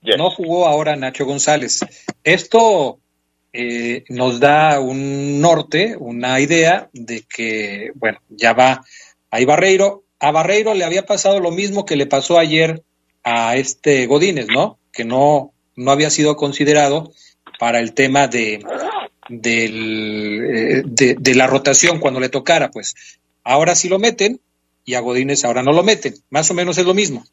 no 0.01 0.31
jugó 0.31 0.65
ahora 0.65 0.95
Nacho 0.95 1.25
González. 1.25 1.81
Esto 2.23 2.99
eh, 3.53 4.03
nos 4.09 4.39
da 4.39 4.79
un 4.79 5.39
norte, 5.39 5.95
una 5.97 6.39
idea 6.39 6.89
de 6.93 7.23
que, 7.23 7.91
bueno, 7.95 8.19
ya 8.29 8.53
va 8.53 8.81
ahí 9.29 9.45
Barreiro. 9.45 10.03
A 10.19 10.31
Barreiro 10.31 10.73
le 10.73 10.85
había 10.85 11.05
pasado 11.05 11.39
lo 11.39 11.51
mismo 11.51 11.85
que 11.85 11.95
le 11.95 12.07
pasó 12.07 12.39
ayer 12.39 12.83
a 13.23 13.55
este 13.55 14.07
Godínez, 14.07 14.47
¿no? 14.47 14.79
Que 14.91 15.05
no, 15.05 15.53
no 15.75 15.91
había 15.91 16.09
sido 16.09 16.35
considerado 16.35 17.11
para 17.59 17.79
el 17.79 17.93
tema 17.93 18.27
de, 18.27 18.63
del, 19.29 20.43
eh, 20.43 20.83
de, 20.85 21.35
la 21.35 21.47
rotación 21.47 21.99
cuando 21.99 22.19
le 22.19 22.29
tocara, 22.29 22.69
pues 22.69 23.19
ahora 23.43 23.75
sí 23.75 23.87
lo 23.89 23.99
meten 23.99 24.39
y 24.85 24.95
a 24.95 24.99
Godínez 24.99 25.45
ahora 25.45 25.63
no 25.63 25.71
lo 25.71 25.83
meten. 25.83 26.13
Más 26.29 26.49
o 26.51 26.53
menos 26.53 26.77
es 26.77 26.85
lo 26.85 26.93
mismo. 26.93 27.23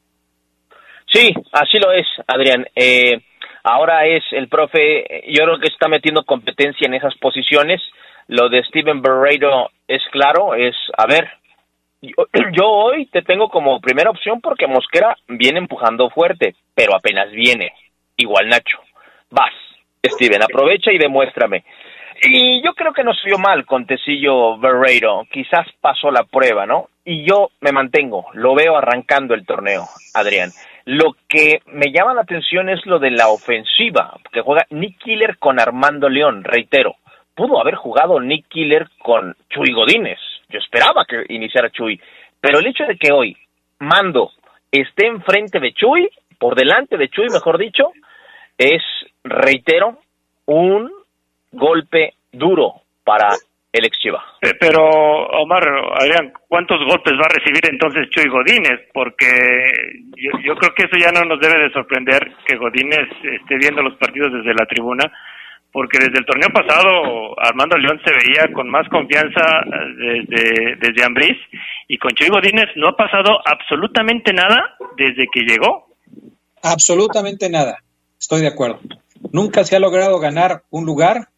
Sí, 1.12 1.32
así 1.52 1.78
lo 1.78 1.92
es, 1.92 2.06
Adrián. 2.26 2.66
Eh, 2.74 3.20
ahora 3.64 4.06
es 4.06 4.22
el 4.32 4.48
profe, 4.48 5.22
yo 5.28 5.44
creo 5.44 5.58
que 5.58 5.68
está 5.68 5.88
metiendo 5.88 6.24
competencia 6.24 6.86
en 6.86 6.94
esas 6.94 7.14
posiciones. 7.18 7.80
Lo 8.28 8.48
de 8.48 8.62
Steven 8.64 9.02
Barreiro 9.02 9.70
es 9.88 10.02
claro, 10.10 10.54
es, 10.54 10.74
a 10.96 11.06
ver, 11.06 11.28
yo, 12.02 12.66
hoy 12.66 13.06
te 13.06 13.22
tengo 13.22 13.48
como 13.48 13.80
primera 13.80 14.10
opción 14.10 14.40
porque 14.40 14.66
Mosquera 14.66 15.16
viene 15.28 15.58
empujando 15.58 16.10
fuerte, 16.10 16.54
pero 16.74 16.94
apenas 16.94 17.30
viene. 17.30 17.72
Igual 18.16 18.48
Nacho. 18.48 18.78
Vas, 19.30 19.52
Steven, 20.04 20.42
aprovecha 20.42 20.92
y 20.92 20.98
demuéstrame. 20.98 21.64
Y 22.22 22.62
yo 22.62 22.72
creo 22.74 22.92
que 22.92 23.04
no 23.04 23.14
se 23.14 23.26
vio 23.28 23.38
mal 23.38 23.66
con 23.66 23.86
Tecillo 23.86 24.56
Barreiro. 24.56 25.24
Quizás 25.30 25.66
pasó 25.80 26.10
la 26.10 26.24
prueba, 26.24 26.66
¿no? 26.66 26.88
Y 27.04 27.24
yo 27.28 27.50
me 27.60 27.72
mantengo, 27.72 28.26
lo 28.32 28.54
veo 28.54 28.76
arrancando 28.76 29.34
el 29.34 29.44
torneo, 29.44 29.84
Adrián. 30.14 30.50
Lo 30.86 31.16
que 31.28 31.60
me 31.66 31.92
llama 31.92 32.14
la 32.14 32.22
atención 32.22 32.68
es 32.68 32.84
lo 32.86 32.98
de 32.98 33.10
la 33.10 33.28
ofensiva, 33.28 34.18
que 34.32 34.40
juega 34.40 34.66
Nick 34.70 34.98
Killer 34.98 35.36
con 35.38 35.60
Armando 35.60 36.08
León, 36.08 36.42
reitero. 36.44 36.96
Pudo 37.34 37.60
haber 37.60 37.74
jugado 37.74 38.20
Nick 38.20 38.46
Killer 38.48 38.88
con 38.98 39.36
Chuy 39.50 39.72
Godínez. 39.72 40.18
Yo 40.48 40.58
esperaba 40.58 41.04
que 41.04 41.24
iniciara 41.28 41.70
Chuy. 41.70 42.00
Pero 42.40 42.60
el 42.60 42.66
hecho 42.66 42.84
de 42.84 42.96
que 42.96 43.12
hoy 43.12 43.36
Mando 43.78 44.30
esté 44.70 45.06
enfrente 45.06 45.60
de 45.60 45.72
Chuy, 45.72 46.08
por 46.38 46.54
delante 46.54 46.96
de 46.96 47.08
Chuy, 47.08 47.26
mejor 47.30 47.58
dicho, 47.58 47.90
es, 48.56 48.82
reitero, 49.22 49.98
un 50.46 50.90
golpe 51.52 52.14
duro 52.32 52.82
para 53.04 53.36
el 53.76 53.84
ex 53.84 53.98
Pero, 54.58 54.82
Omar, 55.42 55.62
Adrián, 56.00 56.32
¿cuántos 56.48 56.78
golpes 56.84 57.12
va 57.14 57.26
a 57.26 57.34
recibir 57.34 57.60
entonces 57.70 58.08
Chuy 58.10 58.28
Godínez? 58.28 58.80
Porque 58.92 59.26
yo, 60.16 60.30
yo, 60.42 60.54
creo 60.56 60.74
que 60.74 60.84
eso 60.84 60.96
ya 60.98 61.12
no 61.12 61.24
nos 61.26 61.40
debe 61.40 61.62
de 61.62 61.72
sorprender 61.72 62.32
que 62.46 62.56
Godínez 62.56 63.08
esté 63.22 63.56
viendo 63.58 63.82
los 63.82 63.96
partidos 63.96 64.32
desde 64.32 64.54
la 64.54 64.64
tribuna, 64.66 65.12
porque 65.72 65.98
desde 65.98 66.18
el 66.18 66.24
torneo 66.24 66.48
pasado 66.50 67.38
Armando 67.38 67.76
León 67.76 68.00
se 68.02 68.12
veía 68.12 68.50
con 68.54 68.70
más 68.70 68.88
confianza 68.88 69.42
eh, 69.66 70.24
desde, 70.26 70.76
desde 70.76 71.04
Ambriz 71.04 71.36
y 71.86 71.98
con 71.98 72.12
Chuy 72.12 72.28
Godínez 72.28 72.68
no 72.76 72.88
ha 72.88 72.96
pasado 72.96 73.40
absolutamente 73.44 74.32
nada 74.32 74.74
desde 74.96 75.26
que 75.30 75.40
llegó. 75.40 75.86
Absolutamente 76.62 77.50
nada, 77.50 77.82
estoy 78.18 78.40
de 78.40 78.48
acuerdo. 78.48 78.80
Nunca 79.32 79.64
se 79.64 79.76
ha 79.76 79.80
logrado 79.80 80.18
ganar 80.18 80.62
un 80.70 80.86
lugar 80.86 81.28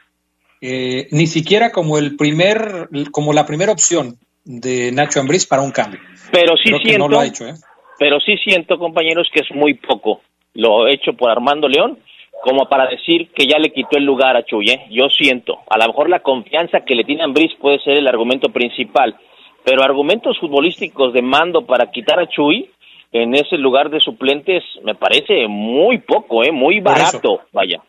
eh, 0.61 1.09
ni 1.11 1.27
siquiera 1.27 1.71
como 1.71 1.99
el 1.99 2.17
primer, 2.17 2.89
como 3.11 3.33
la 3.33 3.47
primera 3.47 3.73
opción 3.73 4.17
de 4.45 4.93
Nacho 4.93 5.21
Ambriz 5.21 5.47
para 5.47 5.63
un 5.63 5.71
cambio. 5.71 6.01
Pero 6.33 6.57
sí 6.57 6.73
siento, 6.83 7.23
¿eh? 7.23 7.55
pero 7.99 8.21
sí 8.21 8.37
siento, 8.45 8.79
compañeros, 8.79 9.29
que 9.33 9.41
es 9.41 9.51
muy 9.55 9.75
poco 9.75 10.21
lo 10.55 10.89
hecho 10.89 11.13
por 11.13 11.31
Armando 11.31 11.69
León 11.69 11.99
como 12.43 12.69
para 12.69 12.87
decir 12.87 13.31
que 13.35 13.47
ya 13.47 13.59
le 13.59 13.73
quitó 13.73 13.97
el 13.99 14.05
lugar 14.05 14.37
a 14.37 14.45
Chuy. 14.45 14.71
¿eh? 14.71 14.87
Yo 14.91 15.09
siento, 15.09 15.59
a 15.69 15.79
lo 15.79 15.89
mejor 15.89 16.09
la 16.09 16.21
confianza 16.21 16.81
que 16.81 16.95
le 16.95 17.05
tiene 17.05 17.25
Ambriz 17.25 17.53
puede 17.61 17.81
ser 17.81 17.99
el 17.99 18.07
argumento 18.07 18.51
principal, 18.51 19.17
pero 19.65 19.83
argumentos 19.83 20.39
futbolísticos 20.39 21.13
de 21.13 21.23
mando 21.23 21.67
para 21.67 21.91
quitar 21.91 22.21
a 22.21 22.29
Chuy 22.29 22.71
en 23.13 23.35
ese 23.35 23.57
lugar 23.57 23.91
de 23.91 24.01
suplentes 24.01 24.63
me 24.85 24.95
parece 24.95 25.47
muy 25.49 25.99
poco, 25.99 26.45
¿eh? 26.45 26.53
muy 26.53 26.81
barato, 26.81 27.41
vaya. 27.53 27.81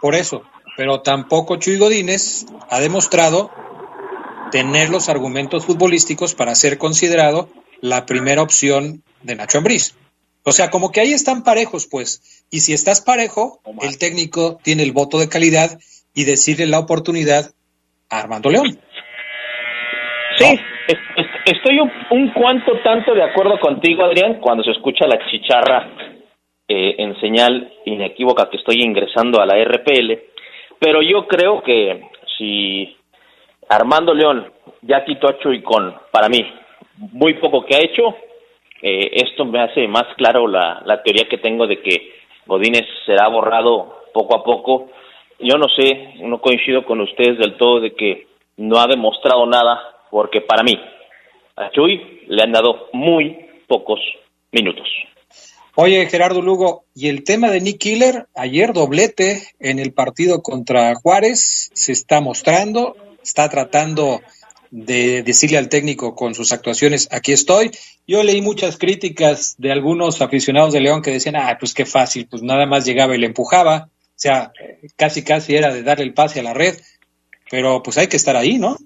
Por 0.00 0.14
eso, 0.14 0.42
pero 0.76 1.00
tampoco 1.00 1.56
Chuy 1.56 1.78
Godínez 1.78 2.46
ha 2.70 2.80
demostrado 2.80 3.50
tener 4.50 4.90
los 4.90 5.08
argumentos 5.08 5.66
futbolísticos 5.66 6.34
para 6.34 6.54
ser 6.54 6.78
considerado 6.78 7.48
la 7.80 8.06
primera 8.06 8.42
opción 8.42 9.02
de 9.22 9.34
Nacho 9.34 9.58
Ambriz. 9.58 9.96
O 10.44 10.52
sea, 10.52 10.70
como 10.70 10.90
que 10.90 11.00
ahí 11.00 11.12
están 11.12 11.44
parejos, 11.44 11.86
pues. 11.90 12.44
Y 12.50 12.60
si 12.60 12.72
estás 12.72 13.00
parejo, 13.00 13.60
el 13.80 13.98
técnico 13.98 14.58
tiene 14.62 14.82
el 14.82 14.92
voto 14.92 15.18
de 15.18 15.28
calidad 15.28 15.78
y 16.14 16.24
decirle 16.24 16.66
la 16.66 16.80
oportunidad 16.80 17.52
a 18.10 18.20
Armando 18.20 18.50
León. 18.50 18.78
Sí, 20.38 20.58
estoy 21.46 21.78
un, 21.78 21.90
un, 22.10 22.32
cuanto 22.32 22.72
tanto 22.82 23.14
de 23.14 23.22
acuerdo 23.22 23.58
contigo, 23.60 24.04
Adrián, 24.04 24.40
cuando 24.40 24.64
se 24.64 24.72
escucha 24.72 25.06
la 25.06 25.18
chicharra 25.30 25.88
eh, 26.68 26.96
en 26.98 27.18
señal 27.20 27.72
inequívoca 27.84 28.48
que 28.50 28.56
estoy 28.56 28.82
ingresando 28.82 29.40
a 29.40 29.46
la 29.46 29.62
RPL 29.62 30.31
pero 30.82 31.00
yo 31.00 31.28
creo 31.28 31.62
que 31.62 32.02
si 32.36 32.96
Armando 33.68 34.12
León 34.12 34.52
ya 34.80 35.04
quitó 35.04 35.28
a 35.28 35.36
con, 35.62 35.94
para 36.10 36.28
mí, 36.28 36.44
muy 37.12 37.34
poco 37.34 37.64
que 37.64 37.76
ha 37.76 37.80
hecho, 37.80 38.16
eh, 38.82 39.12
esto 39.14 39.44
me 39.44 39.60
hace 39.60 39.86
más 39.86 40.06
claro 40.16 40.48
la, 40.48 40.82
la 40.84 41.00
teoría 41.04 41.28
que 41.28 41.38
tengo 41.38 41.68
de 41.68 41.80
que 41.80 42.12
Godínez 42.46 42.84
será 43.06 43.28
borrado 43.28 44.02
poco 44.12 44.34
a 44.34 44.42
poco. 44.42 44.90
Yo 45.38 45.56
no 45.56 45.68
sé, 45.68 46.14
no 46.18 46.40
coincido 46.40 46.84
con 46.84 47.00
ustedes 47.00 47.38
del 47.38 47.56
todo 47.56 47.78
de 47.78 47.94
que 47.94 48.26
no 48.56 48.78
ha 48.78 48.88
demostrado 48.88 49.46
nada, 49.46 49.80
porque 50.10 50.40
para 50.40 50.64
mí, 50.64 50.76
a 51.54 51.70
Chuy 51.70 52.24
le 52.26 52.42
han 52.42 52.50
dado 52.50 52.88
muy 52.92 53.38
pocos 53.68 54.00
minutos. 54.50 54.88
Oye, 55.74 56.06
Gerardo 56.06 56.42
Lugo, 56.42 56.84
y 56.94 57.08
el 57.08 57.24
tema 57.24 57.50
de 57.50 57.62
Nick 57.62 57.78
Killer, 57.78 58.26
ayer 58.34 58.74
doblete 58.74 59.48
en 59.58 59.78
el 59.78 59.94
partido 59.94 60.42
contra 60.42 60.94
Juárez, 60.94 61.70
se 61.72 61.92
está 61.92 62.20
mostrando, 62.20 62.94
está 63.22 63.48
tratando 63.48 64.20
de 64.70 65.22
decirle 65.22 65.56
al 65.56 65.70
técnico 65.70 66.14
con 66.14 66.34
sus 66.34 66.52
actuaciones, 66.52 67.08
aquí 67.10 67.32
estoy. 67.32 67.70
Yo 68.06 68.22
leí 68.22 68.42
muchas 68.42 68.76
críticas 68.76 69.54
de 69.56 69.72
algunos 69.72 70.20
aficionados 70.20 70.74
de 70.74 70.80
León 70.80 71.00
que 71.00 71.10
decían, 71.10 71.36
ah, 71.36 71.56
pues 71.58 71.72
qué 71.72 71.86
fácil, 71.86 72.26
pues 72.26 72.42
nada 72.42 72.66
más 72.66 72.84
llegaba 72.84 73.14
y 73.14 73.18
le 73.18 73.26
empujaba, 73.26 73.88
o 73.90 74.14
sea, 74.14 74.52
casi 74.96 75.24
casi 75.24 75.54
era 75.54 75.72
de 75.72 75.82
darle 75.82 76.04
el 76.04 76.12
pase 76.12 76.40
a 76.40 76.42
la 76.42 76.52
red, 76.52 76.78
pero 77.50 77.82
pues 77.82 77.96
hay 77.96 78.08
que 78.08 78.18
estar 78.18 78.36
ahí, 78.36 78.58
¿no? 78.58 78.76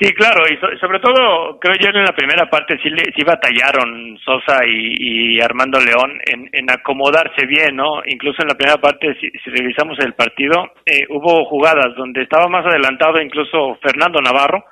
Sí, 0.00 0.10
claro, 0.14 0.42
y 0.48 0.56
sobre 0.78 1.00
todo 1.00 1.58
creo 1.60 1.74
yo 1.78 1.90
en 1.90 2.04
la 2.04 2.16
primera 2.16 2.48
parte 2.48 2.78
sí, 2.82 2.88
sí 3.14 3.24
batallaron 3.24 4.18
Sosa 4.24 4.60
y, 4.66 5.38
Armando 5.40 5.78
León 5.78 6.18
en, 6.24 6.70
acomodarse 6.70 7.46
bien, 7.46 7.76
¿no? 7.76 8.00
Incluso 8.06 8.40
en 8.40 8.48
la 8.48 8.54
primera 8.54 8.80
parte, 8.80 9.14
si, 9.20 9.30
revisamos 9.50 9.98
el 9.98 10.14
partido, 10.14 10.72
eh, 10.86 11.04
hubo 11.10 11.44
jugadas 11.44 11.94
donde 11.94 12.22
estaba 12.22 12.48
más 12.48 12.64
adelantado 12.64 13.20
incluso 13.20 13.78
Fernando 13.82 14.20
Navarro 14.22 14.64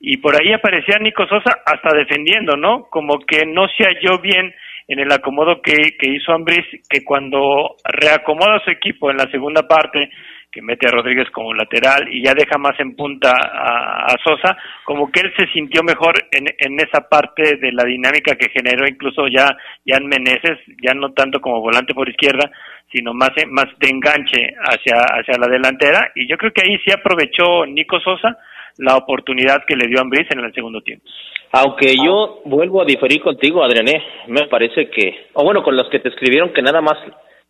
y 0.00 0.16
por 0.16 0.34
ahí 0.34 0.52
aparecía 0.52 0.98
Nico 0.98 1.24
Sosa 1.28 1.58
hasta 1.64 1.96
defendiendo, 1.96 2.56
¿no? 2.56 2.88
Como 2.90 3.20
que 3.20 3.46
no 3.46 3.68
se 3.68 3.84
halló 3.84 4.18
bien 4.20 4.52
en 4.88 4.98
el 4.98 5.12
acomodo 5.12 5.62
que, 5.62 5.96
que 5.98 6.10
hizo 6.10 6.32
Ambris, 6.32 6.66
que 6.90 7.04
cuando 7.04 7.76
reacomoda 7.84 8.58
su 8.64 8.70
equipo 8.70 9.10
en 9.10 9.18
la 9.18 9.30
segunda 9.30 9.68
parte, 9.68 10.10
que 10.50 10.62
mete 10.62 10.88
a 10.88 10.90
Rodríguez 10.90 11.28
como 11.30 11.52
lateral 11.52 12.08
y 12.10 12.24
ya 12.24 12.34
deja 12.34 12.58
más 12.58 12.78
en 12.80 12.96
punta 12.96 13.30
a, 13.30 14.16
Sosa, 14.24 14.56
como 14.84 15.10
que 15.12 15.20
él 15.20 15.32
se 15.36 15.46
sintió 15.52 15.82
mejor 15.82 16.14
en, 16.32 16.46
en, 16.58 16.80
esa 16.80 17.08
parte 17.08 17.56
de 17.56 17.72
la 17.72 17.84
dinámica 17.84 18.34
que 18.34 18.48
generó 18.50 18.88
incluso 18.88 19.28
ya 19.28 19.46
en 19.84 20.06
Meneses, 20.06 20.58
ya 20.82 20.94
no 20.94 21.12
tanto 21.12 21.40
como 21.40 21.60
volante 21.60 21.94
por 21.94 22.08
izquierda, 22.08 22.50
sino 22.92 23.12
más, 23.12 23.30
más 23.50 23.66
de 23.78 23.88
enganche 23.88 24.54
hacia, 24.60 24.96
hacia 24.96 25.38
la 25.38 25.48
delantera, 25.48 26.10
y 26.14 26.26
yo 26.26 26.36
creo 26.36 26.52
que 26.52 26.62
ahí 26.62 26.78
sí 26.84 26.90
aprovechó 26.90 27.66
Nico 27.66 28.00
Sosa 28.00 28.38
la 28.78 28.96
oportunidad 28.96 29.64
que 29.66 29.76
le 29.76 29.88
dio 29.88 29.98
a 29.98 30.02
Ambris 30.02 30.30
en 30.30 30.40
el 30.40 30.54
segundo 30.54 30.80
tiempo. 30.80 31.04
Aunque 31.52 31.94
yo 31.96 32.40
vuelvo 32.44 32.82
a 32.82 32.84
diferir 32.84 33.20
contigo, 33.20 33.62
Adriané, 33.62 34.02
me 34.28 34.46
parece 34.46 34.88
que, 34.90 35.28
o 35.34 35.44
bueno, 35.44 35.62
con 35.62 35.76
los 35.76 35.88
que 35.88 35.98
te 35.98 36.08
escribieron 36.10 36.52
que 36.52 36.62
nada 36.62 36.80
más 36.80 36.96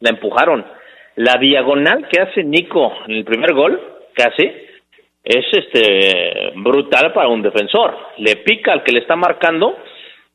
la 0.00 0.10
empujaron, 0.10 0.64
la 1.18 1.36
diagonal 1.36 2.06
que 2.08 2.20
hace 2.20 2.44
Nico 2.44 2.92
en 3.08 3.16
el 3.16 3.24
primer 3.24 3.52
gol, 3.52 3.80
hace, 4.24 4.68
es 5.24 5.44
este 5.52 6.52
brutal 6.56 7.12
para 7.12 7.28
un 7.28 7.42
defensor. 7.42 7.94
Le 8.18 8.36
pica 8.36 8.72
al 8.72 8.84
que 8.84 8.92
le 8.92 9.00
está 9.00 9.16
marcando 9.16 9.76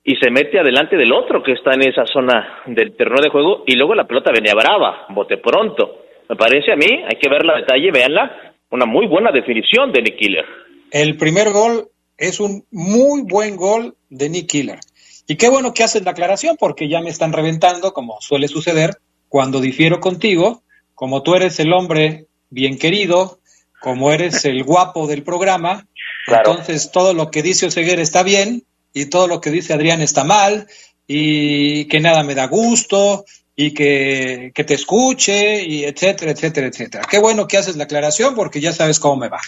y 0.03 0.15
se 0.17 0.29
mete 0.29 0.59
adelante 0.59 0.97
del 0.97 1.13
otro 1.13 1.41
que 1.41 1.53
está 1.53 1.73
en 1.73 1.87
esa 1.87 2.05
zona 2.05 2.63
del 2.65 2.95
terreno 2.97 3.21
de 3.21 3.29
juego 3.29 3.63
y 3.65 3.75
luego 3.75 3.95
la 3.95 4.05
pelota 4.05 4.31
venía 4.33 4.53
brava, 4.53 5.05
bote 5.09 5.37
pronto. 5.37 6.05
Me 6.27 6.35
parece 6.35 6.73
a 6.73 6.75
mí, 6.75 6.87
hay 6.87 7.17
que 7.17 7.29
ver 7.29 7.45
la 7.45 7.57
detalle, 7.57 7.91
véanla, 7.91 8.53
una 8.69 8.85
muy 8.85 9.07
buena 9.07 9.31
definición 9.31 9.91
de 9.93 10.01
Nick 10.01 10.17
Killer. 10.17 10.45
El 10.91 11.15
primer 11.15 11.51
gol 11.51 11.87
es 12.17 12.41
un 12.41 12.63
muy 12.71 13.21
buen 13.23 13.55
gol 13.55 13.95
de 14.09 14.29
Nick 14.29 14.47
Killer. 14.47 14.79
Y 15.27 15.37
qué 15.37 15.49
bueno 15.49 15.73
que 15.73 15.83
haces 15.83 16.03
la 16.03 16.11
aclaración 16.11 16.57
porque 16.59 16.89
ya 16.89 16.99
me 16.99 17.09
están 17.09 17.31
reventando, 17.31 17.93
como 17.93 18.17
suele 18.19 18.49
suceder, 18.49 18.91
cuando 19.29 19.61
difiero 19.61 20.01
contigo 20.01 20.63
como 20.95 21.23
tú 21.23 21.35
eres 21.35 21.59
el 21.59 21.73
hombre 21.73 22.27
bien 22.49 22.77
querido, 22.77 23.39
como 23.81 24.11
eres 24.11 24.45
el 24.45 24.63
guapo 24.63 25.07
del 25.07 25.23
programa, 25.23 25.87
entonces 26.27 26.91
todo 26.91 27.13
lo 27.13 27.31
que 27.31 27.41
dice 27.41 27.65
Oseguer 27.65 27.99
está 27.99 28.23
bien 28.23 28.63
y 28.93 29.07
todo 29.07 29.27
lo 29.27 29.41
que 29.41 29.51
dice 29.51 29.73
Adrián 29.73 30.01
está 30.01 30.23
mal 30.23 30.67
y 31.07 31.85
que 31.85 31.99
nada 31.99 32.23
me 32.23 32.35
da 32.35 32.47
gusto 32.47 33.25
y 33.55 33.73
que, 33.73 34.51
te 34.55 34.73
escuche 34.73 35.63
y 35.63 35.83
etcétera, 35.83 36.31
etcétera, 36.31 36.67
etcétera. 36.67 37.07
Qué 37.09 37.19
bueno 37.19 37.47
que 37.47 37.57
haces 37.57 37.75
la 37.75 37.83
aclaración 37.83 38.35
porque 38.35 38.61
ya 38.61 38.71
sabes 38.71 38.99
cómo 38.99 39.17
me 39.17 39.29
va. 39.29 39.41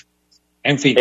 En 0.63 0.79
fin. 0.79 0.97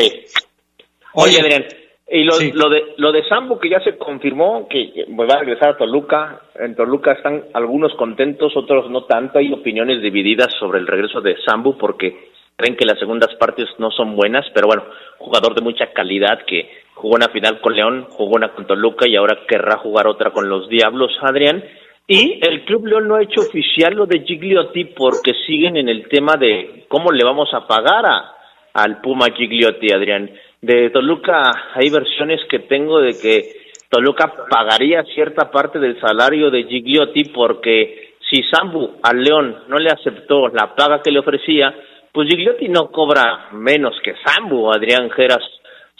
Oye, 1.14 1.40
Adrián, 1.40 1.64
Y 2.07 2.22
lo, 2.24 2.34
lo 2.52 2.68
de 2.68 2.94
lo 2.98 3.12
de 3.12 3.26
Sambu 3.28 3.59
que 3.59 3.70
ya 3.70 3.80
se 3.80 3.96
confirmó 3.96 4.68
que 4.68 5.07
va 5.18 5.36
a 5.36 5.38
regresar 5.38 5.70
a 5.70 5.76
Toluca. 5.76 6.42
En 6.55 6.76
Toluca 6.76 7.12
están 7.12 7.44
algunos 7.55 7.94
contentos, 7.94 8.55
otros 8.57 8.90
no 8.90 9.05
tanto. 9.05 9.38
Hay 9.38 9.52
opiniones 9.52 10.02
divididas 10.02 10.48
sobre 10.59 10.80
el 10.80 10.86
regreso 10.86 11.20
de 11.22 11.36
Sambu 11.46 11.78
porque 11.78 12.28
creen 12.57 12.76
que 12.76 12.84
las 12.84 12.98
segundas 12.98 13.34
partes 13.36 13.66
no 13.78 13.90
son 13.90 14.16
buenas, 14.16 14.44
pero 14.55 14.66
bueno, 14.66 14.84
jugador 15.18 15.55
de 15.55 15.62
mucha 15.62 15.92
calidad 15.92 16.44
que 16.46 16.70
jugó 16.94 17.16
una 17.16 17.28
final 17.28 17.61
con 17.61 17.74
León, 17.74 18.07
jugó 18.11 18.36
una 18.36 18.50
con 18.50 18.66
Toluca 18.66 19.09
y 19.09 19.16
ahora 19.16 19.40
querrá 19.48 19.78
jugar 19.78 20.07
otra 20.07 20.30
con 20.30 20.48
los 20.48 20.68
Diablos, 20.68 21.11
Adrián. 21.22 21.64
Y 22.07 22.38
el 22.42 22.64
Club 22.66 22.86
León 22.86 23.09
no 23.09 23.16
ha 23.16 23.22
hecho 23.22 23.40
oficial 23.40 23.94
lo 23.94 24.05
de 24.07 24.20
Gigliotti 24.20 24.84
porque 24.84 25.32
siguen 25.46 25.78
en 25.78 25.88
el 25.88 26.07
tema 26.09 26.36
de 26.36 26.84
cómo 26.88 27.11
le 27.11 27.24
vamos 27.24 27.48
a 27.55 27.66
pagar 27.66 28.05
a, 28.05 28.34
al 28.74 29.00
Puma 29.00 29.28
Gigliotti, 29.34 29.90
Adrián. 29.90 30.30
De 30.64 30.88
Toluca 30.88 31.42
hay 31.74 31.90
versiones 31.90 32.40
que 32.48 32.60
tengo 32.60 32.98
de 32.98 33.12
que 33.20 33.52
Toluca 33.90 34.32
pagaría 34.48 35.04
cierta 35.14 35.50
parte 35.50 35.78
del 35.78 36.00
salario 36.00 36.50
de 36.50 36.64
Gigliotti 36.64 37.24
porque 37.34 38.14
si 38.30 38.42
Sambu 38.44 38.92
al 39.02 39.22
León 39.22 39.58
no 39.68 39.76
le 39.76 39.90
aceptó 39.90 40.48
la 40.48 40.74
paga 40.74 41.02
que 41.02 41.10
le 41.10 41.18
ofrecía, 41.18 41.74
pues 42.10 42.30
Gigliotti 42.30 42.68
no 42.68 42.90
cobra 42.90 43.48
menos 43.52 43.94
que 44.02 44.14
Sambu, 44.24 44.72
Adrián 44.72 45.10
Geras. 45.10 45.44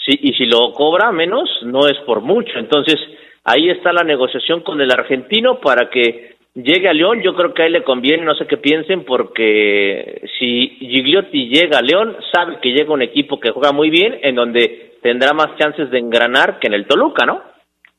y 0.07 0.33
si 0.33 0.47
lo 0.47 0.73
cobra 0.73 1.13
menos, 1.13 1.47
no 1.65 1.81
es 1.87 1.99
por 2.07 2.23
mucho. 2.23 2.59
Entonces, 2.59 2.97
ahí 3.45 3.69
está 3.69 3.93
la 3.93 4.03
negociación 4.03 4.63
con 4.63 4.81
el 4.81 4.91
argentino 4.91 5.61
para 5.61 5.91
que 5.91 6.34
llegue 6.55 6.89
a 6.89 6.93
León. 6.93 7.21
Yo 7.23 7.35
creo 7.35 7.53
que 7.53 7.63
a 7.63 7.67
él 7.67 7.73
le 7.73 7.85
conviene, 7.85 8.25
no 8.25 8.35
sé 8.35 8.47
qué 8.47 8.57
piensen, 8.57 9.05
porque 9.05 10.23
si 10.39 10.69
Gigliotti 10.79 11.49
llega 11.49 11.79
a 11.79 11.83
León, 11.83 12.17
sabe 12.33 12.59
que 12.63 12.71
llega 12.71 12.93
un 12.93 13.03
equipo 13.03 13.41
que 13.41 13.51
juega 13.51 13.73
muy 13.73 13.91
bien, 13.91 14.19
en 14.23 14.35
donde 14.35 14.99
tendrá 15.03 15.33
más 15.33 15.59
chances 15.59 15.91
de 15.91 15.99
engranar 15.99 16.59
que 16.59 16.69
en 16.69 16.75
el 16.75 16.87
Toluca, 16.87 17.27
¿no? 17.27 17.43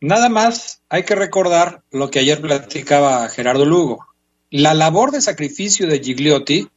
Nada 0.01 0.30
más 0.30 0.82
hay 0.89 1.03
que 1.03 1.16
recordar 1.16 1.82
lo 1.91 2.10
que 2.10 2.20
ayer 2.20 2.39
platicaba 2.41 3.28
Gerardo 3.30 3.66
Lugo. 3.66 4.06
La 4.51 4.74
labor 4.74 5.12
de 5.12 5.22
sacrificio 5.22 5.88
de 5.88 5.99
Gigliotti 5.99 6.68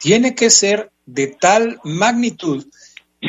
tiene 0.00 0.34
que 0.34 0.50
ser 0.50 0.90
de 1.06 1.28
tal 1.28 1.78
magnitud 1.84 2.64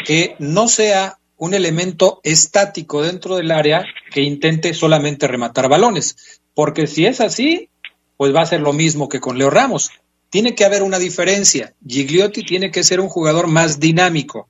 que 0.06 0.36
no 0.40 0.68
sea 0.68 1.18
un 1.38 1.54
elemento 1.54 2.22
estático 2.24 3.02
dentro 3.04 3.36
del 3.36 3.52
área 3.52 3.86
que 4.12 4.22
intente 4.22 4.74
solamente 4.74 5.28
rematar 5.28 5.70
balones. 5.70 6.42
Porque 6.54 6.88
si 6.88 7.06
es 7.06 7.22
así, 7.22 7.70
pues 8.18 8.34
va 8.34 8.42
a 8.42 8.46
ser 8.46 8.62
lo 8.62 8.74
mismo 8.74 9.10
que 9.10 9.20
con 9.20 9.38
Leo 9.38 9.50
Ramos. 9.50 9.92
Tiene 10.30 10.56
que 10.56 10.66
haber 10.66 10.84
una 10.84 11.00
diferencia. 11.00 11.74
Gigliotti 11.88 12.44
tiene 12.44 12.72
que 12.72 12.84
ser 12.84 13.00
un 13.00 13.08
jugador 13.08 13.48
más 13.48 13.80
dinámico, 13.80 14.48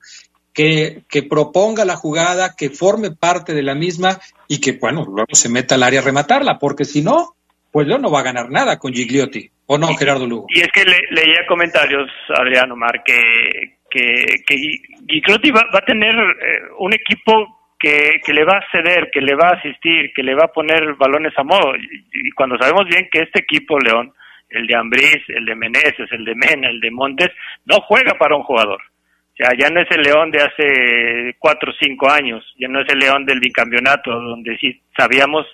que, 0.52 1.02
que 1.08 1.22
proponga 1.22 1.84
la 1.84 1.96
jugada, 1.96 2.54
que 2.56 2.70
forme 2.70 3.10
parte 3.10 3.52
de 3.52 3.62
la 3.62 3.74
misma 3.74 4.18
y 4.48 4.58
que, 4.58 4.72
bueno, 4.72 5.04
luego 5.04 5.34
se 5.34 5.50
meta 5.50 5.74
al 5.74 5.82
área 5.82 6.00
a 6.00 6.04
rematarla, 6.04 6.58
porque 6.58 6.86
si 6.86 7.02
no, 7.02 7.36
pues 7.70 7.86
Leo 7.86 7.98
no 7.98 8.10
va 8.10 8.20
a 8.20 8.24
ganar 8.24 8.50
nada 8.50 8.78
con 8.78 8.94
Gigliotti. 8.94 9.50
¿O 9.66 9.76
no, 9.76 9.88
Gerardo 9.96 10.26
Lugo? 10.26 10.46
Y 10.48 10.60
es 10.60 10.68
que 10.72 10.84
leía 10.84 11.44
comentarios, 11.48 12.08
Adrián 12.38 12.70
Omar, 12.70 13.02
que, 13.04 13.78
que, 13.90 14.44
que 14.46 15.52
va, 15.52 15.60
a 15.72 15.84
tener 15.84 16.14
eh, 16.14 16.62
un 16.78 16.94
equipo 16.94 17.55
que, 17.78 18.20
que, 18.24 18.32
le 18.32 18.44
va 18.44 18.58
a 18.58 18.70
ceder, 18.70 19.10
que 19.12 19.20
le 19.20 19.34
va 19.34 19.48
a 19.48 19.56
asistir, 19.56 20.12
que 20.14 20.22
le 20.22 20.34
va 20.34 20.44
a 20.44 20.52
poner 20.52 20.94
balones 20.94 21.32
a 21.36 21.42
modo. 21.42 21.74
Y, 21.76 22.30
cuando 22.32 22.56
sabemos 22.58 22.86
bien 22.86 23.08
que 23.10 23.22
este 23.22 23.40
equipo, 23.40 23.78
León, 23.78 24.12
el 24.50 24.66
de 24.66 24.76
Ambriz, 24.76 25.22
el 25.28 25.44
de 25.44 25.54
Meneses, 25.54 26.10
el 26.10 26.24
de 26.24 26.34
Mena, 26.34 26.68
el 26.68 26.80
de 26.80 26.90
Montes, 26.90 27.30
no 27.64 27.80
juega 27.80 28.14
para 28.14 28.36
un 28.36 28.42
jugador. 28.42 28.80
O 28.80 29.36
sea, 29.36 29.50
ya 29.58 29.68
no 29.68 29.80
es 29.80 29.90
el 29.90 30.00
León 30.00 30.30
de 30.30 30.40
hace 30.40 31.36
cuatro 31.38 31.70
o 31.70 31.74
cinco 31.78 32.10
años, 32.10 32.42
ya 32.58 32.68
no 32.68 32.80
es 32.80 32.88
el 32.88 32.98
León 32.98 33.26
del 33.26 33.40
bicampeonato, 33.40 34.10
donde 34.10 34.56
sí 34.56 34.80
sabíamos 34.96 35.46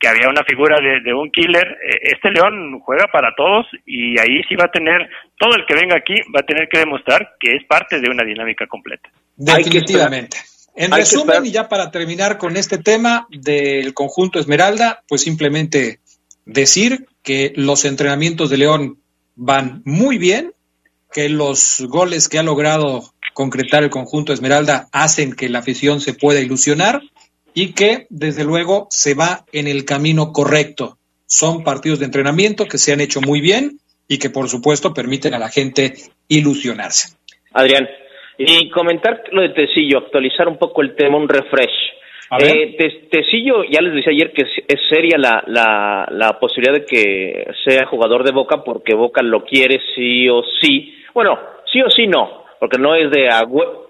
que 0.00 0.08
había 0.08 0.28
una 0.28 0.44
figura 0.44 0.78
de, 0.80 1.12
un 1.14 1.30
killer. 1.30 1.78
Eh, 1.84 2.12
este 2.14 2.30
León 2.30 2.80
juega 2.80 3.06
para 3.12 3.34
todos 3.34 3.66
y 3.86 4.18
ahí 4.18 4.42
sí 4.48 4.54
va 4.56 4.64
a 4.64 4.70
tener, 4.70 5.08
todo 5.38 5.54
el 5.56 5.66
que 5.66 5.74
venga 5.74 5.96
aquí 5.96 6.14
va 6.34 6.40
a 6.40 6.46
tener 6.46 6.68
que 6.68 6.78
demostrar 6.78 7.36
que 7.38 7.56
es 7.56 7.64
parte 7.64 8.00
de 8.00 8.10
una 8.10 8.24
dinámica 8.24 8.66
completa. 8.66 9.08
Definitivamente. 9.36 10.38
En 10.80 10.92
resumen, 10.92 11.44
y 11.44 11.50
ya 11.50 11.68
para 11.68 11.90
terminar 11.90 12.38
con 12.38 12.56
este 12.56 12.78
tema 12.78 13.26
del 13.30 13.94
conjunto 13.94 14.38
Esmeralda, 14.38 15.02
pues 15.08 15.22
simplemente 15.22 15.98
decir 16.44 17.08
que 17.24 17.52
los 17.56 17.84
entrenamientos 17.84 18.48
de 18.48 18.58
León 18.58 19.02
van 19.34 19.82
muy 19.84 20.18
bien, 20.18 20.52
que 21.10 21.28
los 21.30 21.80
goles 21.88 22.28
que 22.28 22.38
ha 22.38 22.44
logrado 22.44 23.12
concretar 23.34 23.82
el 23.82 23.90
conjunto 23.90 24.32
Esmeralda 24.32 24.88
hacen 24.92 25.32
que 25.32 25.48
la 25.48 25.58
afición 25.58 26.00
se 26.00 26.14
pueda 26.14 26.40
ilusionar 26.40 27.02
y 27.54 27.72
que 27.72 28.06
desde 28.08 28.44
luego 28.44 28.86
se 28.90 29.14
va 29.14 29.46
en 29.50 29.66
el 29.66 29.84
camino 29.84 30.32
correcto. 30.32 30.96
Son 31.26 31.64
partidos 31.64 31.98
de 31.98 32.04
entrenamiento 32.04 32.66
que 32.66 32.78
se 32.78 32.92
han 32.92 33.00
hecho 33.00 33.20
muy 33.20 33.40
bien 33.40 33.80
y 34.06 34.18
que 34.18 34.30
por 34.30 34.48
supuesto 34.48 34.94
permiten 34.94 35.34
a 35.34 35.40
la 35.40 35.48
gente 35.48 35.96
ilusionarse. 36.28 37.16
Adrián, 37.52 37.88
y 38.38 38.70
comentar 38.70 39.24
lo 39.32 39.42
de 39.42 39.50
Tecillo, 39.50 39.98
actualizar 39.98 40.48
un 40.48 40.56
poco 40.56 40.82
el 40.82 40.94
tema, 40.94 41.16
un 41.16 41.28
refresh. 41.28 41.94
Eh, 42.40 42.76
Tecillo, 43.10 43.64
ya 43.64 43.80
les 43.80 43.94
decía 43.94 44.12
ayer 44.12 44.32
que 44.32 44.42
es 44.42 44.80
seria 44.88 45.16
la, 45.18 45.42
la, 45.46 46.06
la 46.10 46.38
posibilidad 46.38 46.74
de 46.74 46.84
que 46.84 47.46
sea 47.64 47.86
jugador 47.86 48.22
de 48.22 48.32
Boca 48.32 48.62
porque 48.62 48.94
Boca 48.94 49.22
lo 49.22 49.44
quiere 49.44 49.80
sí 49.94 50.28
o 50.28 50.42
sí. 50.60 50.94
Bueno, 51.14 51.38
sí 51.72 51.80
o 51.82 51.90
sí 51.90 52.06
no, 52.06 52.44
porque 52.58 52.78
no 52.78 52.94
es 52.94 53.10
de 53.10 53.28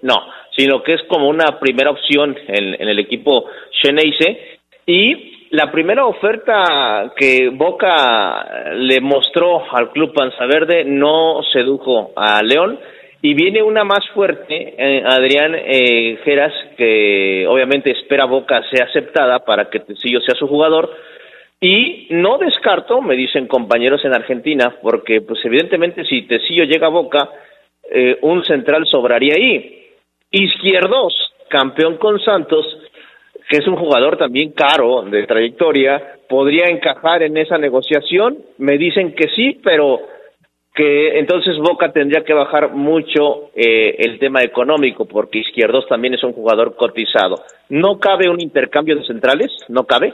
no, 0.01 0.25
sino 0.55 0.83
que 0.83 0.93
es 0.93 1.03
como 1.03 1.27
una 1.27 1.59
primera 1.59 1.91
opción 1.91 2.35
en, 2.47 2.87
el 2.87 2.99
equipo 2.99 3.45
Xeneize. 3.81 4.59
Y 4.85 5.47
la 5.51 5.71
primera 5.71 6.05
oferta 6.05 7.13
que 7.15 7.49
Boca 7.49 8.73
le 8.75 8.99
mostró 9.01 9.63
al 9.71 9.91
club 9.91 10.13
Panza 10.13 10.45
Verde 10.45 10.83
no 10.85 11.41
sedujo 11.51 12.11
a 12.15 12.41
León. 12.41 12.79
Y 13.21 13.33
viene 13.33 13.61
una 13.61 13.83
más 13.83 14.07
fuerte, 14.13 14.75
eh, 14.77 15.03
Adrián 15.05 15.53
eh, 15.53 16.17
Geras, 16.23 16.53
que 16.77 17.45
obviamente 17.47 17.91
espera 17.91 18.25
Boca 18.25 18.61
sea 18.71 18.85
aceptada 18.85 19.39
para 19.39 19.69
que 19.69 19.81
Tecillo 19.81 20.21
sea 20.21 20.35
su 20.35 20.47
jugador. 20.47 20.89
Y 21.59 22.07
no 22.11 22.37
descarto, 22.37 23.01
me 23.01 23.15
dicen 23.15 23.47
compañeros 23.47 24.05
en 24.05 24.15
Argentina, 24.15 24.77
porque 24.81 25.19
pues 25.19 25.43
evidentemente 25.43 26.05
si 26.05 26.21
Tecillo 26.21 26.63
llega 26.63 26.87
a 26.87 26.91
Boca, 26.91 27.29
eh, 27.91 28.17
un 28.21 28.45
central 28.45 28.85
sobraría 28.87 29.33
ahí. 29.35 29.87
Izquierdos, 30.31 31.13
campeón 31.49 31.97
con 31.97 32.21
Santos, 32.21 32.65
que 33.49 33.57
es 33.57 33.67
un 33.67 33.75
jugador 33.75 34.17
también 34.17 34.53
caro 34.53 35.01
de 35.01 35.25
trayectoria, 35.25 36.19
podría 36.29 36.67
encajar 36.67 37.23
en 37.23 37.35
esa 37.35 37.57
negociación. 37.57 38.37
Me 38.59 38.77
dicen 38.77 39.13
que 39.13 39.27
sí, 39.35 39.59
pero 39.61 39.99
que 40.79 41.19
entonces 41.19 41.57
Boca 41.57 41.91
tendría 41.91 42.23
que 42.23 42.33
bajar 42.33 42.73
mucho 42.73 43.51
eh, 43.53 43.97
el 43.97 44.17
tema 44.17 44.43
económico, 44.43 45.03
porque 45.03 45.39
Izquierdos 45.39 45.85
también 45.89 46.13
es 46.13 46.23
un 46.23 46.31
jugador 46.31 46.77
cotizado. 46.77 47.43
No 47.67 47.99
cabe 47.99 48.29
un 48.29 48.39
intercambio 48.39 48.95
de 48.95 49.05
centrales, 49.05 49.51
no 49.67 49.83
cabe. 49.83 50.13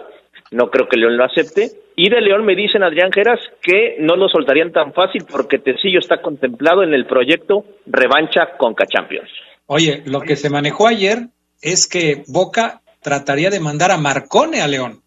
No 0.50 0.72
creo 0.72 0.88
que 0.88 0.98
León 0.98 1.18
lo 1.18 1.26
acepte. 1.26 1.70
Y 1.96 2.10
de 2.10 2.20
León 2.20 2.46
me 2.46 2.56
dicen 2.56 2.82
Adrián 2.82 3.12
Geras 3.12 3.40
que 3.62 3.98
no 4.00 4.16
lo 4.16 4.28
soltarían 4.28 4.72
tan 4.72 4.92
fácil 4.92 5.24
porque 5.32 5.60
Tecillo 5.60 6.00
está 6.00 6.20
contemplado 6.20 6.82
en 6.82 6.96
el 6.96 7.06
proyecto 7.06 7.64
Revancha 7.86 8.58
con 8.58 8.74
Champions. 8.76 9.30
Oye, 9.68 10.02
lo 10.08 10.22
que 10.22 10.36
se 10.36 10.50
manejó 10.50 10.88
ayer 10.88 11.28
es 11.62 11.88
que 11.88 12.24
Boca 12.28 12.82
trataría 13.04 13.52
de 13.52 13.60
mandar 13.60 13.92
a 13.92 13.98
Marcone 13.98 14.62
a 14.62 14.68
León. 14.68 15.02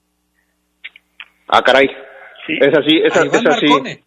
Ah, 1.48 1.62
caray. 1.62 1.88
Sí. 2.46 2.52
Es 2.60 2.78
así, 2.78 3.00
es, 3.04 3.16
así. 3.16 4.04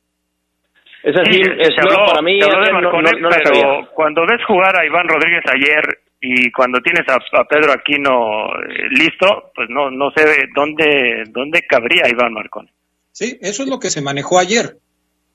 Es 1.03 1.15
así, 1.15 1.41
es, 1.41 1.69
para 1.75 2.21
mí 2.21 2.39
pero 2.39 3.89
cuando 3.93 4.21
ves 4.21 4.45
jugar 4.45 4.79
a 4.79 4.85
Iván 4.85 5.07
Rodríguez 5.07 5.43
ayer 5.51 5.99
y 6.19 6.51
cuando 6.51 6.79
tienes 6.79 7.07
a, 7.09 7.43
Pedro 7.45 7.73
Aquino 7.73 8.53
eh, 8.69 8.87
listo, 8.91 9.51
pues 9.55 9.67
no 9.69 9.89
no 9.89 10.11
sé 10.15 10.47
dónde 10.53 11.23
dónde 11.29 11.63
cabría 11.63 12.07
Iván 12.07 12.33
Marcone. 12.33 12.71
Sí, 13.11 13.37
eso 13.41 13.63
es 13.63 13.69
lo 13.69 13.79
que 13.79 13.89
se 13.89 14.01
manejó 14.01 14.37
ayer. 14.37 14.77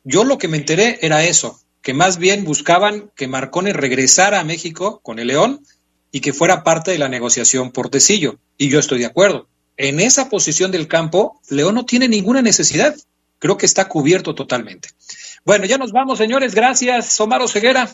Yo 0.04 0.22
lo 0.22 0.38
que 0.38 0.46
me 0.46 0.56
enteré 0.56 0.98
era 1.02 1.24
eso, 1.24 1.56
que 1.82 1.94
más 1.94 2.18
bien 2.18 2.44
buscaban 2.44 3.10
que 3.16 3.26
Marcone 3.26 3.72
regresara 3.72 4.38
a 4.38 4.44
México 4.44 5.00
con 5.02 5.18
el 5.18 5.28
León 5.28 5.60
y 6.12 6.20
que 6.20 6.32
fuera 6.32 6.62
parte 6.62 6.92
de 6.92 6.98
la 6.98 7.08
negociación 7.08 7.72
por 7.72 7.90
Tecillo. 7.90 8.38
Y 8.56 8.68
yo 8.68 8.78
estoy 8.78 9.00
de 9.00 9.06
acuerdo. 9.06 9.48
En 9.76 10.00
esa 10.00 10.30
posición 10.30 10.70
del 10.70 10.88
campo, 10.88 11.40
León 11.50 11.74
no 11.74 11.84
tiene 11.84 12.08
ninguna 12.08 12.40
necesidad. 12.40 12.94
Creo 13.38 13.58
que 13.58 13.66
está 13.66 13.88
cubierto 13.88 14.34
totalmente. 14.34 14.88
Bueno, 15.46 15.64
ya 15.64 15.78
nos 15.78 15.92
vamos, 15.92 16.18
señores. 16.18 16.54
Gracias, 16.54 17.18
Omar 17.20 17.48
Ceguera. 17.48 17.88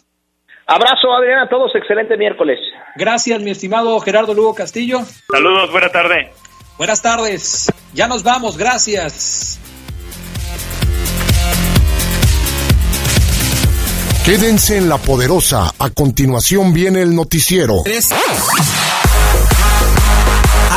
Abrazo, 0.66 1.12
Adrián, 1.12 1.40
a 1.40 1.48
todos. 1.50 1.70
Excelente 1.74 2.16
miércoles. 2.16 2.58
Gracias, 2.96 3.40
mi 3.42 3.50
estimado 3.50 4.00
Gerardo 4.00 4.32
Lugo 4.32 4.54
Castillo. 4.54 5.00
Saludos, 5.30 5.70
buena 5.70 5.90
tarde. 5.90 6.32
Buenas 6.78 7.02
tardes. 7.02 7.70
Ya 7.92 8.08
nos 8.08 8.22
vamos. 8.22 8.56
Gracias. 8.56 9.60
Quédense 14.24 14.78
en 14.78 14.88
la 14.88 14.96
poderosa. 14.96 15.72
A 15.78 15.90
continuación 15.90 16.72
viene 16.72 17.02
el 17.02 17.14
noticiero. 17.14 17.82